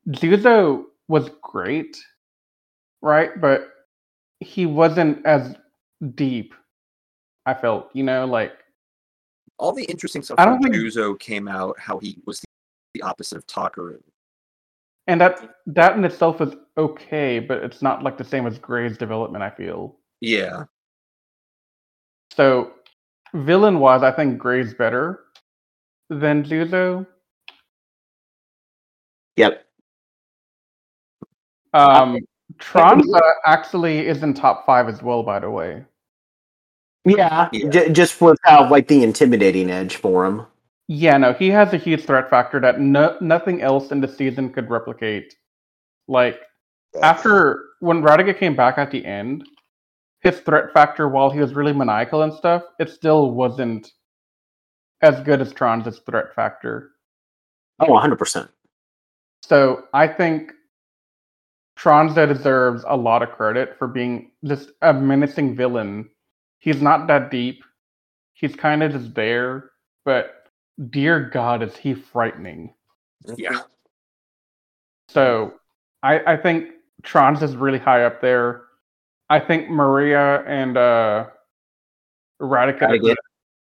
[0.08, 1.94] Juzo was great,
[3.02, 3.38] right?
[3.38, 3.68] But
[4.40, 5.54] he wasn't as
[6.14, 6.54] deep.
[7.46, 8.52] I felt, you know, like
[9.58, 12.46] all the interesting stuff I don't from think- Juzo came out how he was the,
[12.94, 14.00] the opposite of Takeru.
[15.06, 18.96] and that that in itself is okay, but it's not like the same as Gray's
[18.98, 19.42] development.
[19.44, 20.64] I feel Yeah.
[22.32, 22.72] so.
[23.32, 25.20] villain wise, I think Gray's better
[26.08, 27.06] than Juzo.
[29.36, 29.64] Yep.
[31.72, 32.18] Um,
[32.58, 35.84] Tranza actually is in top five as well, by the way.
[37.04, 37.68] Yeah, Yeah.
[37.70, 40.46] J- just without like the intimidating edge for him.
[40.88, 44.52] Yeah, no, he has a huge threat factor that no, nothing else in the season
[44.52, 45.34] could replicate.
[46.08, 46.40] Like
[47.02, 49.46] after when Radiguet came back at the end,
[50.22, 53.90] his threat factor, while he was really maniacal and stuff, it still wasn't
[55.00, 56.90] as good as Tron's threat factor.
[57.78, 58.48] Oh, 100%.
[59.42, 60.52] So I think
[61.78, 66.10] Tranza deserves a lot of credit for being just a menacing villain.
[66.60, 67.64] He's not that deep.
[68.34, 69.70] He's kind of just there,
[70.04, 70.44] but
[70.90, 72.72] dear God, is he frightening.
[73.36, 73.60] Yeah.
[75.08, 75.54] So
[76.02, 76.70] I, I think
[77.02, 78.62] Trons is really high up there.
[79.28, 81.26] I think Maria and uh
[82.40, 83.16] Radiguet Radiguet.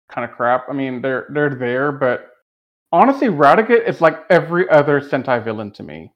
[0.09, 0.65] kind of crap.
[0.69, 2.31] I mean, they're they're there, but
[2.91, 6.11] honestly, Radiguet is like every other Sentai villain to me.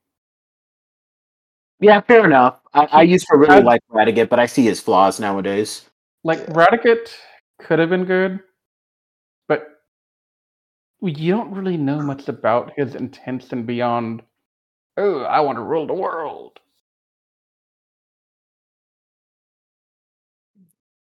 [1.79, 2.59] Yeah, fair enough.
[2.73, 5.85] I, I used to really has- like Radiguet, but I see his flaws nowadays.
[6.27, 7.09] Like Radiguet
[7.57, 8.41] could have been good,
[9.47, 9.65] but
[11.01, 14.23] you don't really know much about his intents and beyond.
[14.97, 16.59] Oh, I want to rule the world.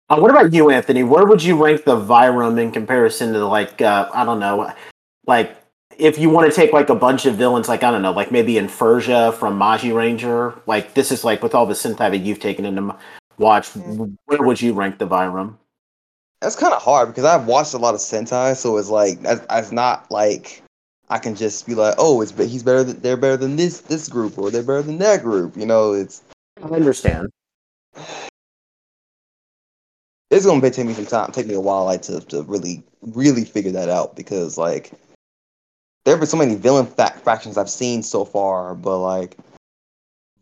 [0.08, 1.02] Uh, what about you, Anthony?
[1.02, 4.72] Where would you rank the Vyram in comparison to like uh, I don't know,
[5.26, 5.56] like
[5.98, 8.30] if you want to take like a bunch of villains, like I don't know, like
[8.30, 10.60] maybe Infershia from Magiranger.
[10.68, 12.94] Like this is like with all the Sentai that you've taken into
[13.40, 14.16] m- watch.
[14.26, 15.56] Where would you rank the Vyram?
[16.40, 19.40] That's kind of hard because I've watched a lot of Sentai, so it's like that's,
[19.46, 20.62] that's not like
[21.10, 24.08] I can just be like, oh, it's he's better than they're better than this this
[24.08, 25.56] group or they're better than that group.
[25.56, 26.22] You know, it's
[26.62, 27.30] I understand.
[30.30, 32.82] it's gonna be, take me some time, take me a while, like to to really
[33.02, 34.92] really figure that out because like
[36.04, 39.36] there have been so many villain fac factions I've seen so far, but like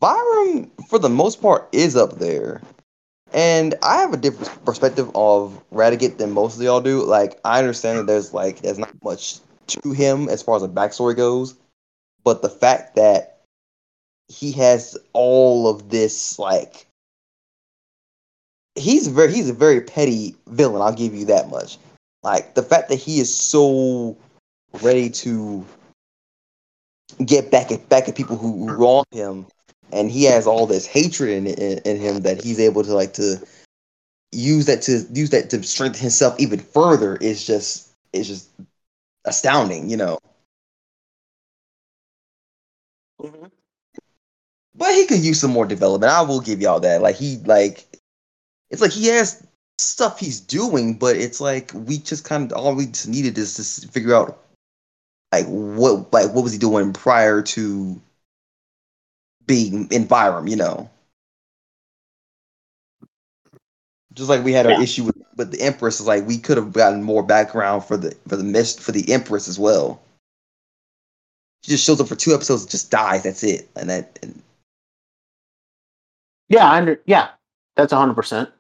[0.01, 2.61] Vyram for the most part is up there.
[3.33, 7.05] And I have a different perspective of Radiguet than most of y'all do.
[7.05, 9.39] Like I understand that there's like there's not much
[9.69, 11.55] to him as far as a backstory goes,
[12.25, 13.41] but the fact that
[14.29, 16.87] he has all of this like
[18.75, 20.83] he's very he's a very petty villain.
[20.83, 21.79] I'll give you that much.
[22.23, 24.17] Like the fact that he is so
[24.83, 25.65] ready to
[27.25, 29.47] get back at back at people who wronged him,
[29.93, 33.15] and he has all this hatred in, in in him that he's able to like
[33.15, 33.37] to
[34.33, 38.51] use that to use that to strengthen himself even further is just is just
[39.25, 40.19] astounding, you know.
[43.21, 43.47] Mm-hmm.
[44.75, 46.13] But he could use some more development.
[46.13, 47.03] I will give y'all that.
[47.03, 47.87] Like he like
[48.71, 49.45] it's like he has
[49.79, 53.81] stuff he's doing, but it's like we just kind of all we just needed is
[53.81, 54.39] to figure out
[55.33, 58.01] like what like what was he doing prior to
[59.49, 60.91] being in Vyram, you know.
[64.15, 64.79] Just like we had our Yeah.
[64.79, 68.17] issue with, with the Empress, is like we could have gotten more background for the
[68.29, 70.01] for the mist for the Empress as well.
[71.63, 73.25] She just shows up for two episodes, just dies.
[73.25, 74.43] That's it, and that and
[76.49, 77.31] Yeah, I under, yeah,
[77.77, 78.51] that's hundred percent.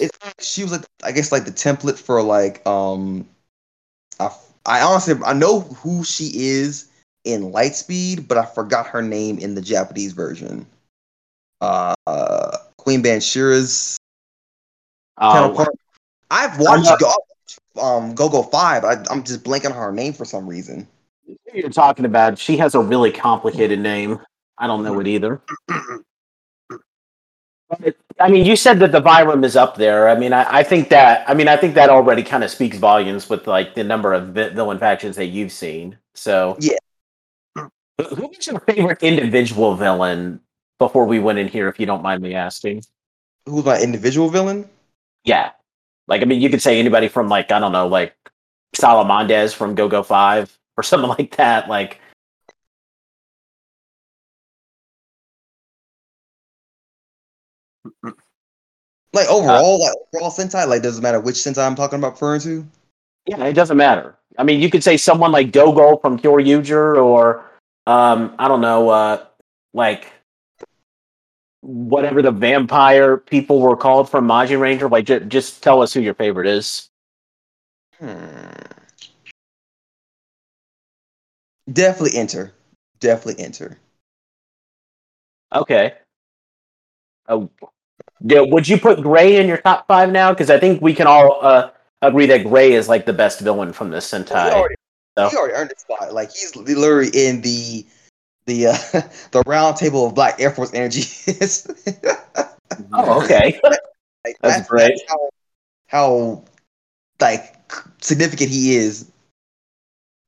[0.00, 3.26] it's like she was like I guess like the template for like um
[4.20, 4.30] I,
[4.66, 6.88] I honestly I know who she is
[7.24, 10.66] in Lightspeed, but I forgot her name in the Japanese version.
[11.60, 11.94] Uh,
[12.76, 13.96] Queen Bansheera's
[15.16, 15.74] Uh, counterpart.
[16.30, 17.14] I've watched Go,
[17.80, 18.84] um Go Go Five.
[18.84, 20.86] I, I'm just blanking on her name for some reason.
[21.54, 22.38] you're talking about?
[22.38, 24.18] She has a really complicated name.
[24.58, 25.40] I don't know it either.
[28.20, 30.08] I mean, you said that the Vyram is up there.
[30.08, 31.28] I mean, I, I think that.
[31.28, 34.28] I mean, I think that already kind of speaks volumes with like the number of
[34.28, 35.98] vi- villain factions that you've seen.
[36.14, 36.76] So, Yeah.
[37.98, 40.40] Who is your favorite individual villain?
[40.78, 42.82] Before we went in here, if you don't mind me asking.
[43.46, 44.68] Who's my individual villain?
[45.24, 45.52] Yeah,
[46.08, 48.14] like I mean, you could say anybody from like I don't know, like
[48.74, 51.68] Salamandes from Go Go Five or something like that.
[51.68, 52.00] Like,
[59.12, 62.40] Like overall, uh, like overall Sentai, like doesn't matter which Sentai I'm talking about referring
[62.40, 62.66] to.
[63.26, 64.16] Yeah, it doesn't matter.
[64.36, 67.44] I mean, you could say someone like Gogol from Pure Uger, or
[67.86, 69.24] um, I don't know, uh,
[69.72, 70.12] like
[71.60, 74.90] whatever the vampire people were called from Magiranger.
[74.90, 76.90] Like, j- just tell us who your favorite is.
[77.98, 78.16] Hmm.
[81.72, 82.52] Definitely enter.
[83.00, 83.78] Definitely enter.
[85.54, 85.94] Okay.
[87.28, 87.48] Oh,
[88.20, 90.32] yeah, would you put Gray in your top five now?
[90.32, 91.70] Because I think we can all uh,
[92.02, 94.66] agree that Gray is like the best villain from this He Sentai.
[95.16, 96.12] So- he already earned his spot.
[96.12, 97.86] Like he's literally in the
[98.46, 98.76] the uh,
[99.30, 101.04] the round table of Black Air Force energy.
[102.92, 103.60] Oh, okay.
[104.24, 105.00] Like, That's great.
[105.08, 105.30] how,
[105.86, 106.44] how
[107.20, 107.54] like
[108.00, 109.10] significant he is.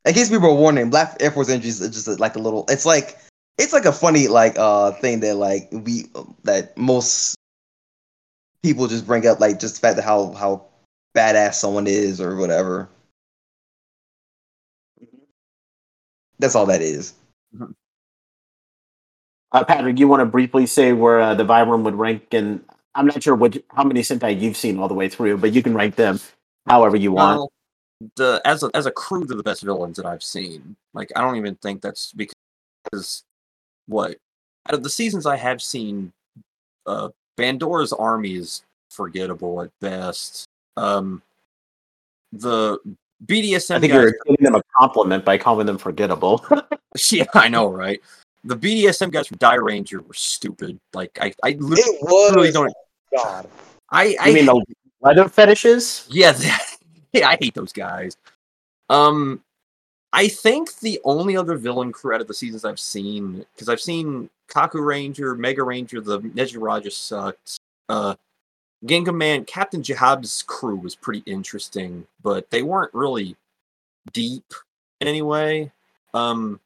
[0.05, 2.65] In case people are wondering, Black Air Force Energy is just like a little.
[2.69, 3.19] It's like
[3.59, 6.05] it's like a funny like uh thing that like we
[6.45, 7.35] that most
[8.63, 10.65] people just bring up like just the fact that how how
[11.17, 12.89] badass someone is or whatever.
[16.39, 17.15] That's all that is.
[19.53, 22.33] Uh, Patrick, you want to briefly say where uh, the Vyram would rank?
[22.33, 22.63] And
[22.95, 25.63] I'm not sure what how many Sentai you've seen all the way through, but you
[25.63, 26.21] can rank them
[26.67, 27.39] however you want.
[27.39, 27.53] Well,
[28.17, 30.77] the as a as a crew, they're the best villains that I've seen.
[30.95, 33.25] Like I don't even think that's because
[33.87, 34.17] what
[34.69, 36.13] out of the seasons I have seen,
[36.87, 40.47] uh, Bandora's army is forgettable at best.
[40.77, 41.23] Um,
[42.33, 42.79] the
[43.25, 46.45] BDSM I think guys, you're giving them a compliment by calling them forgettable.
[47.11, 48.01] yeah, I know, right?
[48.45, 50.79] The BDSM guys from Dairanger were stupid.
[50.93, 52.75] Like I, I literally It was don't.
[53.15, 53.49] God.
[53.91, 54.63] I, I I mean, the
[55.01, 56.07] leather fetishes.
[56.11, 56.77] Yeah, that-
[57.13, 58.17] yeah, I hate those guys.
[58.91, 59.43] Um,
[60.13, 63.81] I think the only other villain crew out of the seasons I've seen, because I've
[63.81, 67.59] seen Kaku Ranger, Mega Ranger, the Nezirejia sucked.
[67.89, 68.15] Uh,
[68.85, 73.37] Ginga Man, Captain Zahab's crew was pretty interesting, but they weren't really
[74.13, 74.53] deep
[75.01, 75.73] in any way.
[76.15, 76.61] Um,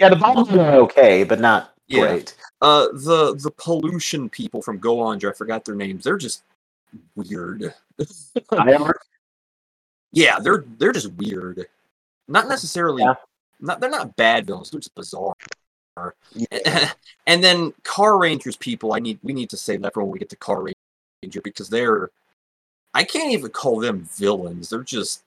[0.00, 2.00] Yeah, the Vyram are okay, but not Yeah.
[2.08, 2.34] great.
[2.60, 6.04] uh, the the pollution people from Go-onger, I forgot their names.
[6.04, 6.42] They're just
[7.14, 7.74] weird.
[10.12, 11.66] Yeah, they're they're just weird.
[12.28, 13.02] Not necessarily.
[13.02, 13.14] Yeah.
[13.60, 14.70] Not they're not bad villains.
[14.70, 15.34] They're just bizarre.
[16.32, 16.92] Yeah.
[17.26, 20.30] and then Carranger's people, I need we need to save that for when we get
[20.30, 20.62] to Car
[21.24, 22.10] Ranger because they're.
[22.92, 24.70] I can't even call them villains.
[24.70, 25.22] They're just.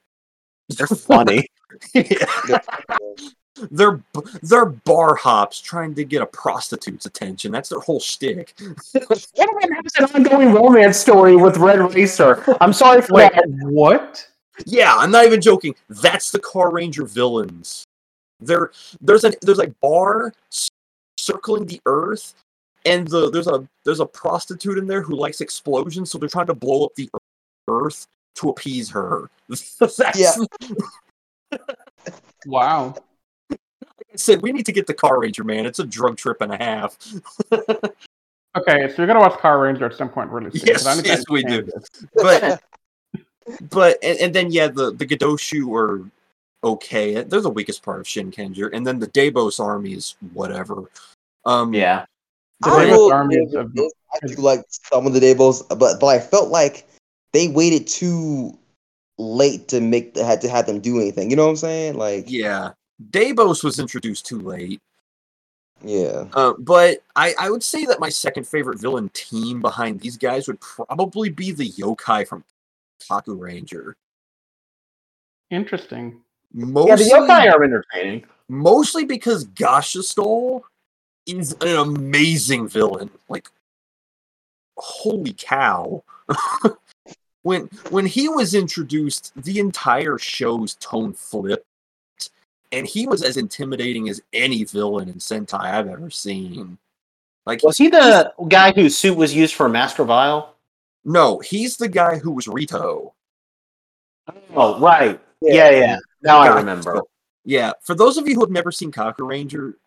[0.69, 1.48] They're funny.
[3.72, 4.02] they're
[4.44, 7.52] they're bar hops trying to get a prostitute's attention.
[7.52, 8.53] That's their whole shtick.
[8.60, 12.44] One of them has an ongoing romance story with Red Racer.
[12.61, 13.45] I'm sorry for Wait, that.
[13.64, 14.28] what?
[14.65, 15.76] Yeah, I'm not even joking.
[15.90, 17.84] That's the Carranger villains.
[18.40, 18.72] There,
[19.02, 20.34] there's a there's a bar
[21.18, 22.34] circling the Earth,
[22.88, 26.47] and the there's a there's a prostitute in there who likes explosions, so they're trying
[26.47, 27.09] to blow up the
[27.68, 28.05] Earth
[28.35, 29.30] to appease her.
[29.49, 31.57] That's, Yeah.
[32.45, 32.95] Wow.
[33.51, 33.55] I
[34.15, 35.65] said we need to get the Carranger man.
[35.65, 36.97] It's a drug trip and a half.
[37.51, 40.61] Okay, so you're gonna watch Carranger at some point really soon.
[40.61, 41.61] 'cause Yes, I need yes, we do.
[41.64, 41.89] this.
[42.15, 42.61] But
[43.69, 46.09] but and, and then yeah, the the Gedoushu are
[46.64, 47.22] okay.
[47.23, 50.89] They're the weakest part of Shin Shinkenger, and then the Deboth army is whatever.
[51.45, 52.05] Um, Yeah.
[52.62, 53.68] The I will Army is it.
[54.24, 56.88] I do like some of the Deboth, but but I felt like
[57.34, 58.58] they waited too
[59.20, 61.30] late to make the, had to have them do anything.
[61.30, 61.98] You know what I'm saying?
[61.98, 62.72] Like, Yeah,
[63.12, 64.82] Deboth was introduced too late.
[65.84, 66.26] yeah.
[66.34, 70.48] Uh, but I, I would say that my second favorite villain team behind these guys
[70.48, 72.44] would probably be the yokai from
[73.02, 73.96] Kaku Ranger.
[75.50, 76.22] Interesting.
[76.54, 78.24] Mostly, Yeah, the yokai are entertaining.
[78.50, 80.64] mostly because Gasha Skull
[81.28, 83.10] is an amazing villain.
[83.30, 83.49] Like,
[84.78, 86.04] holy cow!
[87.44, 91.66] when when he was introduced, the entire show's tone flipped,
[92.72, 96.78] and he was as intimidating as any villain in Sentai I've ever seen.
[97.45, 100.54] Like, Was he the guy whose suit was used for Master Vile?
[101.08, 103.14] no, he's the guy who was Rito.
[104.54, 105.20] Oh, right.
[105.41, 105.98] Yeah, yeah.
[106.22, 107.02] Now I remember.
[107.45, 109.78] Yeah, for those of you who have never seen Kaku Ranger,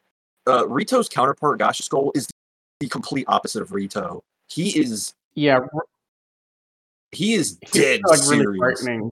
[0.47, 2.29] uh, Rito's counterpart, Gasha Skull, is
[2.81, 4.23] the complete opposite of Rito.
[4.49, 5.61] He is Yeah,
[7.12, 8.59] he is he's dead like really serious.
[8.83, 9.11] frightening.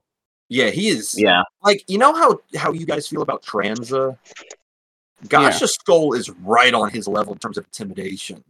[0.49, 1.15] Yeah, he is.
[1.17, 1.43] Yeah.
[1.61, 4.17] Like you know how how you guys feel about Tranza.
[5.27, 8.43] Gasha Skull is right on his level in terms of intimidation.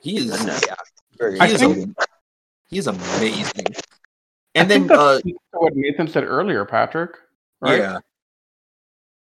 [0.00, 0.44] He is.
[0.44, 0.74] Yeah.
[1.18, 2.06] Very He I is, think- a,
[2.68, 3.66] he is amazing.
[3.74, 5.20] I And think then, uh,
[5.52, 7.16] what Nathan said earlier, Patrick.
[7.60, 7.78] Right?
[7.80, 7.98] yeah,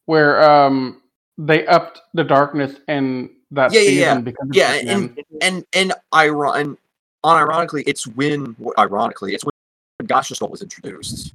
[0.06, 1.01] Where um
[1.45, 4.19] they upped the darkness in that Yeah, yeah, season yeah.
[4.19, 5.15] because Yeah, this man.
[5.41, 6.77] and and iron and
[7.26, 11.34] unironically, it's when ironically it's when Skull was introduced.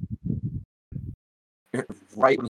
[2.15, 2.47] Right when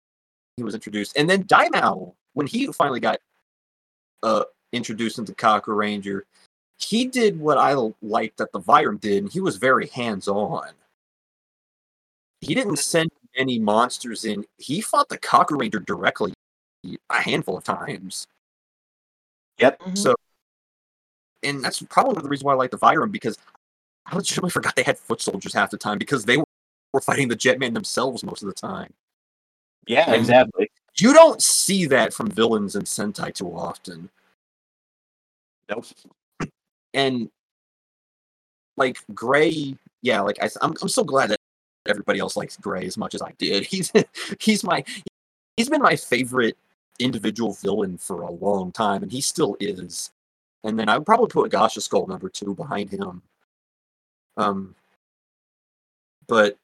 [0.57, 3.19] he was introduced, and then Daimao when he finally got
[4.23, 6.25] uh introduced into Kaku Ranger,
[6.79, 10.69] he did what I liked that the Vyram did, and he was very hands on.
[12.41, 14.43] He didn't send any monsters in.
[14.57, 16.32] He fought the Kaku Ranger directly
[17.09, 18.27] a handful of times.
[19.59, 19.97] Mhm.
[19.97, 20.15] So,
[21.43, 23.37] and that's probably the reason why I like the Vyram because
[24.05, 27.35] I legitimately forgot they had foot soldiers half the time because they were fighting the
[27.35, 28.93] Jetman themselves most of the time.
[29.87, 30.71] Yeah, And- exactly.
[30.97, 34.09] You don't see that from villains in Sentai too often.
[35.69, 35.85] Nope.
[36.93, 37.31] And
[38.77, 41.39] like Gray, yeah, like I, I'm, I'm so glad that
[41.87, 43.65] everybody else likes Gray as much as I did.
[43.71, 43.91] He's
[44.39, 44.83] he's my
[45.57, 46.57] he's been my favorite
[46.99, 50.11] individual villain for a long time, and he still is.
[50.63, 53.21] And then I would probably put Gasha Skull number two behind him.
[54.37, 54.75] Um,
[56.27, 56.57] but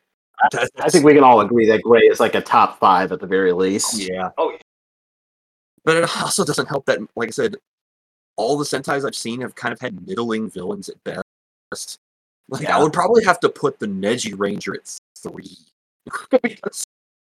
[0.51, 3.19] that- I think we can all agree that Gray is like a top five at
[3.19, 3.97] the very least.
[3.99, 4.29] yeah.
[4.37, 4.57] Oh, yeah.
[5.83, 7.57] But it also doesn't help that, like I said,
[8.37, 11.97] all the Sentais I've seen have kind of had middling villains at best.
[12.47, 12.77] Like Yeah.
[12.77, 15.57] I would probably have to put the Nezirejia at three.
[16.41, 16.85] Because-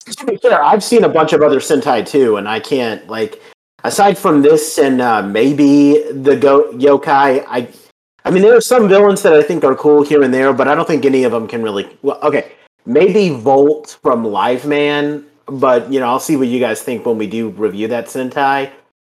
[0.05, 3.41] To be fair, I've seen a bunch of other Sentai too, and I can't like
[3.85, 7.45] aside from this and uh, maybe the go- yokai.
[7.47, 7.69] I,
[8.25, 10.69] I mean, there are some villains that I think are cool here and there, but
[10.69, 11.89] I don't think any of them can really.
[12.03, 12.53] Well, okay,
[12.87, 17.19] maybe Volt from Live Man, but you know, I'll see what you guys think when
[17.19, 18.71] we do review that Sentai.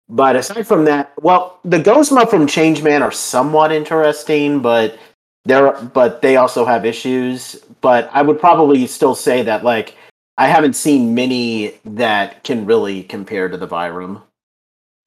[0.07, 4.99] But aside from that, well, the Gozma from Changeman are somewhat interesting, but
[5.45, 7.55] they're but they also have issues.
[7.81, 9.95] But I would probably still say that like
[10.37, 14.21] I haven't seen many that can really compare to the Vyram.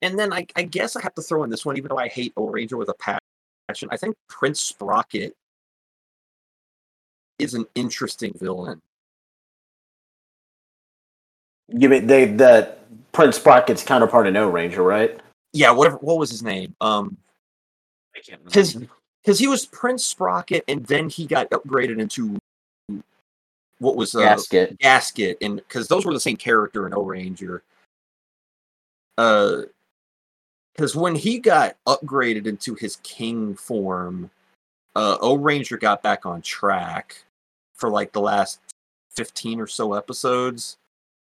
[0.03, 2.09] and then I, I guess I have to throw in this one, even though I
[2.09, 3.89] hate Ohranger with a passion.
[3.91, 5.35] I think Prince Sprocket
[7.39, 8.81] is an interesting villain.
[11.69, 12.75] You mean they the
[13.13, 15.21] Prince Sprocket's counterpart in Ohranger, right?
[15.53, 15.97] Yeah, whatever.
[15.99, 16.75] What was his name?
[16.81, 17.19] Um,
[18.17, 18.95] I can't His- remember.
[19.23, 22.39] because he was Prince Sprocket, and then he got upgraded into
[23.79, 24.79] what was uh, Gasket.
[24.79, 27.61] gasket and because those were the same character in Ohranger.
[29.17, 29.63] Uh,
[30.75, 34.31] because when he got upgraded into his king form,
[34.95, 37.25] uh, Ohranger got back on track
[37.75, 38.61] for like the last
[39.11, 40.77] fifteen or so episodes.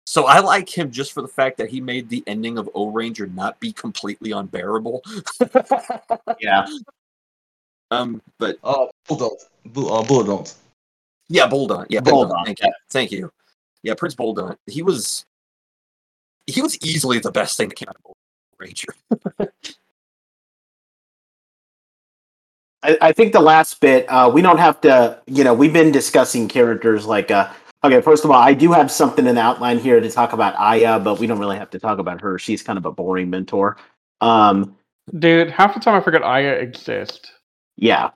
[0.06, 3.32] So I like him just for the fact that he made the ending of Ohranger
[3.35, 5.02] not be completely unbearable.
[6.40, 6.66] Yeah.
[7.90, 9.39] um, but Uh, Bulldog.
[9.66, 10.48] Bu- uh, Bulldog.
[11.29, 11.87] Yeah, Boldon.
[11.89, 12.45] Yeah, Boldon, Boldon.
[12.47, 12.73] Thank you.
[12.91, 13.33] Thank you.
[13.83, 14.57] Yeah, Prince Boldon.
[14.67, 15.25] He was
[16.47, 18.15] he was easily the best thing that came out of
[18.59, 18.89] Ranger.
[22.83, 25.91] I, I think the last bit, uh, we don't have to, you know, we've been
[25.91, 27.51] discussing characters like, uh,
[27.83, 30.55] okay, first of all, I do have something in the outline here to talk about
[30.59, 32.39] Aya, but we don't really have to talk about her.
[32.39, 33.77] She's kind of a boring mentor.
[34.21, 34.77] Um,
[35.19, 37.33] Dude, half the time I forget Aya exists.
[37.77, 38.11] yeah.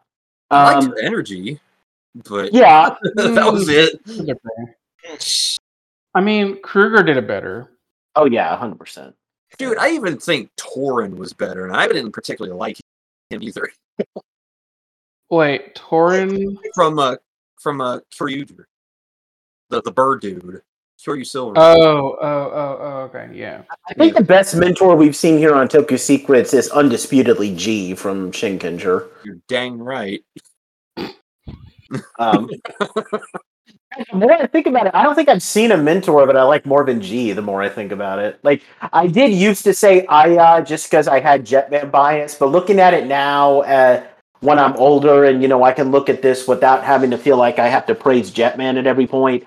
[0.51, 1.59] I liked Um, her energy,
[2.15, 2.95] but yeah.
[3.15, 4.01] that was it.
[6.15, 7.71] I mean, Kruger did it better.
[8.15, 9.15] Oh, yeah, 100%.
[9.59, 12.79] Dude, I even think Torin was better, and I didn't particularly like
[13.31, 13.69] him either.
[15.31, 16.57] Wait, Torin.
[16.75, 17.17] From uh
[17.61, 18.65] from uh Kyoryu,
[19.69, 20.63] the the bird dude,
[20.99, 21.55] Kyoryu Silver.
[21.57, 23.63] Oh, oh, oh, oh, okay, yeah.
[23.89, 28.31] I think the best mentor we've seen here on Toku Secrets is undisputedly Jii from
[28.31, 29.09] Shinkenger.
[29.25, 30.23] You're dang right.
[32.19, 32.49] Um,
[32.81, 36.43] the more I think about it, I don't think I've seen a mentor but I
[36.43, 37.35] like more than Jii.
[37.35, 38.63] The more I think about it, like
[38.93, 42.95] I did used to say Aya just because I had Jetman bias, but looking at
[42.95, 44.03] it now, uh,
[44.41, 47.37] when I'm older and you know I can look at this without having to feel
[47.37, 49.45] like I have to praise Jetman at every point.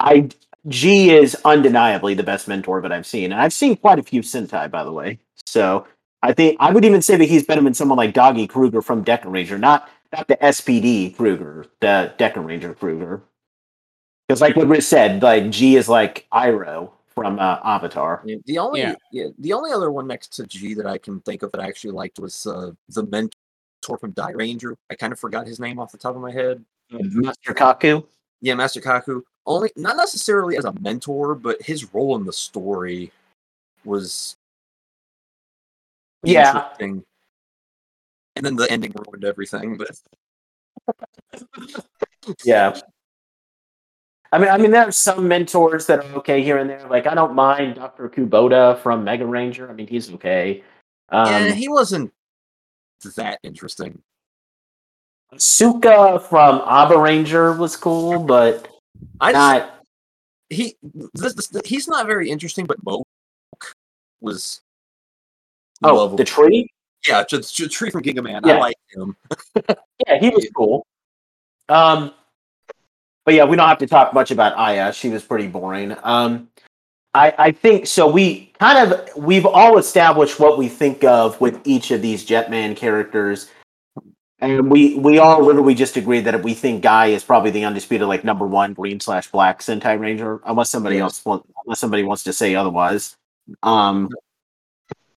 [0.00, 0.28] I
[0.68, 4.22] Jii is undeniably the best mentor that I've seen, and I've seen quite a few
[4.22, 5.18] Sentai, by the way.
[5.46, 5.86] So
[6.22, 9.04] I think I would even say that he's better than someone like Doggy Kruger from
[9.04, 13.22] Dekaranger, not not the SPD Kruger, the Dekaranger Kruger.
[14.28, 18.22] Because like what Rich said, like Jii is like Iroh from uh, Avatar.
[18.24, 18.94] Yeah, the only Yeah.
[19.12, 19.26] yeah.
[19.38, 21.90] the only other one next to Jii that I can think of that I actually
[21.92, 24.74] liked was uh, the mentor from Dairanger.
[24.90, 26.64] I kind of forgot his name off the top of my head.
[26.90, 28.06] Master Kaku.
[28.40, 29.22] Yeah, Master Kaku.
[29.46, 33.12] Only not necessarily as a mentor, but his role in the story
[33.84, 34.36] was
[36.22, 36.48] Yeah.
[36.48, 37.04] interesting.
[38.36, 39.76] And then the ending ruined everything.
[39.76, 39.90] But
[42.44, 42.78] Yeah.
[44.32, 46.84] I mean, I mean, there are some mentors that are okay here and there.
[46.88, 49.70] Like, I don't mind Doctor Kubota from Mega Ranger.
[49.70, 50.64] I mean, he's okay.
[51.10, 52.12] Um, yeah, he wasn't
[53.16, 54.02] that interesting.
[55.36, 58.66] Suka from Aba Ranger was cool, but
[59.20, 59.84] I just, not.
[60.48, 60.76] he
[61.14, 63.06] this, this, he's not very interesting, but Moke
[64.20, 64.62] was
[65.82, 66.16] Oh, lovable.
[66.16, 66.72] the tree.
[67.06, 68.44] Yeah, just, just Tree from Ginga Man.
[68.44, 69.16] I like him.
[70.08, 70.86] Yeah, he was cool.
[71.68, 72.12] Um,
[73.24, 74.92] but yeah, we don't have to talk much about Aya.
[74.92, 75.96] She was pretty boring.
[76.02, 76.48] Um,
[77.14, 78.10] I I think so.
[78.10, 82.76] We kind of we've all established what we think of with each of these Jetman
[82.76, 83.50] characters.
[84.40, 88.08] And we we all literally just agreed that we think Guy is probably the undisputed
[88.08, 91.02] like number one green slash black Sentai Ranger, unless somebody Yeah.
[91.04, 93.16] else want, unless somebody wants to say otherwise.
[93.62, 94.10] Um,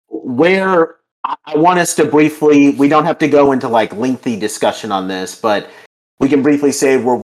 [0.09, 0.97] where
[1.45, 5.07] I want us to briefly, we don't have to go into like lengthy discussion on
[5.07, 5.69] this, but
[6.19, 7.21] we can briefly say we're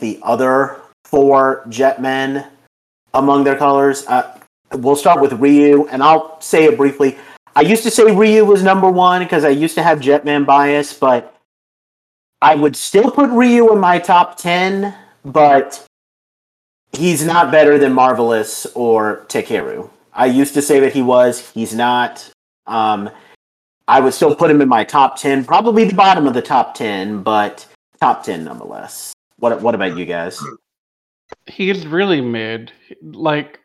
[0.00, 2.46] the other four Jetmen
[3.14, 4.06] among their colors.
[4.06, 4.38] Uh,
[4.72, 7.18] we'll start with Ryu, and I'll say it briefly.
[7.56, 10.92] I used to say Ryu was number one because I used to have Jetman bias,
[10.92, 11.34] but
[12.42, 14.94] I would still put Ryu in my top 10,
[15.24, 15.84] but
[16.92, 19.90] he's not better than Marvelous or Takeru.
[20.12, 22.30] I used to say that he was, he's not.
[22.66, 23.10] Um,
[23.90, 26.74] I would still put him in my top 10, probably the bottom of the top
[26.74, 27.66] 10, but
[28.00, 29.12] top 10 nonetheless.
[29.38, 30.40] What, what about you guys?
[31.46, 32.70] He's really mid.
[33.02, 33.58] Like,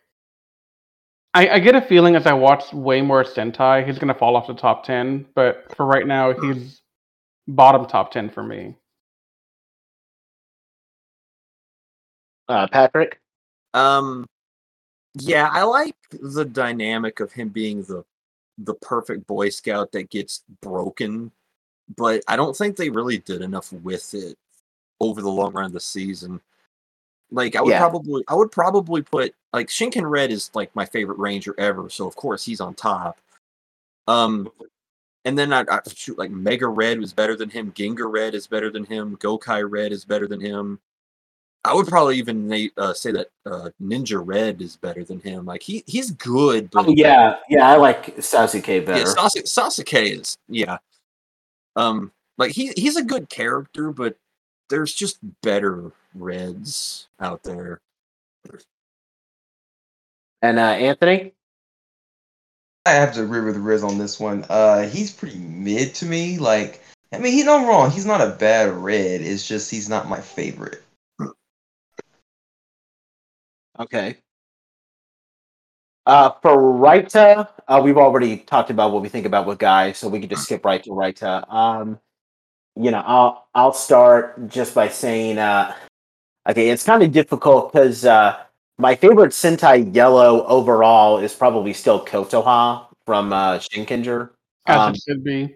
[1.35, 4.47] I, I get a feeling as I watch way more Sentai, he's gonna fall off
[4.47, 5.26] the top ten.
[5.35, 6.81] But for right now, he's
[7.47, 8.76] bottom top ten for me.
[12.47, 13.19] Uh, Patrick?
[13.73, 14.26] Um,
[15.15, 18.03] yeah, I like the dynamic of him being the
[18.57, 21.32] the perfect Boy Scout that gets broken,
[21.98, 24.38] but I don't think they really did enough with it
[24.99, 26.40] over the long run of the season.
[27.32, 27.80] Like I would Yeah.
[27.80, 32.07] probably I would probably put like Shinken Red is like my favorite Ranger ever, so
[32.07, 33.19] of course he's on top.
[34.07, 34.49] Um
[35.26, 38.48] and then I, I shoot like Mega Red was better than him, Ginga Red is
[38.48, 40.80] better than him, Gokai Red is better than him.
[41.66, 45.46] I would probably even uh, say that uh, Ninja Red is better than him.
[45.46, 47.38] Like he he's good, but Oh, yeah.
[47.50, 49.00] Yeah, I like Sasuke better.
[49.00, 50.78] yeah, Sasuke, Sasuke is yeah.
[51.76, 54.16] Um, like he he's a good character, but
[54.70, 57.82] there's just better Reds out there.
[60.44, 61.34] and uh, Anthony?
[62.86, 64.46] I have to agree with Riz on this one.
[64.50, 66.38] Uh, he's pretty mid to me.
[66.38, 67.90] Like, I mean, he's not wrong.
[67.90, 69.22] He's not a bad red.
[69.22, 70.84] It's just he's not my favorite.
[73.80, 74.18] Okay.
[76.06, 80.07] Uh, for Raita, uh, we've already talked about what we think about with Guy, so
[80.07, 81.52] we can just skip right to Raita.
[81.52, 81.99] Um,
[82.76, 85.73] you know, I'll I'll start just by saying, uh,
[86.47, 88.38] okay, it's kind of difficult because uh,
[88.77, 94.30] my favorite Sentai Yellow overall is probably still Kotoha from uh, Shinkenger.
[94.68, 95.56] As Um, it should be.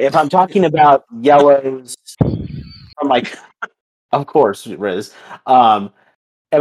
[0.00, 3.36] if I'm talking about yellows from like,
[4.12, 5.12] of course, Riz.
[5.46, 5.92] Um,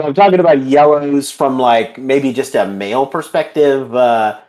[0.02, 4.40] I'm talking about yellows from like maybe just a male perspective, uh,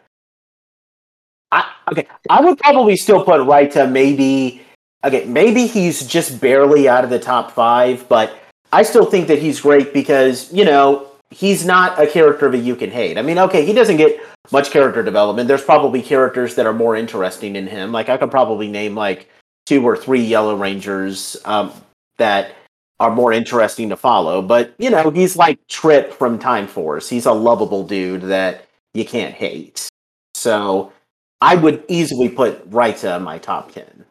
[1.55, 4.61] I okay, I would probably still put Raita maybe.
[5.05, 8.39] Okay, maybe he's just barely out of the top five, but
[8.73, 12.75] I still think that he's great because you know he's not a character that you
[12.75, 13.19] can hate.
[13.19, 15.47] I mean, okay, he doesn't get much character development.
[15.47, 17.93] There's probably characters that are more interesting in him.
[17.93, 19.29] Like I could probably name like
[19.67, 21.73] two or three Yellow Rangers um,
[22.19, 22.55] that
[23.01, 24.43] are more interesting to follow.
[24.43, 27.09] But you know, he's like Trip from Time Force.
[27.09, 29.89] He's a lovable dude that you can't hate.
[30.35, 30.93] So
[31.41, 34.05] I would easily put Raita in my top ten.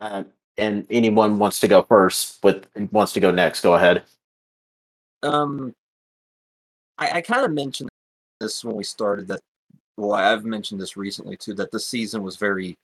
[0.00, 0.24] Uh,
[0.56, 4.04] and anyone wants to go first with wants to go next, go ahead.
[5.22, 5.74] Um,
[6.98, 7.88] I, I kind of mentioned
[8.40, 9.40] this when we started that.
[9.96, 11.54] Well, I've mentioned this recently too.
[11.54, 12.76] That the season was very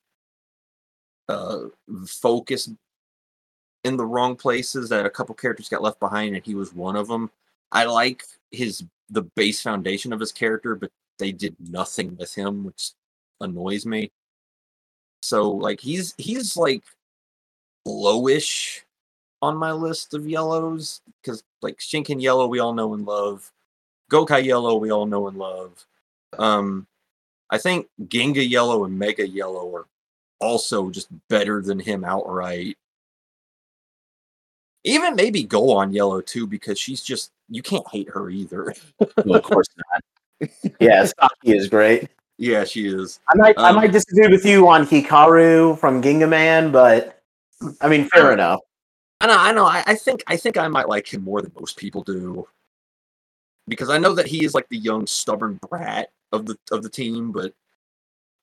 [1.28, 1.60] uh
[2.06, 2.70] focused
[3.84, 4.88] in the wrong places.
[4.88, 7.30] That a couple characters got left behind, and he was one of them.
[7.72, 12.64] I like his the base foundation of his character, but they did nothing with him,
[12.64, 12.90] which
[13.40, 14.10] annoys me.
[15.22, 16.82] So like he's he's like
[17.86, 18.82] lowish
[19.42, 23.52] on my list of yellows because like Shinken Yellow we all know and love,
[24.10, 25.86] Gokai Yellow we all know and love.
[26.38, 26.86] Um,
[27.50, 29.86] I think Ginga Yellow and Mega Yellow are
[30.40, 32.76] also just better than him outright.
[34.84, 38.74] Even maybe Go on Yellow too because she's just you can't hate her either.
[39.24, 40.50] Well, of course not.
[40.80, 42.08] yeah, Saki is great.
[42.38, 43.20] yeah, she is.
[43.28, 47.22] I might I Um, might disagree with you on Hikaru from Ginga Man, but
[47.80, 48.60] I mean fair enough.
[49.20, 49.64] I know, I know.
[49.64, 52.46] I, I think I think I might like him more than most people do.
[53.66, 56.90] Because I know that he is like the young, stubborn brat of the of the
[56.90, 57.54] team, but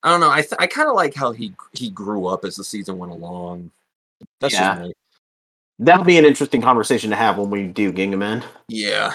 [0.02, 0.32] I don't know.
[0.32, 3.12] I th- I kind of like how he he grew up as the season went
[3.12, 3.70] along.
[4.40, 4.74] That's Yeah.
[4.76, 4.94] just me.
[5.82, 8.44] That'll be an interesting conversation to have when we do Ginga Man.
[8.68, 9.14] Yeah.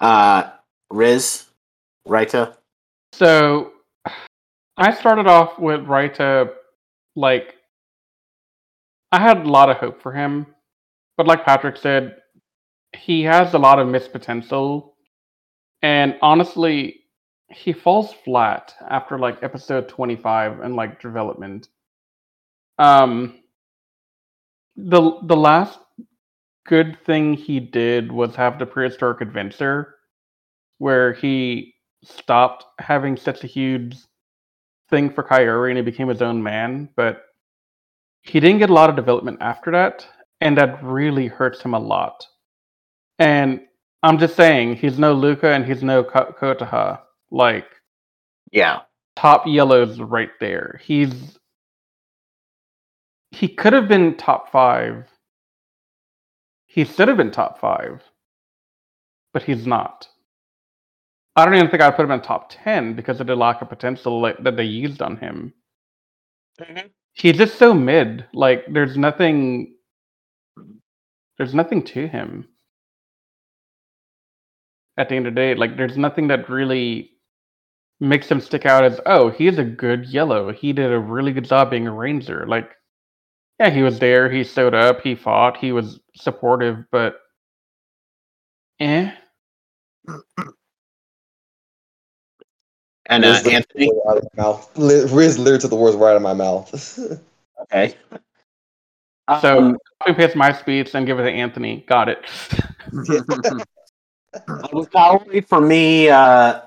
[0.00, 0.50] Uh
[0.90, 1.46] Riz,
[2.06, 2.56] Raita.
[3.12, 3.70] So
[4.76, 6.50] I started off with Raita
[7.14, 7.54] like
[9.12, 10.46] I had a lot of hope for him,
[11.16, 12.16] but like Patrick said,
[12.96, 14.96] he has a lot of missed potential.
[15.82, 17.02] And honestly,
[17.48, 21.68] he falls flat after like episode 25 and like development.
[22.80, 23.38] Um
[24.76, 25.78] the the last
[26.66, 29.96] good thing he did was have the prehistoric adventure
[30.78, 31.74] where he
[32.04, 33.96] stopped having such a huge
[34.90, 37.22] thing for Kyori and he became his own man, but
[38.22, 40.06] he didn't get a lot of development after that,
[40.40, 42.26] and that really hurts him a lot.
[43.18, 43.60] And
[44.02, 47.00] I'm just saying, he's no Luca and he's no Ko- Kotoha.
[47.30, 47.66] Like,
[48.52, 48.82] Yeah.
[49.16, 50.80] top yellow's right there.
[50.82, 51.38] He's
[53.34, 55.06] he could have been top five.
[56.66, 58.02] He should have been top five,
[59.32, 60.08] but he's not.
[61.36, 63.68] I don't even think I'd put him in top ten because of the lack of
[63.68, 65.52] potential that they used on him.
[66.60, 66.86] Mm-hmm.
[67.14, 68.24] He's just so mid.
[68.32, 69.74] Like there's nothing.
[71.38, 72.48] There's nothing to him.
[74.96, 77.10] At the end of the day, like there's nothing that really
[78.00, 80.52] makes him stick out as oh he's a good yellow.
[80.52, 82.46] He did a really good job being a ranger.
[82.46, 82.70] Like
[83.60, 84.30] yeah, he was there.
[84.30, 85.00] He showed up.
[85.00, 85.56] He fought.
[85.56, 87.20] He was supportive, but
[88.80, 89.12] eh.
[93.06, 93.60] And uh, Riz Anthony.
[93.60, 95.12] took the words out of my mouth.
[95.12, 96.98] Riz literally took the words right out of my mouth.
[97.72, 97.94] Okay.
[99.40, 101.84] So Um, copy paste my speech and give it to Anthony.
[101.88, 102.18] Got it.
[102.92, 106.60] with Kaori, for me, uh,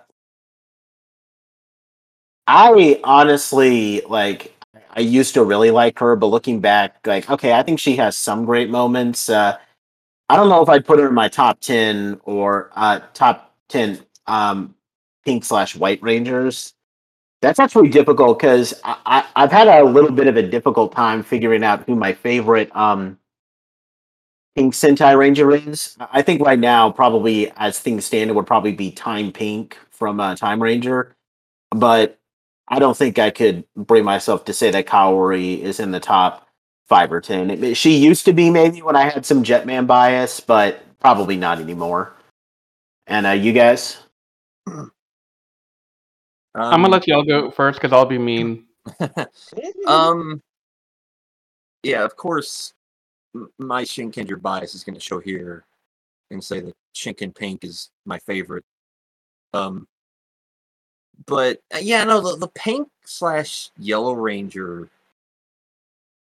[2.47, 4.56] I honestly like.
[4.97, 8.17] I used to really like her, but looking back, like, okay, I think she has
[8.17, 9.29] some great moments.
[9.29, 9.55] Uh,
[10.27, 13.99] I don't know if I'd put her in my top ten or uh, top ten
[14.25, 14.73] um,
[15.23, 16.73] pink slash white rangers.
[17.43, 21.63] That's actually difficult because I, I've had a little bit of a difficult time figuring
[21.63, 23.19] out who my favorite um,
[24.55, 25.95] Pink Sentai Ranger is.
[26.11, 30.19] I think right now, probably as things stand, it would probably be Time Pink from
[30.19, 31.15] uh, Time Ranger.
[31.69, 32.19] But
[32.67, 36.47] I don't think I could bring myself to say that Kaori is in the top
[36.87, 37.49] five or ten.
[37.49, 41.59] It- she used to be maybe when I had some Jetman bias, but probably not
[41.59, 42.13] anymore.
[43.07, 43.97] And uh, you guys?
[44.67, 44.91] I'm
[46.55, 48.65] gonna let y'all go first because I'll be mean.
[49.85, 50.41] Um.
[51.83, 52.73] Yeah, of course,
[53.59, 55.65] my Shinkenger bias is going to show here,
[56.31, 58.65] and say that Shinken Pink is my favorite.
[59.53, 59.87] Um.
[61.25, 64.89] But uh, yeah, no, the, the pink slash yellow ranger.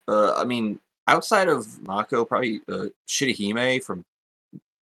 [0.07, 4.05] Uh, I mean, outside of Mako, probably uh, Shirahime from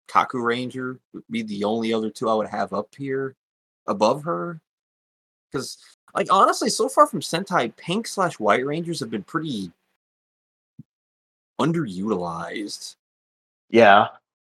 [0.07, 3.35] Kaku Ranger would be the only other two I would have up here
[3.87, 4.59] above her.
[5.51, 5.77] Because
[6.13, 9.71] like honestly, so far from Sentai, Pink slash White Rangers have been pretty
[11.59, 12.95] underutilized.
[13.69, 14.07] Yeah.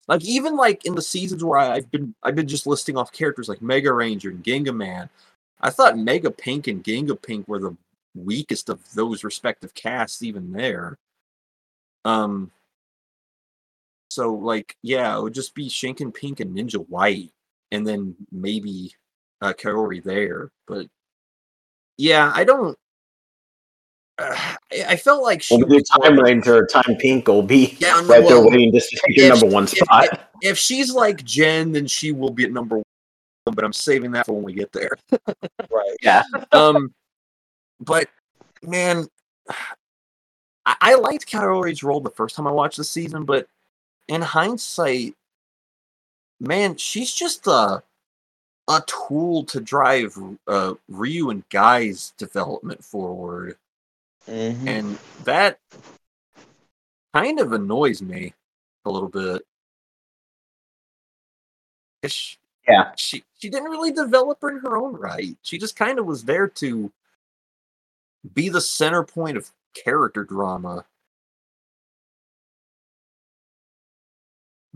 [0.09, 3.13] Like even like in the seasons where I, I've been I've been just listing off
[3.13, 5.09] characters like Mega Ranger and Ginga Man.
[5.61, 7.77] I thought Mega Pink and Ginga Pink were the
[8.15, 10.99] weakest of those respective casts even there.
[12.05, 12.51] Um
[14.09, 17.31] so like yeah, it would just be Shinken Pink and Ninja White
[17.71, 18.95] and then maybe
[19.41, 20.51] uh Kaori there.
[20.67, 20.87] But
[21.99, 22.77] yeah, I don't
[24.19, 24.35] uh,
[24.73, 28.27] I, I felt like she Well, the was Time Time Pink will be Yeah, right
[28.27, 30.31] there waiting to take your number one spot.
[30.43, 32.85] if she's like Jen, then she will be at number one,
[33.45, 34.97] but I'm saving that for when we get there.
[35.71, 35.97] right.
[36.03, 36.23] Yeah.
[36.53, 36.95] Um,
[37.81, 38.09] but
[38.63, 39.07] man,
[40.67, 43.49] I, I liked Kaori's role the first time I watched the season, but
[44.09, 45.15] in hindsight,
[46.41, 47.83] man, she's just a
[48.69, 53.57] a tool to drive uh, Ryu and Guy's development forward,
[54.29, 54.67] Mhm.
[54.69, 55.59] and that
[57.13, 58.33] kind of annoys me
[58.85, 59.43] a little bit.
[62.07, 62.37] She,
[62.71, 62.93] Yeah.
[62.97, 65.37] she she didn't really develop her in her own right.
[65.43, 66.93] She just kind of was there to
[68.35, 70.85] be the center point of character drama.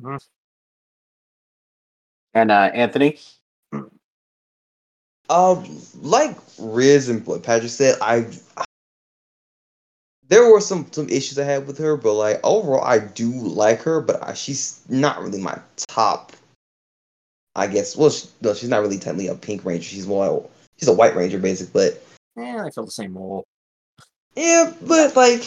[0.01, 0.19] Mhm.
[2.35, 3.19] And uh, Anthony?
[5.31, 8.27] Um, like Riz and what Patrick said, I
[10.29, 13.81] there were some some issues I had with her, but like overall, I do like
[13.83, 14.01] her.
[14.01, 16.33] But I, she's not really my top.
[17.57, 17.97] I guess.
[17.97, 19.85] Well, she, no, she's not really technically a pink ranger.
[19.85, 20.49] She's more
[20.79, 21.73] she's a white ranger, basic.
[21.73, 22.03] But
[22.37, 23.45] Yeah, I felt the same role.
[24.37, 25.45] yeah, but like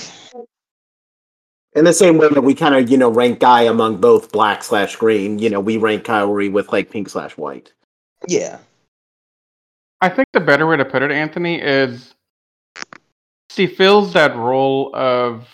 [1.76, 4.64] In the same way that we kind of, you know, rank Guy among both black
[4.64, 7.74] slash green, you know, we rank Kaori with like pink slash white.
[8.28, 8.58] yeah,
[10.02, 12.14] I think the better way to put it, Anthony, is
[13.50, 15.48] she fills that role of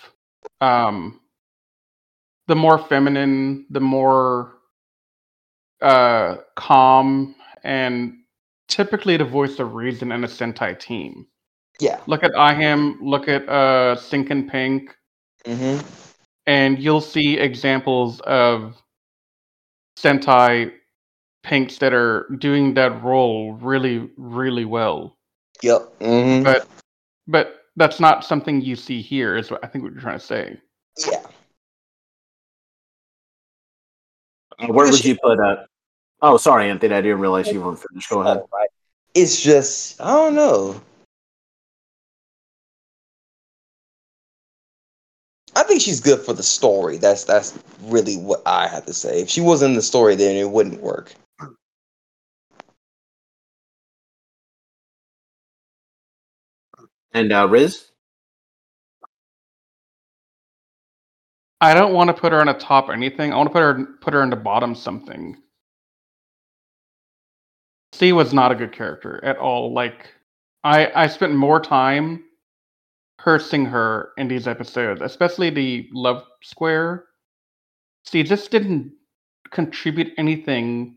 [0.60, 1.20] um,
[2.46, 4.52] the more feminine, the more
[5.84, 8.14] uh, calm and
[8.68, 11.26] typically the voice of reason in a Sentai team.
[11.80, 12.00] Yeah.
[12.06, 14.96] Look at IHAM, look at uh Shinken Pink,
[15.44, 15.86] mm-hmm.
[16.46, 18.80] and you'll see examples of
[19.98, 20.72] Sentai
[21.42, 25.18] Pinks that are doing that role really, really well.
[25.62, 25.92] Yep.
[26.00, 26.68] hmm But
[27.26, 30.24] but that's not something you see here, is what I think what you're trying to
[30.24, 30.60] say.
[31.06, 31.22] yeah.
[34.60, 35.64] Uh, where would you put uh
[36.26, 36.94] Oh, sorry, Anthony.
[36.94, 38.08] I didn't realize you weren't finished.
[38.08, 38.42] Go ahead.
[39.14, 40.80] It's just I don't know.
[45.54, 46.96] I think she's good for the story.
[46.96, 49.20] That's that's really what I have to say.
[49.20, 51.14] If she wasn't in the story, then it wouldn't work.
[57.12, 57.90] And uh, Riz.
[61.60, 63.30] I don't want to put her on a top or anything.
[63.30, 65.36] I want to put her put her in the bottom something.
[67.94, 69.72] C was not a good character at all.
[69.72, 70.08] Like
[70.64, 72.24] I I spent more time
[73.18, 77.06] cursing her in these episodes, especially the love square.
[78.04, 78.92] C just didn't
[79.50, 80.96] contribute anything.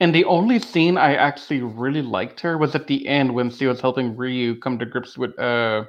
[0.00, 3.66] And the only scene I actually really liked her was at the end when she
[3.66, 5.84] was helping Ryu come to grips with uh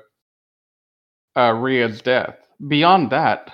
[1.38, 2.38] uh Rie's death.
[2.68, 3.52] Beyond that,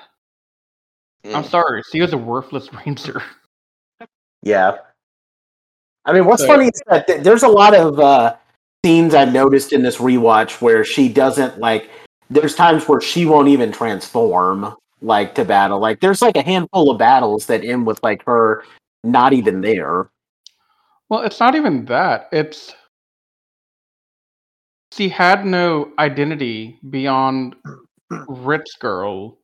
[1.25, 1.49] I'm Mm.
[1.49, 3.21] sorry, she was a worthless ranger.
[4.41, 4.77] Yeah.
[6.05, 8.35] I mean, what's So- funny is that th- there's a lot of uh,
[8.85, 11.89] scenes I've noticed in this rewatch where she doesn't like.
[12.29, 15.79] There's times where she won't even transform like to battle.
[15.79, 18.63] Like there's like a handful of battles that end with like her
[19.03, 20.09] not even there.
[21.09, 22.29] Well, it's not even that.
[22.31, 22.73] It's
[24.93, 27.55] she had no identity beyond
[28.27, 29.37] rich girl.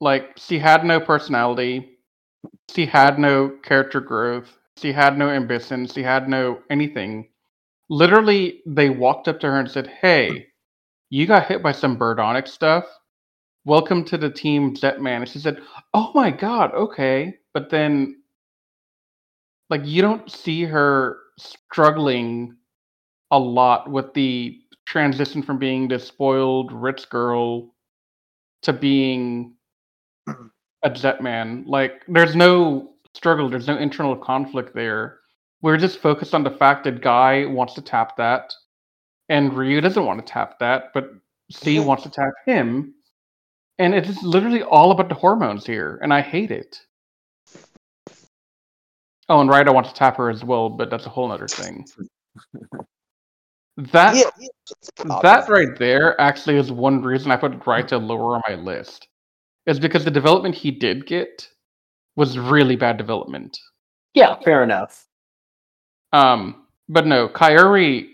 [0.00, 1.95] Like she had no personality.
[2.74, 4.58] She had no character growth.
[4.78, 5.86] She had no ambition.
[5.86, 7.30] She had no anything.
[7.90, 10.48] Literally, they walked up to her and said, "Hey,
[11.10, 12.86] you got hit by some birdonic stuff.
[13.64, 15.62] Welcome to the team, Jetman." And she said,
[15.94, 18.22] "Oh my god, okay." But then
[19.70, 22.56] like you don't see her struggling
[23.32, 27.74] a lot with the transition from being this spoiled rich girl
[28.62, 29.54] to being
[30.86, 31.64] a jet man.
[31.66, 35.20] Like there's no struggle there's no internal conflict there.
[35.62, 38.52] We're just focused on the fact that guy wants to tap that
[39.28, 41.10] and ryu doesn't want to tap that but
[41.50, 42.94] c wants to tap him.
[43.78, 46.78] And it's literally all about the hormones here and i hate it.
[49.28, 51.86] Oh, and Raita wants to tap her as well, but that's a whole other thing.
[53.78, 54.30] That yeah,
[55.20, 59.06] that right there actually is one reason I put Raita lower on my list.
[59.66, 61.48] Is because the development he did get
[62.14, 63.58] was really bad development.
[64.14, 65.06] Yeah, fair enough.
[66.12, 68.08] Um, but no, Kyuri.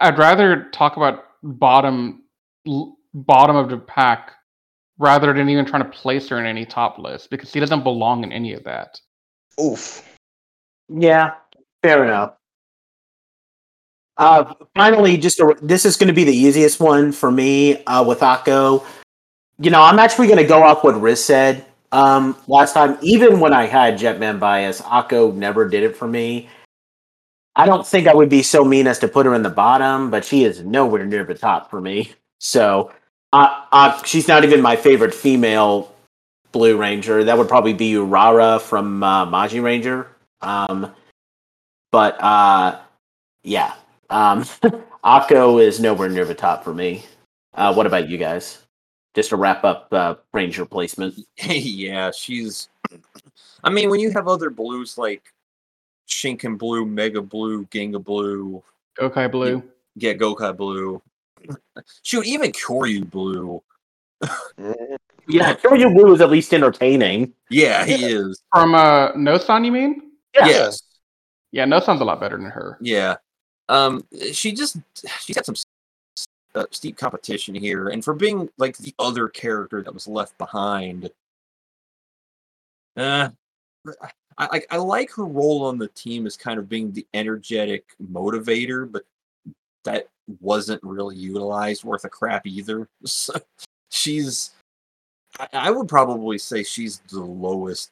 [0.00, 2.24] I'd rather talk about bottom
[2.66, 4.32] l- bottom of the pack
[4.98, 8.24] rather than even trying to place her in any top list because she doesn't belong
[8.24, 9.00] in any of that.
[9.60, 10.06] Oof.
[10.88, 11.34] Yeah,
[11.82, 12.34] fair enough.
[14.16, 18.04] Uh, finally, just a, this is going to be the easiest one for me uh,
[18.04, 18.84] with Akko.
[19.58, 22.98] You know, I'm actually going to go off what Riz said um, last time.
[23.02, 26.48] Even when I had Jetman bias, Akko never did it for me.
[27.56, 30.10] I don't think I would be so mean as to put her in the bottom,
[30.10, 32.12] but she is nowhere near the top for me.
[32.40, 32.92] So,
[33.32, 35.94] uh, uh, she's not even my favorite female
[36.50, 37.22] Blue Ranger.
[37.22, 40.08] That would probably be Urara from uh, Magiranger.
[40.40, 40.92] Um,
[41.92, 42.80] but uh,
[43.44, 43.74] yeah,
[44.10, 44.42] um,
[45.04, 47.04] Akko is nowhere near the top for me.
[47.54, 48.63] Uh, what about you guys?
[49.14, 51.14] Just to wrap up uh, Ranger placement.
[51.46, 52.68] yeah, she's.
[53.62, 55.22] I mean, when you have other blues like
[56.08, 58.62] Shinken Blue, Mega Blue, Ginga Blue,
[59.00, 59.62] Okay, Blue.
[59.98, 61.00] get Gokai Blue,
[62.02, 63.62] shoot, even Kyoryu Blue.
[65.26, 67.32] Yeah, Kyoryu Blue is at least entertaining.
[67.48, 68.42] Yeah, he is.
[68.54, 70.10] From uh Nossan, you mean?
[70.34, 70.46] Yeah.
[70.46, 70.82] Yes.
[71.50, 72.76] Yeah, Nossan's a lot better than her.
[72.82, 73.16] Yeah.
[73.70, 74.76] Um, she just
[75.20, 75.64] she's had some s-
[76.54, 81.10] uh, steep competition here, and for being like the other character that was left behind,
[82.96, 83.28] uh,
[84.02, 84.08] I,
[84.38, 88.90] I I like her role on the team as kind of being the energetic motivator,
[88.90, 89.04] but
[89.84, 90.08] that
[90.40, 92.88] wasn't really utilized worth a crap either.
[93.06, 93.34] So
[93.90, 94.52] she's,
[95.38, 97.90] I, I would probably say she's the lowest,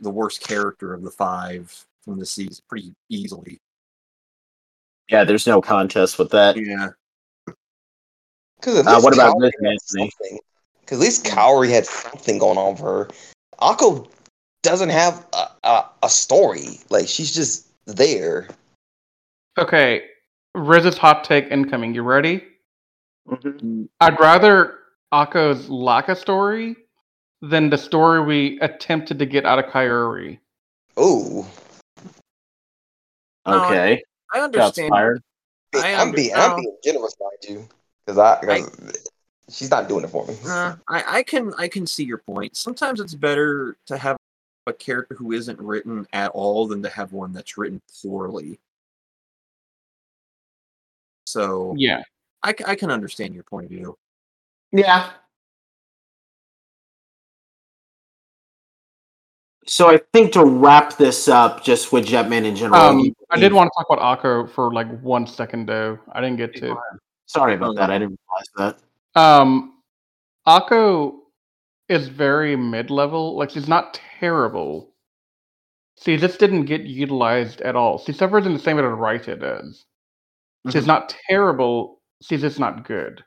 [0.00, 3.58] the worst character of the five from the season, pretty easily.
[5.08, 6.56] Yeah, there's no contest with that.
[6.56, 6.90] Yeah.
[8.60, 10.12] Because Uh, what about this, Anthony?
[10.80, 13.08] Because at least Kaori had something going on for her.
[13.60, 14.08] Akko
[14.62, 16.80] doesn't have a, a, a story.
[16.90, 18.48] Like she's just there.
[19.58, 20.04] Okay,
[20.54, 21.94] Riz's hot take incoming.
[21.94, 22.44] You ready?
[23.28, 23.88] Mhm.
[24.00, 24.78] I'd rather
[25.12, 26.76] Akko's lack a story
[27.42, 30.38] than the story we attempted to get out of Kyuri.
[30.96, 31.46] Oh,
[33.46, 34.02] No, I- Okay.
[34.32, 34.90] I understand.
[34.90, 35.22] fired.
[35.74, 36.34] I I'm under- being.
[36.34, 37.68] I'm being generous, mind you,
[38.14, 39.08] because I, 'cause
[39.50, 40.36] she's not doing it for me.
[40.46, 42.56] Uh, I, I can I can see your point.
[42.56, 44.16] Sometimes it's better to have
[44.66, 48.60] a character who isn't written at all than to have one that's written poorly.
[51.26, 52.02] So Yeah.
[52.42, 53.98] I, I can understand your point of view.
[54.72, 55.10] Yeah.
[59.66, 62.80] So I think to wrap this up, just with Jetman in general.
[62.80, 65.98] Um, I did want to talk about Akko for like one second though.
[66.10, 66.76] I didn't get to.
[67.30, 67.90] Sorry about that.
[67.90, 68.18] I didn't
[68.58, 68.74] realize
[69.14, 69.20] that.
[69.20, 69.74] Um,
[70.48, 71.12] Akko
[71.88, 73.36] is very mid-level.
[73.36, 74.92] Like she's not terrible.
[76.02, 77.98] She just didn't get utilized at all.
[77.98, 79.84] She suffers in the same way that Raita does.
[80.70, 80.88] She's Mhm.
[80.88, 82.00] not terrible.
[82.20, 83.24] She's just not good.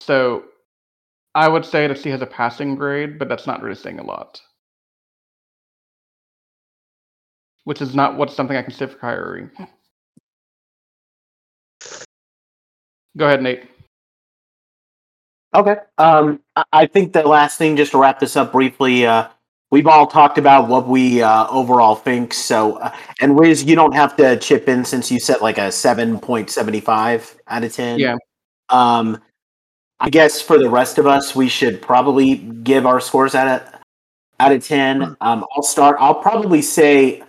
[0.00, 0.44] So,
[1.34, 4.04] I would say that she has a passing grade, but that's not really saying a
[4.04, 4.42] lot.
[7.64, 9.48] Which is not what's something I can say for Kyrie.
[13.16, 13.64] Go ahead, Nate.
[15.54, 15.76] Okay.
[15.98, 16.40] Um,
[16.72, 19.28] I- think the last thing, just to wrap this up briefly, uh,
[19.70, 22.32] we've all talked about what we uh, overall think.
[22.32, 25.70] So, uh, and Riz, you don't have to chip in since you set like a
[25.70, 27.98] seven point seventy five out of ten.
[27.98, 28.16] Yeah.
[28.70, 29.20] Um,
[30.00, 33.80] I guess for the rest of us, we should probably give our scores out of
[34.40, 35.16] out of ten.
[35.20, 35.96] Um, I'll start.
[36.00, 37.22] I'll probably say.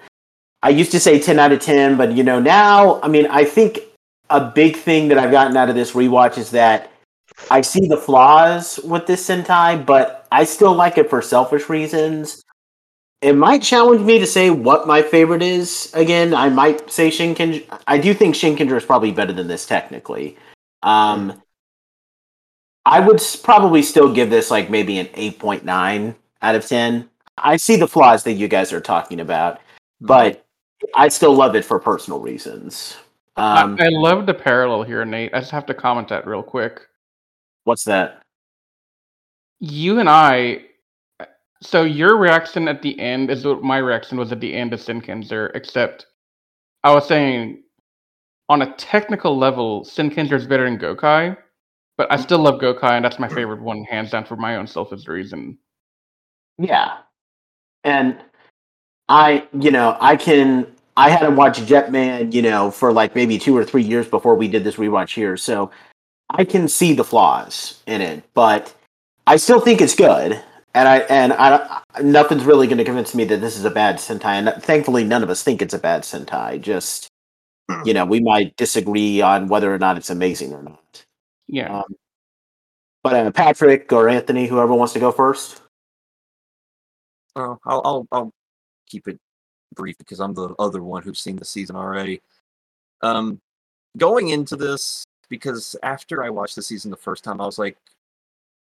[0.61, 3.43] I used to say ten out of ten, but you know now, I mean, I
[3.43, 3.80] think
[4.34, 6.91] a big thing that I've gotten out of this rewatch is that
[7.51, 12.43] I see the flaws with this Sentai, but I still like it for selfish reasons.
[13.22, 15.91] It might challenge me to say what my favorite is.
[15.93, 17.64] Again, I might say Shinkenger.
[17.88, 20.35] I do think Shinkenger is probably better than this technically.
[20.81, 21.41] Um,
[22.85, 27.07] I would probably still give this like maybe an 8.9 out of 10.
[27.38, 29.61] I see the flaws that you guys are talking about,
[30.01, 30.43] but
[30.95, 32.97] I still love it for personal reasons.
[33.35, 35.34] Um, I, I love the parallel here, Nate.
[35.34, 36.81] I just have to comment that real quick.
[37.64, 38.22] what's that?
[39.60, 40.65] You and I.
[41.61, 44.81] So your reaction at the end is what my reaction was at the end of
[44.81, 46.07] Shinkenger, except
[46.84, 47.64] I was saying
[48.49, 51.38] on a technical level, Shinkenger is better than Gokai,
[51.97, 54.68] but I still love Gokai, and that's my favorite one, hands down, for my own
[54.68, 55.57] selfish reason.
[56.57, 56.97] Yeah.
[57.85, 58.18] And
[59.07, 63.57] I, you know, I can I hadn't watched Jetman, you know, for like maybe two
[63.57, 65.71] or three years before we did this rewatch here, so
[66.29, 68.73] I can see the flaws in it, but
[69.27, 70.41] I still think it's good.
[70.75, 73.97] And I and I nothing's really going to convince me that this is a bad
[73.97, 74.25] Sentai.
[74.25, 76.59] And thankfully, none of us think it's a bad Sentai.
[76.59, 77.09] Just
[77.85, 81.05] you know, we might disagree on whether or not it's amazing or not.
[81.47, 81.79] Yeah.
[81.79, 81.95] Um,
[83.03, 85.61] but uh, Patrick or Anthony, whoever wants to go first.
[87.35, 88.31] Oh, I'll, I'll I'll
[88.87, 89.19] keep it
[89.73, 92.21] brief because I'm the other one who's seen the season already.
[93.01, 93.39] Um,
[93.97, 97.77] going into this because after I watched the season the first time, I was like,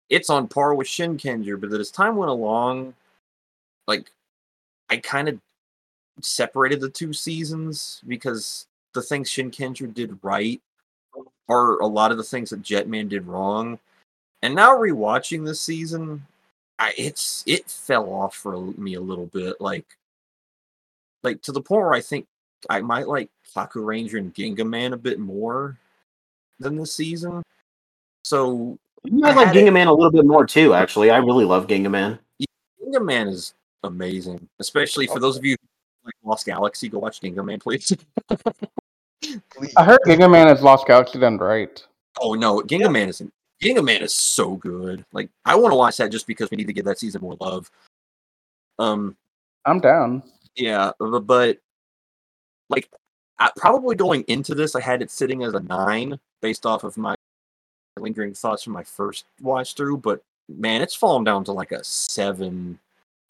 [0.09, 1.61] it's on par with Shin Shinkenger.
[1.61, 2.95] But as time went along,
[3.87, 4.11] like
[4.91, 5.39] I kind of
[6.21, 10.61] separated the two seasons because the things Shin Shinkenger did right
[11.49, 13.79] are a lot of the things that Jetman did wrong.
[14.43, 16.27] And now rewatching this season,
[16.79, 19.87] I, it's it fell off for me a little bit, like
[21.23, 22.27] like to the point where I think
[22.71, 25.79] I might like Kaku Ranger and Ginga Man a bit more
[26.59, 27.43] than this season.
[28.25, 30.75] So I I like had it- Ginga Man a little bit more too.
[30.75, 32.19] Actually, I really love Ginga Man.
[32.41, 33.55] Ginga Man is
[33.85, 36.89] amazing, especially for those of you who like Lost Galaxy.
[36.89, 37.97] Go watch Ginga Man, please.
[38.31, 39.73] Please.
[39.77, 41.85] I heard Ginga Man has Lost Galaxy done right.
[42.21, 43.23] oh no, Ginga Man is
[43.63, 45.05] Ginga Man is so good.
[45.13, 47.37] Like I want to watch that just because we need to give that season more
[47.41, 47.71] love.
[48.79, 49.17] Um,
[49.65, 50.23] I'm down.
[50.57, 51.59] Yeah, but
[52.69, 52.89] like
[53.39, 56.97] I, probably going into this, I had it sitting as a nine based off of
[56.97, 57.15] my
[57.99, 59.99] lingering thoughts from my first watch through.
[59.99, 62.79] But man, it's fallen down to like a seven,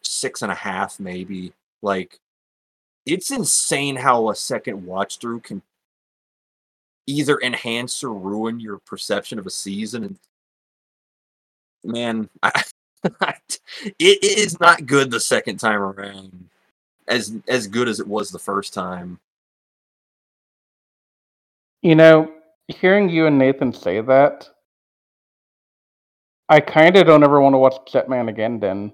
[0.02, 1.52] six and a half, maybe.
[1.82, 2.18] Like
[3.06, 5.62] it's insane how a second watch through can
[7.06, 10.04] either enhance or ruin your perception of a season.
[10.04, 10.18] And
[11.84, 13.34] man, I,
[13.98, 16.48] it is not good the second time around
[17.08, 19.18] as as good as it was the first time.
[21.82, 22.32] You know,
[22.68, 24.48] hearing you and Nathan say that,
[26.48, 28.60] I kind of don't ever want to watch Jetman again.
[28.60, 28.92] Then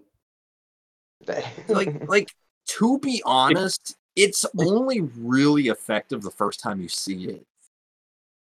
[1.68, 2.32] like like
[2.68, 7.46] to be honest, it's only really effective the first time you see it.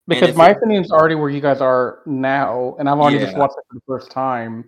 [0.06, 3.56] Because my it- opinion's already where you guys are now, and I've already just watched
[3.58, 4.64] it for the first time.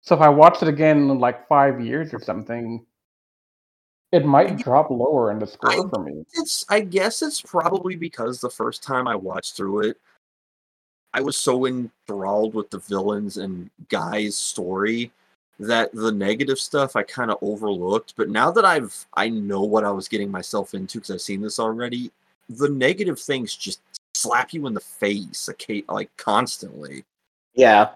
[0.00, 2.86] So if I watch it again in like five years or something,
[4.12, 6.24] it might drop lower in the score I- for me.
[6.34, 10.00] It's I guess it's probably because the first time I watched through it,
[11.12, 15.10] I was so enthralled with the villains and Guy's story
[15.60, 18.14] that the negative stuff I kind of overlooked.
[18.16, 21.40] But now that I've I know what I was getting myself into because I've seen
[21.40, 22.10] this already,
[22.48, 23.80] the negative things just
[24.14, 27.04] slap you in the face, okay, like constantly.
[27.54, 27.90] Yeah.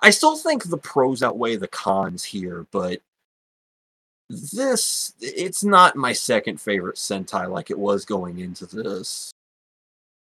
[0.00, 3.00] I still think the pros outweigh the cons here, but
[4.28, 9.30] this it's not my second favorite Sentai like it was going into this.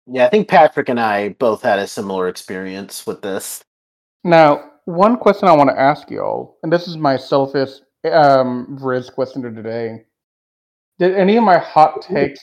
[0.06, 3.64] Yeah, I think Patrick and I both had a similar experience with this.
[4.24, 7.72] Now, one question I want to ask y'all, and this is my selfish
[8.10, 10.06] um, Riz question of today.
[11.00, 12.40] Did any of my hot takes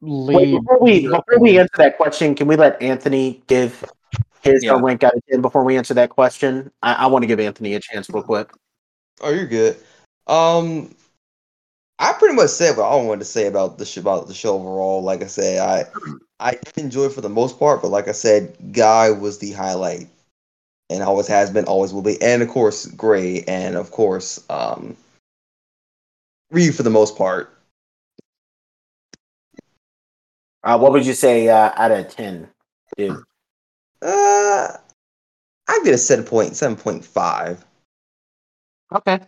[0.00, 3.84] Wait, before we before we answer that question, can we let Anthony give
[4.42, 4.78] his Yeah.
[4.80, 6.70] rank out of ten before we answer that question?
[6.82, 8.50] I, I want to give Anthony a chance real quick.
[9.20, 9.76] Oh, you're good.
[10.28, 10.94] Um,
[11.98, 14.54] I pretty much said what I wanted to say about the sh- about the show
[14.54, 15.02] overall.
[15.02, 15.84] Like I said, I
[16.38, 19.52] I did enjoy it for the most part, but like I said, Guy was the
[19.52, 20.08] highlight,
[20.90, 24.96] and always has been, always will be, and of course Gray, and of course um,
[26.50, 27.52] Reed for the most part.
[30.62, 32.48] Uh, what would you say uh, out of ten,
[32.96, 33.16] dude?
[34.02, 34.76] Uh,
[35.68, 37.64] I'd get a seven point seven point five.
[38.94, 39.20] Okay.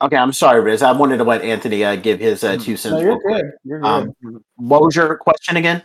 [0.00, 0.82] Okay, I'm sorry, Riz.
[0.82, 3.02] I wanted to let Anthony uh, give his uh, two No, cents.
[3.02, 3.50] you're good.
[3.64, 3.86] You're good.
[3.88, 5.82] Um, what was your question again?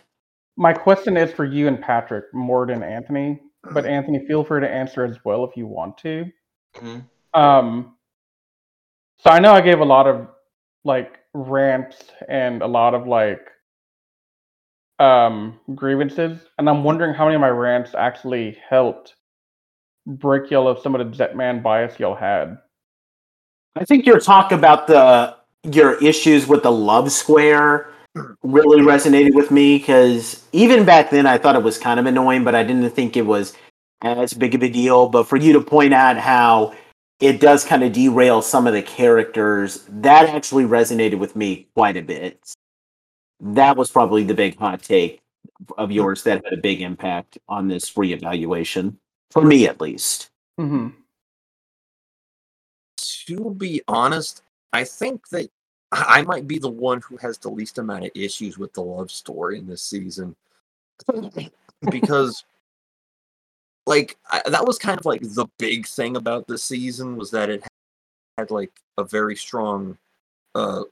[0.55, 3.41] My question is for you and Patrick more than Anthony,
[3.73, 6.25] but Anthony, feel free to answer as well if you want to.
[6.75, 7.05] Mhm.
[7.33, 7.97] Um,
[9.17, 10.27] so I know I gave a lot of
[10.83, 11.97] like rants
[12.29, 13.49] and a lot of like
[14.99, 19.15] um grievances, and I'm wondering how many of my rants actually helped
[20.05, 22.59] break y'all of some of the Jetman bias y'all had.
[23.75, 27.89] I think your talk about the your issues with the love square
[28.43, 32.43] really resonated with me because even back then I thought it was kind of annoying,
[32.43, 33.53] but I didn't think it was
[34.01, 35.07] as big of a deal.
[35.09, 36.75] But for you to point out how
[37.19, 41.97] it does kind of derail some of the characters, that actually resonated with me quite
[41.97, 42.53] a bit.
[43.39, 45.21] That was probably the big hot take
[45.77, 48.97] of yours that had a big impact on this reevaluation,
[49.31, 50.29] for me at least.
[50.57, 50.89] hmm
[53.27, 54.41] To be honest,
[54.71, 55.49] I think that
[55.91, 59.11] I might be the one who has the least amount of issues with the love
[59.11, 60.35] story in this season.
[61.89, 62.43] because
[63.85, 67.49] like I, that was kind of like the big thing about the season was that
[67.49, 67.63] it
[68.37, 69.97] had like a very strong
[70.55, 70.83] uh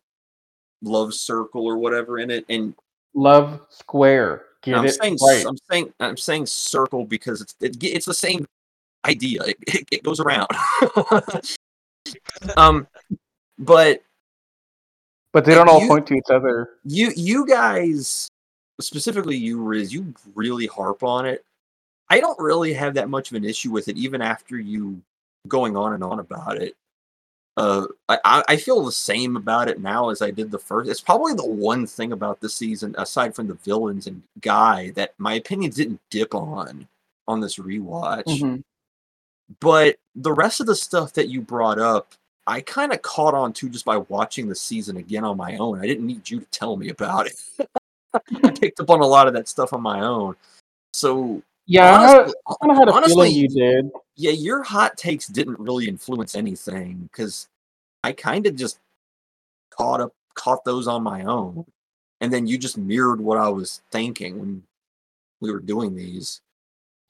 [0.82, 2.76] love circle or whatever in it and
[3.14, 4.46] Love Square.
[4.62, 5.46] Get I'm saying right.
[5.46, 8.48] I'm saying I'm saying circle because it's it, it's the same
[9.06, 9.42] idea.
[9.44, 10.48] It, it, it goes around.
[12.58, 12.88] um,
[13.60, 14.04] but
[15.34, 16.72] But they don't all you- point to each other.
[16.84, 18.28] you you guys
[18.80, 21.46] specifically you Riz, you really harp on it.
[22.10, 25.02] I don't really have that much of an issue with it, even after you
[25.48, 26.76] going on and on about it.
[27.58, 30.90] Uh, I, I feel the same about it now as I did the first.
[30.90, 35.14] It's probably the one thing about this season, aside from the villains and Guy, that
[35.18, 36.88] my opinions didn't dip on
[37.28, 38.24] on this rewatch.
[38.26, 38.64] Mhm.
[39.60, 42.14] But the rest of the stuff that you brought up,
[42.48, 45.80] I kind of caught on to just by watching the season again on my own.
[45.80, 47.36] I didn't need you to tell me about it.
[48.44, 50.36] I picked up on a lot of that stuff on my own.
[50.94, 53.92] So Yeah, I, honestly, I kind of had a honestly, feeling you did.
[54.16, 57.48] yeah, your hot takes didn't really influence anything because
[58.04, 58.80] I kind of just
[59.70, 61.66] caught up, caught those on my own,
[62.20, 64.64] and then you just mirrored what I was thinking when
[65.40, 66.42] we were doing these.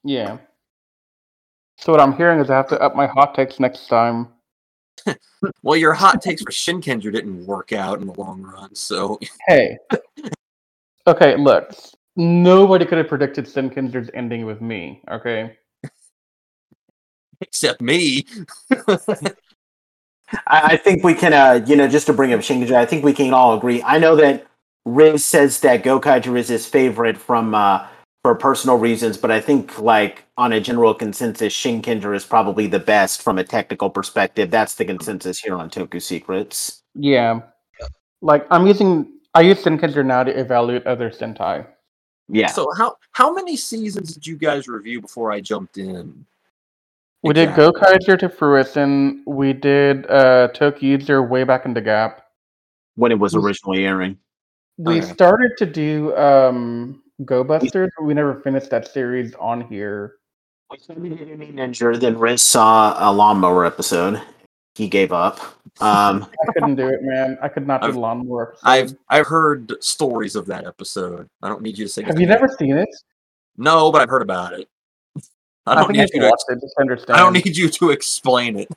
[0.03, 0.37] Yeah.
[1.77, 4.27] So what I'm hearing is I have to up my hot takes next time.
[5.63, 9.77] Well, your hot takes for Shinkenger didn't work out in the long run, so Hey.
[11.07, 11.73] okay, look.
[12.15, 15.57] Nobody could have predicted Shinkenger's ending with me, okay?
[17.41, 18.25] except me.
[20.47, 23.03] I, I think we can, uh, you know, just to bring up Shinkenger, I think
[23.03, 23.83] we can all agree.
[23.83, 24.47] I know that
[24.85, 27.87] Riz says that Gokaiger is his favorite from uh,
[28.23, 32.79] for personal reasons, but I think like on a general consensus, Shinkenger is probably the
[32.79, 34.51] best from a technical perspective.
[34.51, 36.83] That's the consensus here on Toku Secrets.
[36.93, 37.41] Yeah.
[38.21, 41.65] Like I'm using I use Shinkenger now to evaluate other Sentai.
[42.29, 42.47] Yeah.
[42.47, 46.25] So how how many seasons did you guys review before I jumped in?
[47.23, 49.23] We did Go Gokaiger to Fruition.
[49.25, 52.27] We did uh Tokkyuger way back in the gap.
[52.95, 54.17] when it was Was- originally airing.
[54.77, 55.13] We Okay.
[55.13, 60.15] started to do um Go Busters, but we never finished that series on here.
[60.69, 64.21] We started Enemy Ninja, then Riz saw a lawnmower episode.
[64.75, 65.39] He gave up.
[65.81, 67.37] Um, I couldn't do it, man.
[67.41, 68.67] I could not do I've- the lawnmower episode.
[68.69, 71.27] I've I've heard stories of that episode.
[71.41, 72.03] I don't need you to say.
[72.03, 72.89] Have you never seen it?
[73.57, 74.67] No, but I've heard about it.
[75.65, 76.29] I I, don't I need you to.
[76.29, 77.17] watch it just understand.
[77.17, 78.69] I don't need you to explain it.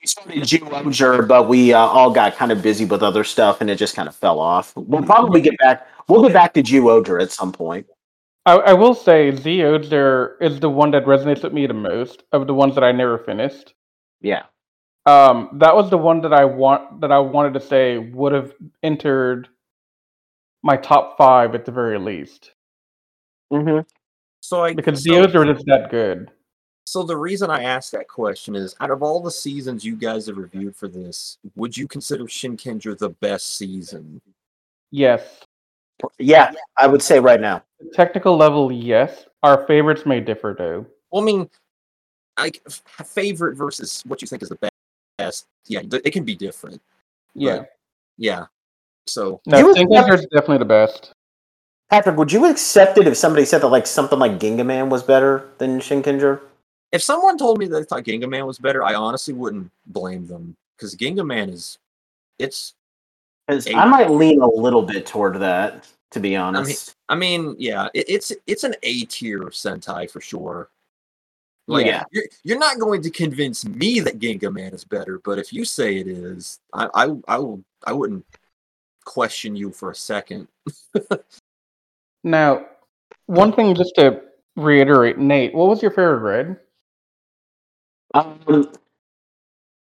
[0.00, 3.68] we started Zyuohger, but we uh, all got kind of busy with other stuff, and
[3.70, 4.74] it just kind of fell off.
[4.74, 5.86] We'll probably get back.
[6.08, 7.86] We'll get back to Zyuohger at some point.
[8.44, 12.22] I, I will say Z Ozer is the one that resonates with me the most
[12.32, 13.74] of the ones that I never finished.
[14.20, 14.44] Yeah.
[15.04, 18.52] Um, that was the one that I want that I wanted to say would have
[18.82, 19.48] entered
[20.62, 22.52] my top five at the very least
[23.52, 23.80] Mm-hmm.
[24.40, 26.30] So I because so, Z is that good.
[26.84, 30.26] so the reason I asked that question is, out of all the seasons you guys
[30.26, 34.20] have reviewed for this, would you consider Shinkenger the best season?
[34.90, 35.40] Yes,
[36.18, 37.62] Yeah, I would say right now.
[37.92, 39.26] technical level, yes.
[39.42, 40.84] Our favorites may differ though.
[41.10, 41.50] Well, I mean,
[42.38, 44.70] like favorite versus what you think is the
[45.18, 45.46] best.
[45.66, 46.80] Yeah, it can be different.
[47.34, 47.64] Yeah,
[48.18, 48.46] Yeah.
[49.06, 51.12] So no, You would Think have- is definitely the best.
[51.90, 55.48] Patrick, would you accept it if somebody said that like something like Gingaman was better
[55.58, 56.40] than Shinkenger?
[56.92, 60.26] if someone told me that they thought Ginga Man was better, I honestly wouldn't blame
[60.26, 61.78] them because Ginga Man is,
[62.38, 62.74] it's.
[63.48, 63.76] 'Cause Eight.
[63.76, 66.96] I might lean a little bit toward that, to be honest.
[67.08, 70.70] I mean, yeah, it, it's it's an A tier Sentai for sure.
[71.68, 72.04] Like, Yeah.
[72.12, 75.64] you're, you're not going to convince me that Ginga Man is better, but if you
[75.64, 78.24] say it is, I I I will I wouldn't
[79.04, 80.48] question you for a second.
[82.24, 82.66] Now,
[83.26, 84.20] one thing just to
[84.56, 86.56] reiterate, Nate, what was your favorite red?
[88.14, 88.72] Um,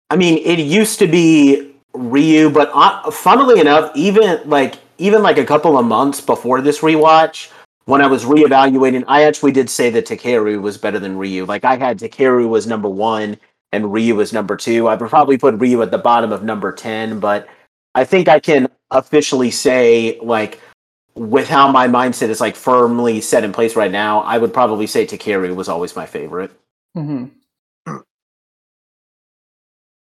[0.08, 1.67] I mean, it used to be
[1.98, 6.80] Ryu, but uh, funnily enough, even like even like a couple of months before this
[6.80, 7.50] rewatch,
[7.84, 11.44] when I was reevaluating, I actually did say that Takeru was better than Ryu.
[11.44, 13.36] Like I had Takeru was number one
[13.72, 14.88] and Ryu was number two.
[14.88, 17.48] I would probably put Ryu at the bottom of number ten, but
[17.94, 20.60] I think I can officially say like
[21.14, 24.86] with how my mindset is like firmly set in place right now, I would probably
[24.86, 26.52] say Takeru was always my favorite.
[26.96, 27.26] Mm-hmm.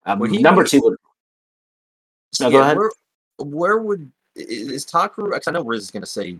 [0.06, 0.96] Um, Would he number two would
[2.40, 2.76] No, go ahead.
[2.76, 2.90] Where,
[3.38, 5.30] where would is Takeru?
[5.30, 6.36] Because I know Riz is going to say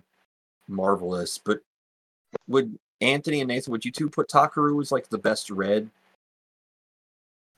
[0.68, 1.60] marvelous, but
[2.48, 3.70] would Anthony and Nathan?
[3.72, 5.88] Would you two put Takeru as like the best red?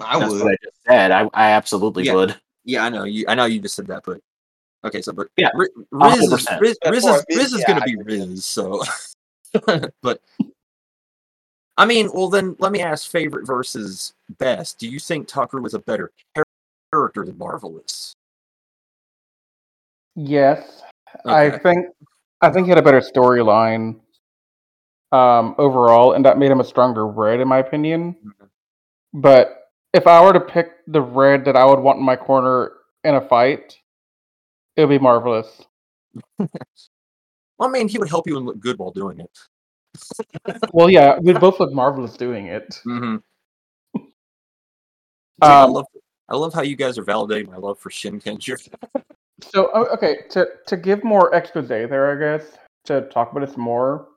[0.00, 0.42] I That's would.
[0.42, 1.10] what I just said.
[1.10, 2.14] I, I absolutely Yeah.
[2.14, 2.36] would.
[2.64, 3.24] Yeah, I know you.
[3.28, 4.20] I know you just said that, but
[4.84, 5.00] okay.
[5.00, 7.78] So, but Yeah, Ri- Riz, is, Riz, Riz is, as me, Riz is yeah, going
[7.80, 7.96] to be.
[7.96, 8.44] Riz.
[8.44, 8.82] So,
[10.02, 10.20] but
[11.76, 14.78] I mean, well, then let me ask: favorite versus best.
[14.78, 16.10] Do you think Takeru was a better
[16.92, 18.14] character than Marvelous?
[20.16, 20.82] Yes,
[21.26, 21.86] I think
[22.40, 24.00] I think he had a better storyline
[25.12, 28.16] um, overall, and that made him a stronger red, in my opinion.
[28.24, 28.48] Mhm.
[29.14, 32.72] But if I were to pick the red that I would want in my corner
[33.04, 33.78] in a fight,
[34.76, 35.64] it would be marvelous.
[36.38, 39.30] Well, I mean, he would help you and look good while doing it.
[40.72, 42.80] Well, yeah, we both look marvelous doing it.
[42.86, 43.16] Mm-hmm.
[45.40, 45.86] I Um, love,
[46.28, 48.58] I love how you guys are validating my love for Shinkenger.
[49.42, 54.08] So okay, to to give more expose there, I guess to talk about this more.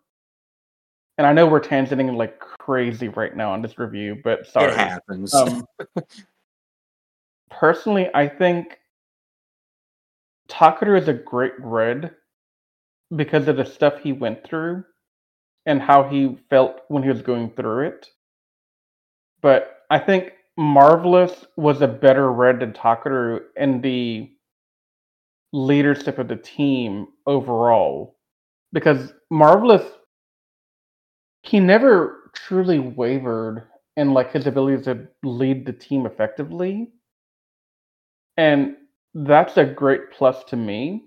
[1.17, 4.71] And I know we're tangenting like crazy right now on this review, but sorry.
[4.71, 5.33] It happens.
[5.33, 5.65] Um,
[7.51, 8.79] personally, I think
[10.49, 12.15] Takeru is a great red
[13.15, 14.85] because of the stuff he went through
[15.65, 18.07] and how he felt when he was going through it.
[19.41, 24.31] But I think Marvelous was a better red than Takeru in the
[25.51, 28.17] leadership of the team overall.
[28.71, 29.83] Because Marvelous
[31.43, 33.67] he never truly wavered
[33.97, 36.91] in like his ability to lead the team effectively.
[38.37, 38.75] And
[39.13, 41.05] that's a great plus to me.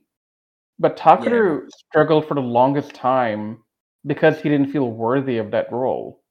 [0.78, 3.58] But Takeru struggled for the longest time
[4.04, 6.22] because he didn't feel worthy of that role.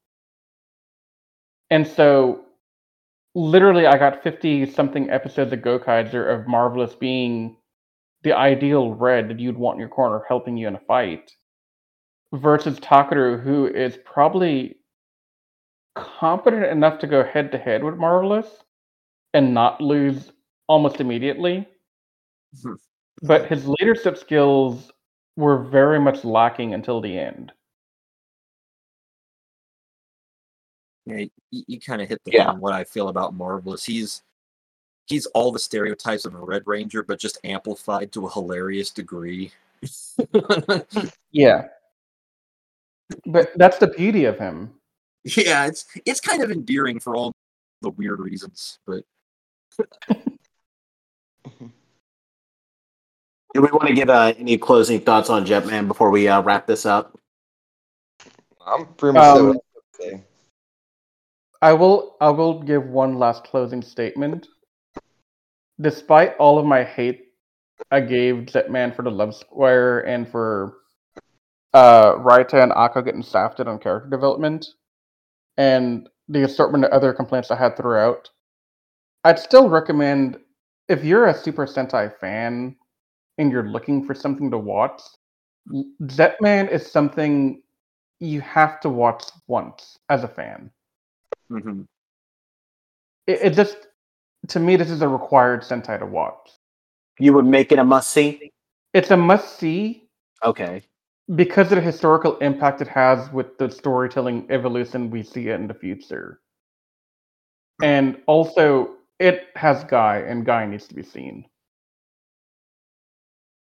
[1.69, 2.41] And so
[3.33, 7.55] literally I got 50 something episodes of Gokaiger of Marvelous being
[8.23, 11.31] the ideal red that you'd want in your corner helping you in a fight
[12.33, 14.77] versus Takeru, who is probably
[15.95, 18.47] competent enough to go head to head with Marvelous
[19.33, 20.31] and not lose
[20.67, 21.67] almost immediately.
[22.61, 22.73] Hmm.
[23.23, 24.91] but his leadership skills
[25.37, 27.51] were very much lacking until the end.
[31.05, 32.49] Yeah, you, you kind of hit the Yeah.
[32.49, 33.85] on what I feel about Marvelous.
[33.85, 34.21] He's
[35.07, 39.51] he's all the stereotypes of a Red Ranger, but just amplified to a hilarious degree.
[41.31, 41.67] Yeah.
[43.25, 44.71] But that's the beauty of him.
[45.23, 47.31] yeah, it's it's kind of endearing for all
[47.81, 49.03] the weird reasons, but
[53.53, 56.65] Do we want to give uh, any closing thoughts on Jetman before we uh, wrap
[56.67, 57.17] this up?
[58.65, 59.59] I'm pretty much Um,
[59.99, 60.23] saying.
[61.61, 64.47] I will I will give one last closing statement.
[65.81, 67.31] Despite all of my hate
[67.89, 70.77] I gave Jetman for the Love Square and for
[71.73, 74.67] uh Raita and Ako getting safted on character development
[75.57, 78.29] and the assortment of other complaints I had throughout,
[79.23, 80.37] I'd still recommend
[80.87, 82.75] if you're a Super Sentai fan
[83.37, 85.01] and you're looking for something to watch,
[86.03, 87.61] Jetman is something
[88.19, 90.69] you have to watch once as a fan
[91.51, 91.87] mhm.
[93.27, 93.87] it, it just
[94.47, 96.49] to me this is a required sentai to watch
[97.19, 98.51] You would make it a must see?
[98.93, 100.07] it's a must see
[100.43, 100.83] Okay.
[101.35, 105.67] because of the historical impact it has with the storytelling evolution we see it in
[105.67, 106.41] the future
[107.83, 111.45] and also it has guy and guy needs to be seen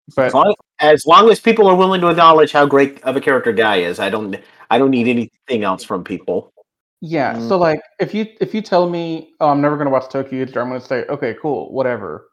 [0.08, 3.20] As but long, as long as people are willing to acknowledge how great of a
[3.20, 4.36] character Guy is, I don't
[4.70, 6.52] I don't need anything else from people.
[7.00, 7.48] Yeah Mm.
[7.48, 10.44] so like if you if you tell me oh i'm never going to watch tokyo
[10.44, 12.28] Ghoul, i'm going to say okay cool whatever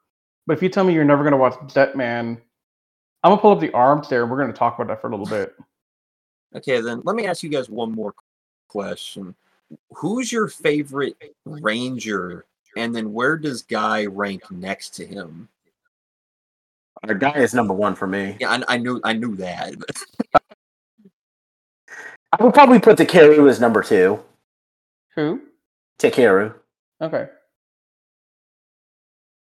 [0.46, 2.38] but if you tell me you're never going to watch Jetman,
[3.24, 5.08] i'm going to pull up the armchair and we're going to talk about that for
[5.08, 5.56] a little bit
[6.56, 8.14] Okay, then let me ask you guys one more
[8.68, 9.36] question.
[9.92, 11.16] Who's your favorite
[11.46, 12.46] Ranger?
[12.78, 15.50] And then where does Guy rank next to him?
[17.04, 18.38] Our Guy is number one for me.
[18.40, 19.76] Yeah, I, I knew I knew that.
[22.34, 24.20] I would probably put the Takeru as number two.
[25.18, 25.42] Who
[26.00, 26.54] Takeru.
[27.02, 27.28] okay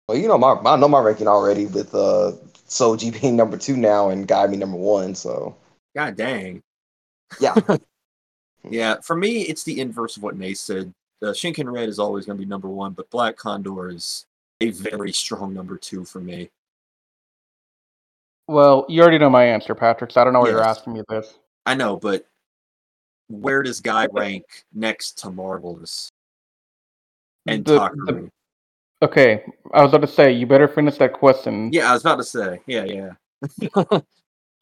[0.08, 2.32] Well, you know my I know my ranking already with uh
[2.68, 5.14] Soji being number two now and Guy being number one.
[5.14, 5.54] So
[5.94, 6.62] God dang.
[7.40, 7.54] yeah,
[8.70, 10.92] Yeah, for me, it's the inverse of what Mace said.
[11.22, 14.26] Uh, Shinken Red is always going to be number one, but Black Condor is
[14.60, 16.50] a very strong number two for me.
[18.48, 20.12] Well, you already know my answer, Patrick.
[20.12, 21.38] So I don't know why you're asking me this.
[21.64, 22.26] I know, but
[23.28, 26.10] where does Guy rank next to Marvelous
[27.46, 28.06] and The- Takeru?
[28.06, 28.30] the-
[29.06, 32.16] okay, I was about to say you better finish that question Yeah, I was about
[32.16, 32.60] to say.
[32.66, 33.10] Yeah, yeah.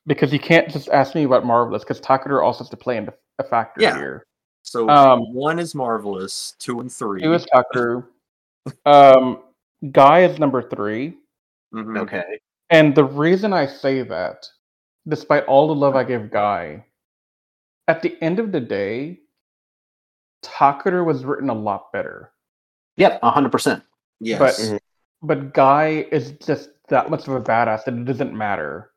[0.07, 3.13] because you can't just ask me about Marvelous because Takeru also has to play into
[3.39, 3.97] a factor Yeah.
[3.97, 4.27] here.
[4.63, 7.23] So Um, one is Marvelous, two and three.
[7.23, 8.07] Two is Takeru.
[8.87, 9.43] um,
[9.93, 11.19] Guy is number three,
[11.75, 11.99] Mhm.
[12.01, 12.41] Okay.
[12.71, 14.49] and the reason I say that,
[15.07, 16.87] despite all the love I give Guy,
[17.89, 19.21] at the end of the day,
[20.43, 22.33] Takeru was written a lot better.
[22.97, 23.83] Yep, hundred percent.
[24.21, 24.61] Yes.
[24.69, 24.79] Mhm.
[25.23, 28.93] but Guy is just that much of a badass that it doesn't matter.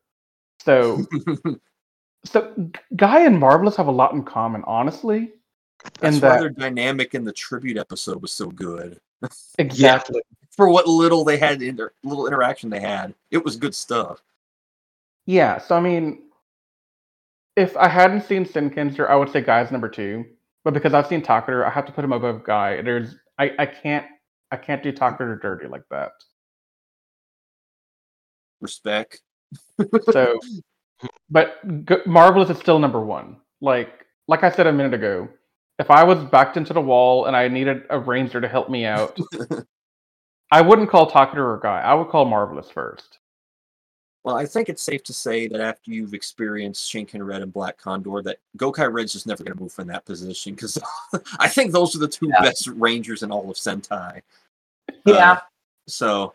[0.64, 1.06] So,
[2.26, 2.54] so
[2.96, 5.32] Guy and Marvelous have a lot in common, honestly.
[6.02, 9.00] That's in why that- their dynamic in the tribute episode was so good.
[9.58, 10.22] Exactly.
[10.52, 14.22] For what little they had in their little interaction they had, it was good stuff.
[15.26, 15.58] Yeah.
[15.60, 16.24] So I mean,
[17.58, 20.26] if I hadn't seen Shinkenger, I would say Guy's number two.
[20.64, 22.82] But because I've seen Takeru, I have to put him above Guy.
[22.82, 24.06] There's, I, I can't,
[24.52, 26.12] I can't do Takeru dirty like that.
[28.62, 29.22] Respect.
[30.12, 30.40] So,
[31.30, 33.38] but G- Marvelous is still number one.
[33.62, 35.30] Like, like I said a minute ago,
[35.80, 38.86] if I was backed into the wall and I needed a ranger to help me
[38.86, 39.18] out,
[40.52, 41.80] I wouldn't call Takeru or Guy.
[41.82, 43.20] I would call Marvelous first.
[44.28, 47.78] Well, I think it's safe to say that after you've experienced Shinken Red and Black
[47.78, 50.78] Condor, that Gokai Red's just never going to move from that position because
[51.40, 52.42] I think those are the two Yeah.
[52.42, 54.22] best Rangers in all of Sentai.
[55.06, 55.32] Yeah.
[55.32, 55.40] Uh,
[55.88, 56.34] so,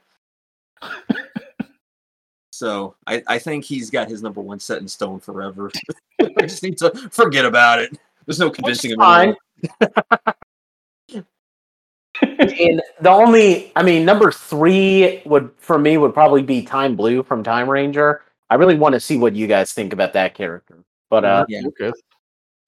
[2.51, 5.71] so I, I think he's got his number one set in stone forever.
[6.23, 7.99] I just need to forget about it.
[8.25, 9.37] There's no convincing him.
[12.51, 12.71] fine.
[12.71, 17.23] and the only, I mean, number three would for me would probably be Time Blue
[17.23, 18.23] from Time Ranger.
[18.51, 20.79] I really want to see what you guys think about that character.
[21.11, 21.61] But uh, Yeah.
[21.63, 22.01] Lucas.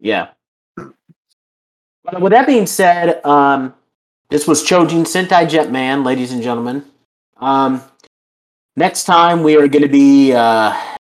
[0.01, 0.29] yeah.
[0.77, 3.75] But with that being said, um,
[4.29, 6.85] this was Choujin Sentai Jetman, ladies and gentlemen.
[7.39, 7.83] Um,
[8.77, 10.75] next time we are going to be, uh,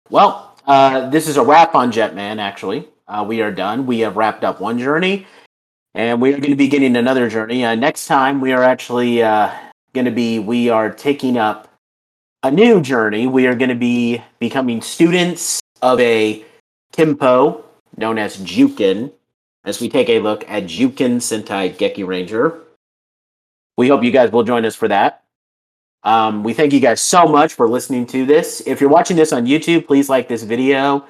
[0.09, 2.39] well, uh, this is a wrap on Jetman.
[2.39, 3.85] Actually, uh, we are done.
[3.85, 5.25] We have wrapped up one journey,
[5.95, 7.63] and we are going to be getting another journey.
[7.63, 9.49] Uh, next time we are actually uh,
[9.93, 11.69] going to be, we are taking up
[12.43, 13.27] a new journey.
[13.27, 16.43] We are going to be becoming students of a
[16.93, 17.63] kenpo
[17.95, 19.11] known as Juken
[19.63, 22.59] as we take a look at Juken Sentai Gekiranger.
[23.77, 25.23] We hope you guys will join us for that.
[26.03, 28.61] Um, we thank you guys so much for listening to this.
[28.67, 31.05] If you're watching this on YouTube, please like this video.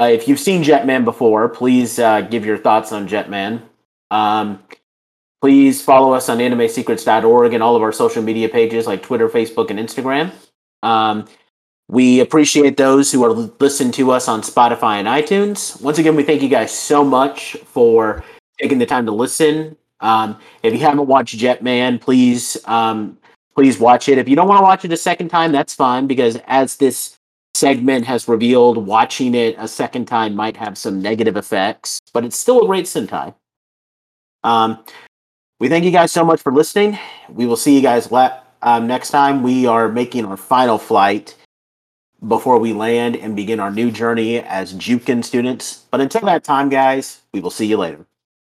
[0.00, 3.62] Uh, if you've seen Jetman before, please uh, give your thoughts on Jetman.
[4.10, 4.62] Um,
[5.40, 9.70] please follow us on animesecrets.org and all of our social media pages like Twitter, Facebook,
[9.70, 10.32] and Instagram.
[10.82, 11.26] Um,
[11.88, 15.80] we appreciate those who are listening to us on Spotify and iTunes.
[15.82, 18.22] Once again, we thank you guys so much for
[18.60, 19.76] taking the time to listen.
[20.00, 23.18] Um, if you haven't watched Jetman, please um,
[23.54, 24.18] please watch it.
[24.18, 27.18] If you don't want to watch it a second time, that's fine because as this
[27.54, 32.36] segment has revealed, watching it a second time might have some negative effects, but it's
[32.36, 33.34] still a great Sentai.
[34.44, 34.84] Um,
[35.58, 36.98] we thank you guys so much for listening.
[37.28, 39.42] We will see you guys la- um, next time.
[39.42, 41.36] We are making our final flight
[42.26, 45.84] before we land and begin our new journey as Juken students.
[45.90, 48.06] But until that time, guys, we will see you later.